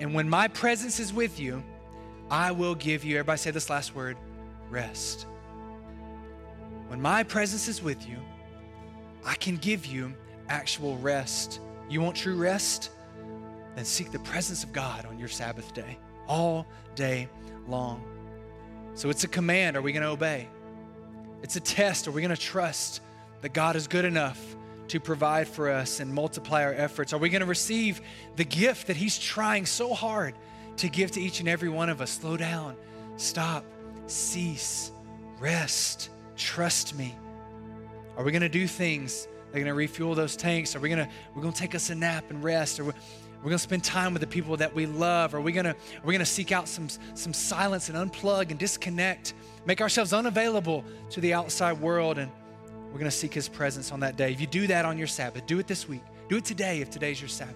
And 0.00 0.14
when 0.14 0.26
my 0.26 0.48
presence 0.48 0.98
is 0.98 1.12
with 1.12 1.38
you, 1.38 1.62
I 2.30 2.50
will 2.50 2.74
give 2.74 3.04
you, 3.04 3.16
everybody 3.18 3.36
say 3.36 3.50
this 3.50 3.68
last 3.68 3.94
word, 3.94 4.16
rest. 4.70 5.26
When 6.88 6.98
my 6.98 7.22
presence 7.22 7.68
is 7.68 7.82
with 7.82 8.08
you, 8.08 8.16
I 9.22 9.34
can 9.34 9.58
give 9.58 9.84
you 9.84 10.14
actual 10.48 10.96
rest. 10.96 11.60
You 11.90 12.00
want 12.00 12.16
true 12.16 12.36
rest? 12.36 12.88
Then 13.74 13.84
seek 13.84 14.10
the 14.12 14.18
presence 14.20 14.64
of 14.64 14.72
God 14.72 15.06
on 15.06 15.18
your 15.18 15.28
Sabbath 15.28 15.72
day, 15.74 15.98
all 16.26 16.66
day 16.94 17.28
long. 17.66 18.02
So 18.94 19.10
it's 19.10 19.24
a 19.24 19.28
command. 19.28 19.76
Are 19.76 19.82
we 19.82 19.92
going 19.92 20.02
to 20.02 20.10
obey? 20.10 20.48
It's 21.42 21.56
a 21.56 21.60
test. 21.60 22.06
Are 22.08 22.12
we 22.12 22.22
going 22.22 22.34
to 22.34 22.40
trust 22.40 23.00
that 23.42 23.52
God 23.52 23.76
is 23.76 23.86
good 23.86 24.04
enough 24.04 24.40
to 24.88 25.00
provide 25.00 25.48
for 25.48 25.70
us 25.70 26.00
and 26.00 26.12
multiply 26.12 26.62
our 26.62 26.72
efforts? 26.72 27.12
Are 27.12 27.18
we 27.18 27.28
going 27.28 27.40
to 27.40 27.46
receive 27.46 28.00
the 28.36 28.44
gift 28.44 28.86
that 28.86 28.96
He's 28.96 29.18
trying 29.18 29.66
so 29.66 29.94
hard 29.94 30.34
to 30.78 30.88
give 30.88 31.10
to 31.12 31.20
each 31.20 31.40
and 31.40 31.48
every 31.48 31.68
one 31.68 31.88
of 31.88 32.00
us? 32.00 32.10
Slow 32.10 32.36
down, 32.36 32.76
stop, 33.16 33.64
cease, 34.06 34.92
rest, 35.40 36.10
trust 36.36 36.96
me. 36.96 37.14
Are 38.16 38.24
we 38.24 38.30
going 38.30 38.42
to 38.42 38.48
do 38.48 38.66
things 38.66 39.26
that 39.50 39.58
are 39.58 39.60
going 39.60 39.66
to 39.66 39.74
refuel 39.74 40.14
those 40.14 40.36
tanks? 40.36 40.76
Are 40.76 40.80
we 40.80 40.88
going 40.88 41.04
to 41.04 41.12
we're 41.34 41.42
going 41.42 41.52
to 41.52 41.60
take 41.60 41.74
us 41.74 41.90
a 41.90 41.94
nap 41.94 42.30
and 42.30 42.42
rest? 42.44 42.78
Or 42.78 42.94
we're 43.44 43.50
to 43.50 43.62
spend 43.62 43.84
time 43.84 44.14
with 44.14 44.22
the 44.22 44.26
people 44.26 44.56
that 44.56 44.74
we 44.74 44.86
love. 44.86 45.34
Are 45.34 45.40
we 45.40 45.52
to, 45.52 45.68
are 45.68 45.76
we 46.02 46.16
to 46.16 46.24
seek 46.24 46.50
out 46.50 46.66
some, 46.66 46.88
some 47.12 47.34
silence 47.34 47.90
and 47.90 48.10
unplug 48.10 48.50
and 48.50 48.58
disconnect, 48.58 49.34
make 49.66 49.82
ourselves 49.82 50.14
unavailable 50.14 50.82
to 51.10 51.20
the 51.20 51.34
outside 51.34 51.78
world, 51.78 52.16
and 52.16 52.32
we're 52.86 53.00
to 53.04 53.10
seek 53.10 53.34
His 53.34 53.46
presence 53.46 53.92
on 53.92 54.00
that 54.00 54.16
day. 54.16 54.32
If 54.32 54.40
you 54.40 54.46
do 54.46 54.66
that 54.68 54.86
on 54.86 54.96
your 54.96 55.06
Sabbath, 55.06 55.44
do 55.44 55.58
it 55.58 55.66
this 55.66 55.86
week. 55.86 56.00
Do 56.30 56.38
it 56.38 56.46
today 56.46 56.80
if 56.80 56.88
today's 56.88 57.20
your 57.20 57.28
Sabbath. 57.28 57.54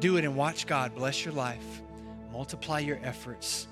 Do 0.00 0.16
it 0.16 0.24
and 0.24 0.34
watch 0.34 0.66
God 0.66 0.92
bless 0.96 1.24
your 1.24 1.34
life, 1.34 1.82
multiply 2.32 2.80
your 2.80 2.98
efforts, 3.04 3.68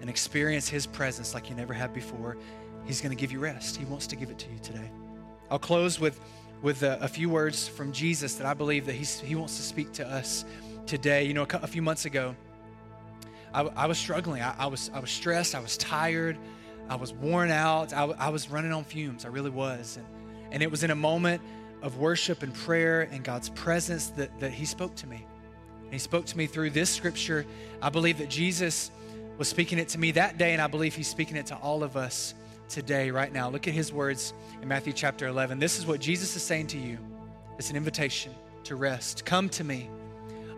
and 0.00 0.08
experience 0.08 0.70
His 0.70 0.86
presence 0.86 1.34
like 1.34 1.50
you 1.50 1.54
never 1.54 1.74
have 1.74 1.92
before. 1.92 2.38
He's 2.86 3.02
to 3.02 3.14
give 3.14 3.30
you 3.30 3.40
rest. 3.40 3.76
He 3.76 3.84
wants 3.84 4.06
to 4.06 4.16
give 4.16 4.30
it 4.30 4.38
to 4.38 4.50
you 4.50 4.58
today. 4.60 4.90
I'll 5.50 5.58
close 5.58 6.00
with 6.00 6.18
with 6.62 6.82
a, 6.82 6.98
a, 7.00 7.08
few 7.08 7.28
words 7.30 7.66
from 7.66 7.92
Jesus 7.92 8.34
that 8.34 8.46
I 8.46 8.54
believe 8.54 8.86
that 8.86 8.94
he's, 8.94 9.20
he 9.20 9.34
wants 9.34 9.56
to 9.56 9.62
speak 9.62 9.92
to 9.92 10.06
us 10.06 10.44
today. 10.86 11.24
You 11.24 11.34
know, 11.34 11.42
a, 11.42 11.56
a 11.62 11.66
few 11.66 11.82
months 11.82 12.04
ago, 12.04 12.34
I, 13.54 13.62
I 13.62 13.86
was 13.86 13.98
struggling. 13.98 14.42
I, 14.42 14.54
I, 14.58 14.66
was, 14.66 14.90
I 14.92 15.00
was 15.00 15.10
stressed. 15.10 15.54
I 15.54 15.60
was 15.60 15.76
tired. 15.76 16.36
I 16.88 16.96
was 16.96 17.12
worn 17.12 17.50
out. 17.50 17.92
I, 17.92 18.04
I 18.04 18.28
was 18.28 18.50
running 18.50 18.72
on 18.72 18.84
fumes. 18.84 19.24
I 19.24 19.28
really 19.28 19.50
was. 19.50 19.96
And, 19.96 20.06
and 20.52 20.62
it 20.62 20.70
was 20.70 20.82
in 20.82 20.90
a 20.90 20.96
moment 20.96 21.40
of 21.82 21.96
worship 21.96 22.42
and 22.42 22.52
prayer 22.52 23.02
and 23.02 23.24
God's 23.24 23.48
presence 23.50 24.08
that, 24.08 24.38
that 24.40 24.52
he 24.52 24.64
spoke 24.66 24.94
to 24.96 25.06
me. 25.06 25.26
And 25.84 25.92
he 25.92 25.98
spoke 25.98 26.26
to 26.26 26.36
me 26.36 26.46
through 26.46 26.70
this 26.70 26.90
scripture. 26.90 27.46
I 27.80 27.88
believe 27.88 28.18
that 28.18 28.28
Jesus 28.28 28.90
was 29.38 29.48
speaking 29.48 29.78
it 29.78 29.88
to 29.88 29.98
me 29.98 30.12
that 30.12 30.36
day, 30.36 30.52
and 30.52 30.60
I 30.60 30.66
believe 30.66 30.94
he's 30.94 31.08
speaking 31.08 31.36
it 31.36 31.46
to 31.46 31.56
all 31.56 31.82
of 31.82 31.96
us 31.96 32.34
today, 32.70 33.10
right 33.10 33.32
now. 33.32 33.50
Look 33.50 33.66
at 33.66 33.74
his 33.74 33.92
words 33.92 34.32
in 34.62 34.68
Matthew 34.68 34.92
chapter 34.92 35.26
11. 35.26 35.58
This 35.58 35.78
is 35.78 35.86
what 35.86 36.00
Jesus 36.00 36.36
is 36.36 36.42
saying 36.42 36.68
to 36.68 36.78
you 36.78 36.98
it's 37.58 37.68
an 37.68 37.76
invitation 37.76 38.32
to 38.64 38.76
rest. 38.76 39.26
Come 39.26 39.48
to 39.50 39.64
me, 39.64 39.90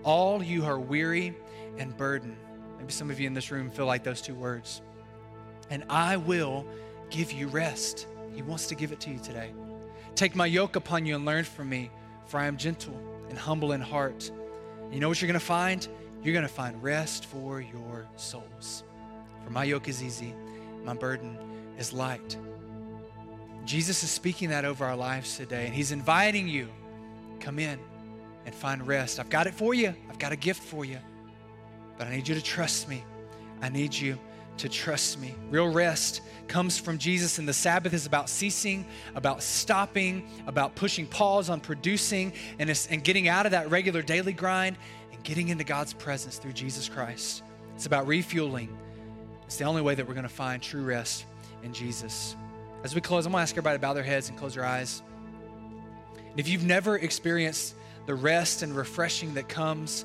all 0.05 0.43
you 0.43 0.65
are 0.65 0.79
weary 0.79 1.35
and 1.79 1.97
burdened. 1.97 2.37
Maybe 2.79 2.93
some 2.93 3.11
of 3.11 3.19
you 3.19 3.27
in 3.27 3.35
this 3.35 3.51
room 3.51 3.71
feel 3.71 3.87
like 3.87 4.05
those 4.05 4.21
two 4.21 4.35
words. 4.35 4.83
And 5.71 5.85
I 5.89 6.19
will 6.19 6.67
give 7.11 7.33
you 7.33 7.49
rest. 7.49 8.07
He 8.35 8.43
wants 8.43 8.67
to 8.67 8.75
give 8.75 8.93
it 8.93 9.01
to 9.01 9.11
you 9.11 9.19
today. 9.19 9.53
Take 10.15 10.37
my 10.37 10.47
yoke 10.47 10.77
upon 10.77 11.07
you 11.07 11.17
and 11.17 11.25
learn 11.25 11.45
from 11.45 11.71
me, 11.71 11.91
for 12.27 12.39
I 12.39 12.47
am 12.47 12.57
gentle 12.57 13.01
and 13.31 13.39
humble 13.39 13.73
in 13.73 13.81
heart. 13.81 14.31
You 14.91 15.01
know 15.01 15.09
what 15.09 15.21
you're 15.21 15.29
going 15.29 15.41
to 15.41 15.45
find? 15.45 15.89
You're 16.23 16.35
going 16.35 16.47
to 16.47 16.53
find 16.53 16.81
rest 16.83 17.25
for 17.25 17.61
your 17.61 18.07
souls. 18.17 18.85
For 19.45 19.51
my 19.51 19.65
yoke 19.65 19.89
is 19.89 20.03
easy, 20.03 20.35
my 20.85 20.95
burden 20.95 21.39
is 21.79 21.93
light. 21.93 22.37
Jesus 23.65 24.03
is 24.03 24.11
speaking 24.11 24.51
that 24.51 24.65
over 24.65 24.85
our 24.85 24.97
lives 24.97 25.37
today, 25.37 25.67
and 25.67 25.75
He's 25.75 25.93
inviting 25.93 26.49
you 26.49 26.69
come 27.41 27.59
in 27.59 27.79
and 28.45 28.55
find 28.55 28.87
rest. 28.87 29.21
I've 29.21 29.31
got 29.31 29.47
it 29.47 29.55
for 29.55 29.75
you, 29.75 29.95
I've 30.09 30.19
got 30.19 30.33
a 30.33 30.37
gift 30.37 30.63
for 30.63 30.85
you, 30.85 30.99
but 31.97 32.07
I 32.07 32.11
need 32.11 32.27
you 32.29 32.35
to 32.35 32.43
trust 32.43 32.89
me. 32.89 33.05
I 33.61 33.69
need 33.69 33.95
you 33.95 34.19
to 34.59 34.69
trust 34.69 35.21
me. 35.21 35.35
Real 35.51 35.73
rest 35.73 36.21
comes 36.49 36.79
from 36.79 36.99
Jesus, 36.99 37.39
and 37.39 37.49
the 37.49 37.53
Sabbath 37.53 37.95
is 37.95 38.07
about 38.07 38.29
ceasing, 38.29 38.85
about 39.15 39.43
stopping, 39.43 40.29
about 40.47 40.75
pushing 40.75 41.07
pause 41.07 41.49
on 41.49 41.61
producing 41.61 42.33
and, 42.59 42.87
and 42.91 43.05
getting 43.05 43.29
out 43.29 43.47
of 43.47 43.53
that 43.53 43.71
regular 43.71 44.03
daily 44.03 44.33
grind 44.33 44.77
and 45.13 45.23
getting 45.23 45.49
into 45.49 45.65
God's 45.65 45.95
presence 45.95 46.39
through 46.39 46.53
Jesus 46.53 46.89
Christ. 46.89 47.43
It's 47.75 47.87
about 47.87 48.07
refueling. 48.07 48.77
It's 49.47 49.57
the 49.57 49.65
only 49.65 49.83
way 49.83 49.95
that 49.95 50.07
we're 50.07 50.15
going 50.15 50.25
to 50.25 50.29
find 50.29 50.63
true 50.63 50.83
rest 50.83 51.27
in 51.63 51.73
Jesus. 51.73 52.37
As 52.85 52.95
we 52.95 53.01
close, 53.01 53.27
I'm 53.27 53.33
to 53.33 53.39
ask 53.39 53.53
everybody 53.53 53.77
to 53.77 53.81
bow 53.81 53.93
their 53.93 54.03
heads 54.03 54.29
and 54.29 54.37
close 54.37 54.55
their 54.55 54.65
eyes. 54.65 55.03
And 56.17 56.41
if 56.41 56.49
you've 56.49 56.65
never 56.65 56.97
experienced 56.97 57.75
the 58.07 58.15
rest 58.15 58.63
and 58.63 58.75
refreshing 58.75 59.35
that 59.35 59.49
comes 59.49 60.05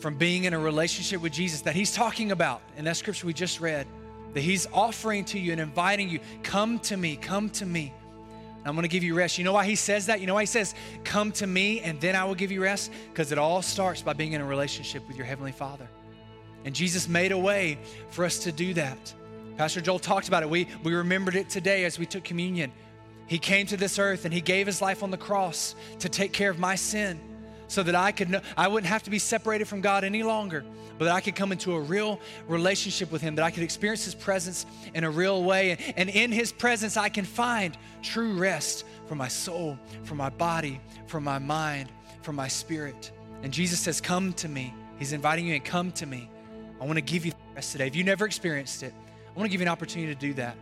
from 0.00 0.16
being 0.16 0.44
in 0.44 0.54
a 0.54 0.58
relationship 0.58 1.20
with 1.20 1.32
Jesus 1.32 1.60
that 1.62 1.76
he's 1.76 1.94
talking 1.94 2.32
about 2.32 2.60
in 2.76 2.84
that 2.86 2.96
scripture 2.96 3.26
we 3.26 3.32
just 3.32 3.60
read, 3.60 3.86
that 4.34 4.40
he's 4.40 4.66
offering 4.72 5.24
to 5.26 5.38
you 5.38 5.52
and 5.52 5.60
inviting 5.60 6.08
you, 6.08 6.18
come 6.42 6.78
to 6.80 6.96
me, 6.96 7.16
come 7.16 7.50
to 7.50 7.66
me. 7.66 7.92
I'm 8.64 8.74
going 8.74 8.82
to 8.82 8.88
give 8.88 9.02
you 9.02 9.14
rest. 9.14 9.38
You 9.38 9.44
know 9.44 9.52
why 9.52 9.66
he 9.66 9.74
says 9.74 10.06
that? 10.06 10.20
You 10.20 10.26
know 10.26 10.34
why 10.34 10.42
he 10.42 10.46
says, 10.46 10.74
Come 11.02 11.32
to 11.32 11.46
me 11.46 11.80
and 11.80 12.00
then 12.00 12.14
I 12.14 12.24
will 12.24 12.36
give 12.36 12.52
you 12.52 12.62
rest? 12.62 12.92
Because 13.10 13.32
it 13.32 13.38
all 13.38 13.60
starts 13.60 14.02
by 14.02 14.12
being 14.12 14.34
in 14.34 14.40
a 14.40 14.44
relationship 14.44 15.06
with 15.08 15.16
your 15.16 15.26
Heavenly 15.26 15.52
Father. 15.52 15.88
And 16.64 16.74
Jesus 16.74 17.08
made 17.08 17.32
a 17.32 17.38
way 17.38 17.78
for 18.10 18.24
us 18.24 18.38
to 18.40 18.52
do 18.52 18.72
that. 18.74 19.14
Pastor 19.56 19.80
Joel 19.80 19.98
talked 19.98 20.28
about 20.28 20.42
it. 20.42 20.50
We, 20.50 20.68
we 20.82 20.94
remembered 20.94 21.36
it 21.36 21.48
today 21.48 21.84
as 21.84 21.98
we 21.98 22.06
took 22.06 22.24
communion. 22.24 22.72
He 23.26 23.38
came 23.38 23.66
to 23.66 23.76
this 23.76 23.98
earth 23.98 24.24
and 24.24 24.32
he 24.32 24.40
gave 24.40 24.66
his 24.66 24.82
life 24.82 25.02
on 25.02 25.10
the 25.10 25.16
cross 25.16 25.74
to 26.00 26.08
take 26.08 26.32
care 26.32 26.50
of 26.50 26.58
my 26.58 26.74
sin 26.74 27.20
so 27.68 27.82
that 27.82 27.94
I 27.94 28.12
could 28.12 28.28
know 28.28 28.40
I 28.56 28.68
wouldn't 28.68 28.88
have 28.88 29.02
to 29.04 29.10
be 29.10 29.18
separated 29.18 29.66
from 29.66 29.80
God 29.80 30.04
any 30.04 30.22
longer, 30.22 30.64
but 30.98 31.06
that 31.06 31.14
I 31.14 31.20
could 31.20 31.34
come 31.34 31.52
into 31.52 31.74
a 31.74 31.80
real 31.80 32.20
relationship 32.46 33.10
with 33.10 33.22
him, 33.22 33.34
that 33.36 33.44
I 33.44 33.50
could 33.50 33.62
experience 33.62 34.04
his 34.04 34.14
presence 34.14 34.66
in 34.92 35.04
a 35.04 35.10
real 35.10 35.42
way. 35.42 35.70
And, 35.70 35.80
and 35.96 36.10
in 36.10 36.32
his 36.32 36.52
presence, 36.52 36.98
I 36.98 37.08
can 37.08 37.24
find 37.24 37.76
true 38.02 38.34
rest 38.34 38.84
for 39.06 39.14
my 39.14 39.28
soul, 39.28 39.78
for 40.02 40.14
my 40.14 40.28
body, 40.28 40.80
for 41.06 41.20
my 41.20 41.38
mind, 41.38 41.90
for 42.20 42.32
my 42.32 42.48
spirit. 42.48 43.10
And 43.42 43.52
Jesus 43.52 43.80
says, 43.80 44.00
Come 44.00 44.34
to 44.34 44.48
me. 44.48 44.74
He's 44.98 45.14
inviting 45.14 45.46
you 45.46 45.54
and 45.54 45.64
come 45.64 45.92
to 45.92 46.06
me. 46.06 46.30
I 46.80 46.84
want 46.84 46.96
to 46.96 47.00
give 47.00 47.24
you 47.24 47.32
rest 47.54 47.72
today. 47.72 47.86
If 47.86 47.96
you 47.96 48.04
never 48.04 48.26
experienced 48.26 48.82
it, 48.82 48.92
I 49.34 49.38
want 49.38 49.46
to 49.46 49.50
give 49.50 49.60
you 49.60 49.66
an 49.66 49.72
opportunity 49.72 50.14
to 50.14 50.20
do 50.20 50.34
that. 50.34 50.56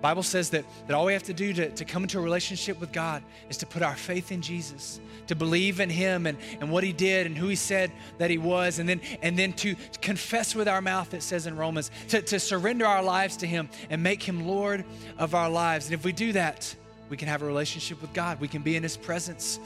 Bible 0.00 0.22
says 0.22 0.50
that, 0.50 0.64
that 0.86 0.94
all 0.94 1.06
we 1.06 1.12
have 1.12 1.24
to 1.24 1.34
do 1.34 1.52
to, 1.54 1.70
to 1.70 1.84
come 1.84 2.02
into 2.04 2.18
a 2.18 2.22
relationship 2.22 2.80
with 2.80 2.92
God 2.92 3.22
is 3.50 3.56
to 3.58 3.66
put 3.66 3.82
our 3.82 3.96
faith 3.96 4.30
in 4.30 4.42
Jesus, 4.42 5.00
to 5.26 5.34
believe 5.34 5.80
in 5.80 5.90
Him 5.90 6.26
and, 6.26 6.38
and 6.60 6.70
what 6.70 6.84
He 6.84 6.92
did 6.92 7.26
and 7.26 7.36
who 7.36 7.48
He 7.48 7.56
said 7.56 7.90
that 8.18 8.30
He 8.30 8.38
was, 8.38 8.78
and 8.78 8.88
then, 8.88 9.00
and 9.22 9.36
then 9.36 9.52
to 9.54 9.74
confess 10.00 10.54
with 10.54 10.68
our 10.68 10.80
mouth, 10.80 11.14
it 11.14 11.22
says 11.22 11.46
in 11.46 11.56
Romans, 11.56 11.90
to, 12.08 12.22
to 12.22 12.38
surrender 12.38 12.86
our 12.86 13.02
lives 13.02 13.36
to 13.38 13.46
Him 13.46 13.68
and 13.90 14.00
make 14.00 14.22
Him 14.22 14.46
Lord 14.46 14.84
of 15.18 15.34
our 15.34 15.50
lives. 15.50 15.86
And 15.86 15.94
if 15.94 16.04
we 16.04 16.12
do 16.12 16.32
that, 16.32 16.72
we 17.08 17.16
can 17.16 17.26
have 17.26 17.42
a 17.42 17.46
relationship 17.46 18.00
with 18.00 18.12
God. 18.12 18.40
We 18.40 18.48
can 18.48 18.62
be 18.62 18.76
in 18.76 18.84
His 18.84 18.96
presence. 18.96 19.58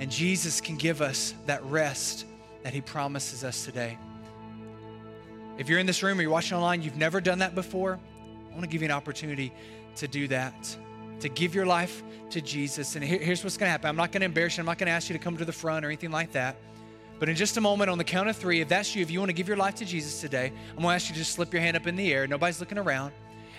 And 0.00 0.10
Jesus 0.10 0.60
can 0.60 0.76
give 0.76 1.02
us 1.02 1.34
that 1.46 1.62
rest 1.64 2.24
that 2.62 2.72
He 2.72 2.80
promises 2.80 3.44
us 3.44 3.64
today. 3.66 3.98
If 5.58 5.68
you're 5.68 5.80
in 5.80 5.86
this 5.86 6.04
room 6.04 6.18
or 6.18 6.22
you're 6.22 6.30
watching 6.30 6.56
online, 6.56 6.82
you've 6.82 6.96
never 6.96 7.20
done 7.20 7.40
that 7.40 7.56
before, 7.56 7.98
I 8.48 8.50
want 8.52 8.62
to 8.62 8.68
give 8.68 8.80
you 8.80 8.86
an 8.86 8.92
opportunity 8.92 9.52
to 9.96 10.06
do 10.06 10.28
that, 10.28 10.76
to 11.18 11.28
give 11.28 11.52
your 11.52 11.66
life 11.66 12.04
to 12.30 12.40
Jesus. 12.40 12.94
And 12.94 13.04
here, 13.04 13.18
here's 13.18 13.42
what's 13.42 13.56
going 13.56 13.66
to 13.66 13.72
happen 13.72 13.88
I'm 13.88 13.96
not 13.96 14.12
going 14.12 14.20
to 14.20 14.26
embarrass 14.26 14.56
you, 14.56 14.62
I'm 14.62 14.66
not 14.66 14.78
going 14.78 14.86
to 14.86 14.92
ask 14.92 15.10
you 15.10 15.18
to 15.18 15.22
come 15.22 15.36
to 15.36 15.44
the 15.44 15.52
front 15.52 15.84
or 15.84 15.88
anything 15.88 16.12
like 16.12 16.30
that. 16.32 16.56
But 17.18 17.28
in 17.28 17.34
just 17.34 17.56
a 17.56 17.60
moment, 17.60 17.90
on 17.90 17.98
the 17.98 18.04
count 18.04 18.28
of 18.28 18.36
three, 18.36 18.60
if 18.60 18.68
that's 18.68 18.94
you, 18.94 19.02
if 19.02 19.10
you 19.10 19.18
want 19.18 19.30
to 19.30 19.34
give 19.34 19.48
your 19.48 19.56
life 19.56 19.74
to 19.76 19.84
Jesus 19.84 20.20
today, 20.20 20.52
I'm 20.70 20.76
going 20.76 20.90
to 20.90 20.94
ask 20.94 21.08
you 21.08 21.14
to 21.14 21.18
just 21.18 21.32
slip 21.32 21.52
your 21.52 21.60
hand 21.60 21.76
up 21.76 21.88
in 21.88 21.96
the 21.96 22.12
air. 22.12 22.28
Nobody's 22.28 22.60
looking 22.60 22.78
around. 22.78 23.12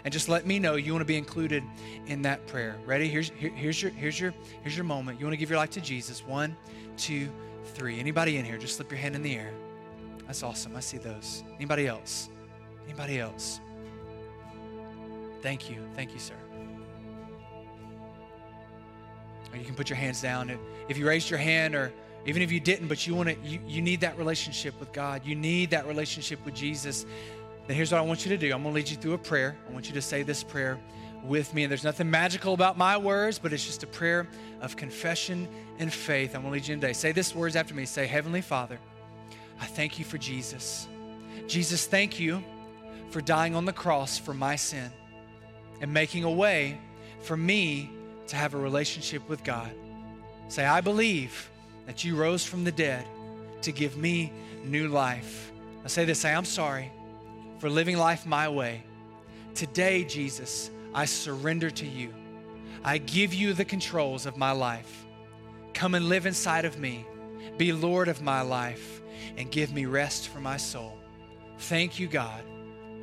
And 0.06 0.14
just 0.14 0.30
let 0.30 0.48
me 0.48 0.60
know 0.60 0.76
you 0.76 0.94
want 0.94 1.02
to 1.02 1.06
be 1.06 1.18
included 1.18 1.62
in 2.08 2.22
that 2.22 2.48
prayer. 2.48 2.78
Ready? 2.86 3.10
Here's, 3.10 3.32
here, 3.32 3.50
here's, 3.50 3.82
your, 3.82 3.92
here's, 3.92 4.18
your, 4.18 4.34
here's 4.62 4.78
your 4.78 4.86
moment. 4.86 5.20
You 5.20 5.26
want 5.26 5.34
to 5.34 5.38
give 5.38 5.50
your 5.50 5.60
life 5.60 5.72
to 5.72 5.82
Jesus. 5.82 6.26
One, 6.26 6.56
two, 6.96 7.28
three. 7.74 8.00
Anybody 8.00 8.38
in 8.38 8.46
here, 8.46 8.58
just 8.58 8.78
slip 8.78 8.90
your 8.90 9.00
hand 9.00 9.16
in 9.16 9.24
the 9.24 9.36
air. 9.36 9.52
That's 10.30 10.44
awesome. 10.44 10.76
I 10.76 10.80
see 10.80 11.00
those. 11.00 11.44
Anybody 11.56 11.88
else? 11.88 12.30
Anybody 12.86 13.20
else? 13.20 13.60
Thank 15.42 15.72
you. 15.72 15.78
Thank 15.96 16.14
you, 16.14 16.20
sir. 16.20 16.36
Or 19.52 19.58
you 19.58 19.66
can 19.66 19.74
put 19.74 19.90
your 19.90 19.98
hands 19.98 20.22
down. 20.22 20.56
If 20.88 21.00
you 21.00 21.08
raised 21.08 21.32
your 21.32 21.40
hand, 21.40 21.74
or 21.74 21.92
even 22.28 22.44
if 22.44 22.52
you 22.52 22.60
didn't, 22.60 22.90
but 22.90 23.08
you 23.08 23.16
want 23.16 23.30
to, 23.30 23.38
you, 23.44 23.60
you 23.66 23.82
need 23.82 24.02
that 24.02 24.20
relationship 24.20 24.80
with 24.80 24.94
God. 24.94 25.26
You 25.26 25.34
need 25.34 25.72
that 25.72 25.88
relationship 25.88 26.46
with 26.46 26.54
Jesus. 26.54 27.08
Then 27.66 27.76
here's 27.76 27.92
what 27.92 27.98
I 27.98 28.02
want 28.02 28.24
you 28.24 28.30
to 28.30 28.38
do. 28.38 28.54
I'm 28.54 28.62
going 28.62 28.76
to 28.76 28.76
lead 28.76 28.88
you 28.88 28.98
through 28.98 29.14
a 29.14 29.18
prayer. 29.18 29.58
I 29.68 29.74
want 29.74 29.88
you 29.88 29.96
to 29.96 30.02
say 30.02 30.22
this 30.22 30.44
prayer 30.44 30.78
with 31.24 31.56
me. 31.56 31.64
And 31.64 31.72
there's 31.72 31.84
nothing 31.84 32.12
magical 32.12 32.54
about 32.54 32.78
my 32.78 32.98
words, 32.98 33.40
but 33.40 33.52
it's 33.52 33.66
just 33.66 33.82
a 33.82 33.88
prayer 33.88 34.28
of 34.62 34.76
confession 34.76 35.48
and 35.80 35.92
faith. 35.92 36.36
I'm 36.36 36.44
going 36.44 36.54
to 36.54 36.60
lead 36.60 36.68
you 36.68 36.76
in 36.76 36.82
today. 36.82 36.94
Say 36.94 37.14
this 37.14 37.34
words 37.34 37.56
after 37.56 37.74
me. 37.74 37.86
Say, 37.88 38.06
Heavenly 38.06 38.42
Father, 38.42 38.78
I 39.60 39.66
thank 39.66 40.00
you 40.00 40.06
for 40.06 40.18
Jesus. 40.18 40.88
Jesus, 41.48 41.86
thank 41.86 42.20
you 42.20 42.44
for 43.10 43.22
dying 43.22 43.56
on 43.56 43.66
the 43.66 43.74
cross 43.74 44.18
for 44.18 44.34
my 44.34 44.56
sin 44.56 44.92
and 45.82 45.94
making 45.94 46.24
a 46.24 46.32
way 46.32 46.80
for 47.22 47.36
me 47.36 47.90
to 48.28 48.36
have 48.36 48.54
a 48.54 48.58
relationship 48.58 49.28
with 49.28 49.44
God. 49.44 49.72
Say, 50.48 50.66
I 50.66 50.82
believe 50.82 51.50
that 51.86 52.04
you 52.04 52.16
rose 52.16 52.46
from 52.46 52.64
the 52.64 52.72
dead 52.72 53.06
to 53.64 53.72
give 53.72 53.98
me 53.98 54.32
new 54.64 54.88
life. 54.88 55.52
I 55.84 55.88
say 55.88 56.06
this, 56.06 56.20
say, 56.20 56.34
I'm 56.34 56.46
sorry 56.46 56.92
for 57.60 57.70
living 57.70 57.98
life 57.98 58.26
my 58.26 58.48
way. 58.48 58.84
Today, 59.56 60.04
Jesus, 60.04 60.70
I 60.94 61.06
surrender 61.06 61.70
to 61.72 61.86
you. 61.86 62.14
I 62.84 62.98
give 63.00 63.34
you 63.34 63.54
the 63.54 63.66
controls 63.66 64.26
of 64.26 64.38
my 64.38 64.52
life. 64.52 65.06
Come 65.74 65.96
and 65.96 66.08
live 66.08 66.26
inside 66.26 66.66
of 66.66 66.80
me. 66.80 67.06
Be 67.58 67.74
Lord 67.74 68.08
of 68.08 68.22
my 68.22 68.42
life 68.42 69.02
and 69.38 69.52
give 69.52 69.74
me 69.74 69.86
rest 69.86 70.30
for 70.30 70.40
my 70.40 70.58
soul. 70.58 70.98
Thank 71.60 72.00
you, 72.00 72.08
God, 72.08 72.44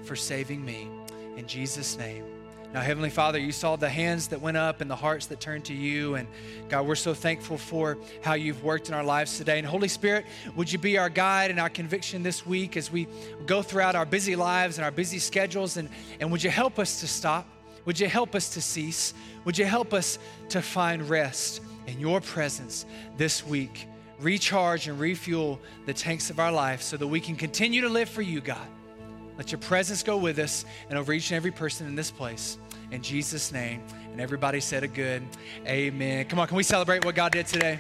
for 0.05 0.17
saving 0.17 0.65
me. 0.65 0.89
In 1.37 1.47
Jesus' 1.47 1.99
name. 1.99 2.25
Now, 2.73 2.81
Heavenly 2.81 3.11
Father, 3.11 3.39
you 3.39 3.53
saw 3.53 3.77
the 3.77 3.89
hands 3.89 4.29
that 4.29 4.41
went 4.41 4.57
up 4.57 4.81
and 4.81 4.91
the 4.91 4.97
hearts 4.97 5.27
that 5.27 5.41
turned 5.41 5.65
to 5.67 5.75
you. 5.75 6.17
And 6.17 6.29
God, 6.69 6.87
we're 6.87 6.95
so 6.95 7.15
thankful 7.15 7.57
for 7.57 7.97
how 8.23 8.35
you've 8.35 8.63
worked 8.65 8.89
in 8.89 8.95
our 8.95 9.05
lives 9.05 9.39
today. 9.39 9.59
And 9.59 9.67
Holy 9.67 9.89
Spirit, 9.89 10.27
would 10.57 10.71
you 10.71 10.79
be 10.79 10.99
our 10.99 11.09
guide 11.09 11.51
and 11.51 11.61
our 11.61 11.71
conviction 11.71 12.23
this 12.23 12.45
week 12.45 12.77
as 12.77 12.91
we 12.91 13.07
go 13.47 13.63
throughout 13.63 13.95
our 13.95 14.05
busy 14.05 14.37
lives 14.37 14.79
and 14.79 14.85
our 14.85 14.91
busy 14.91 15.19
schedules? 15.19 15.77
And, 15.77 15.89
and 16.21 16.31
would 16.33 16.43
you 16.43 16.51
help 16.51 16.79
us 16.79 17.01
to 17.01 17.07
stop? 17.07 17.49
Would 17.87 18.01
you 18.01 18.09
help 18.09 18.35
us 18.35 18.51
to 18.51 18.61
cease? 18.61 19.15
Would 19.45 19.57
you 19.57 19.65
help 19.65 19.95
us 19.95 20.19
to 20.51 20.61
find 20.61 21.09
rest 21.09 21.63
in 21.87 22.01
your 22.01 22.21
presence 22.21 22.85
this 23.17 23.47
week? 23.47 23.87
Recharge 24.21 24.89
and 24.89 24.99
refuel 24.99 25.61
the 25.85 25.95
tanks 25.95 26.31
of 26.31 26.39
our 26.39 26.53
life 26.53 26.83
so 26.83 26.97
that 26.97 27.07
we 27.07 27.21
can 27.21 27.37
continue 27.37 27.81
to 27.83 27.89
live 27.89 28.09
for 28.09 28.23
you, 28.23 28.41
God. 28.41 28.67
Let 29.37 29.53
your 29.53 29.59
presence 29.59 30.03
go 30.03 30.17
with 30.17 30.39
us 30.39 30.65
and 30.89 30.99
over 30.99 31.13
each 31.13 31.31
and 31.31 31.37
every 31.37 31.51
person 31.51 31.87
in 31.87 31.95
this 31.95 32.11
place. 32.11 32.59
In 32.91 33.03
Jesus' 33.03 33.53
name. 33.53 33.83
And 34.13 34.21
everybody 34.21 34.61
said 34.61 34.83
a 34.83 34.89
good 34.89 35.23
amen. 35.67 36.25
Come 36.27 36.39
on, 36.39 36.47
can 36.47 36.57
we 36.57 36.63
celebrate 36.63 37.05
what 37.05 37.15
God 37.15 37.33
did 37.33 37.47
today? 37.47 37.79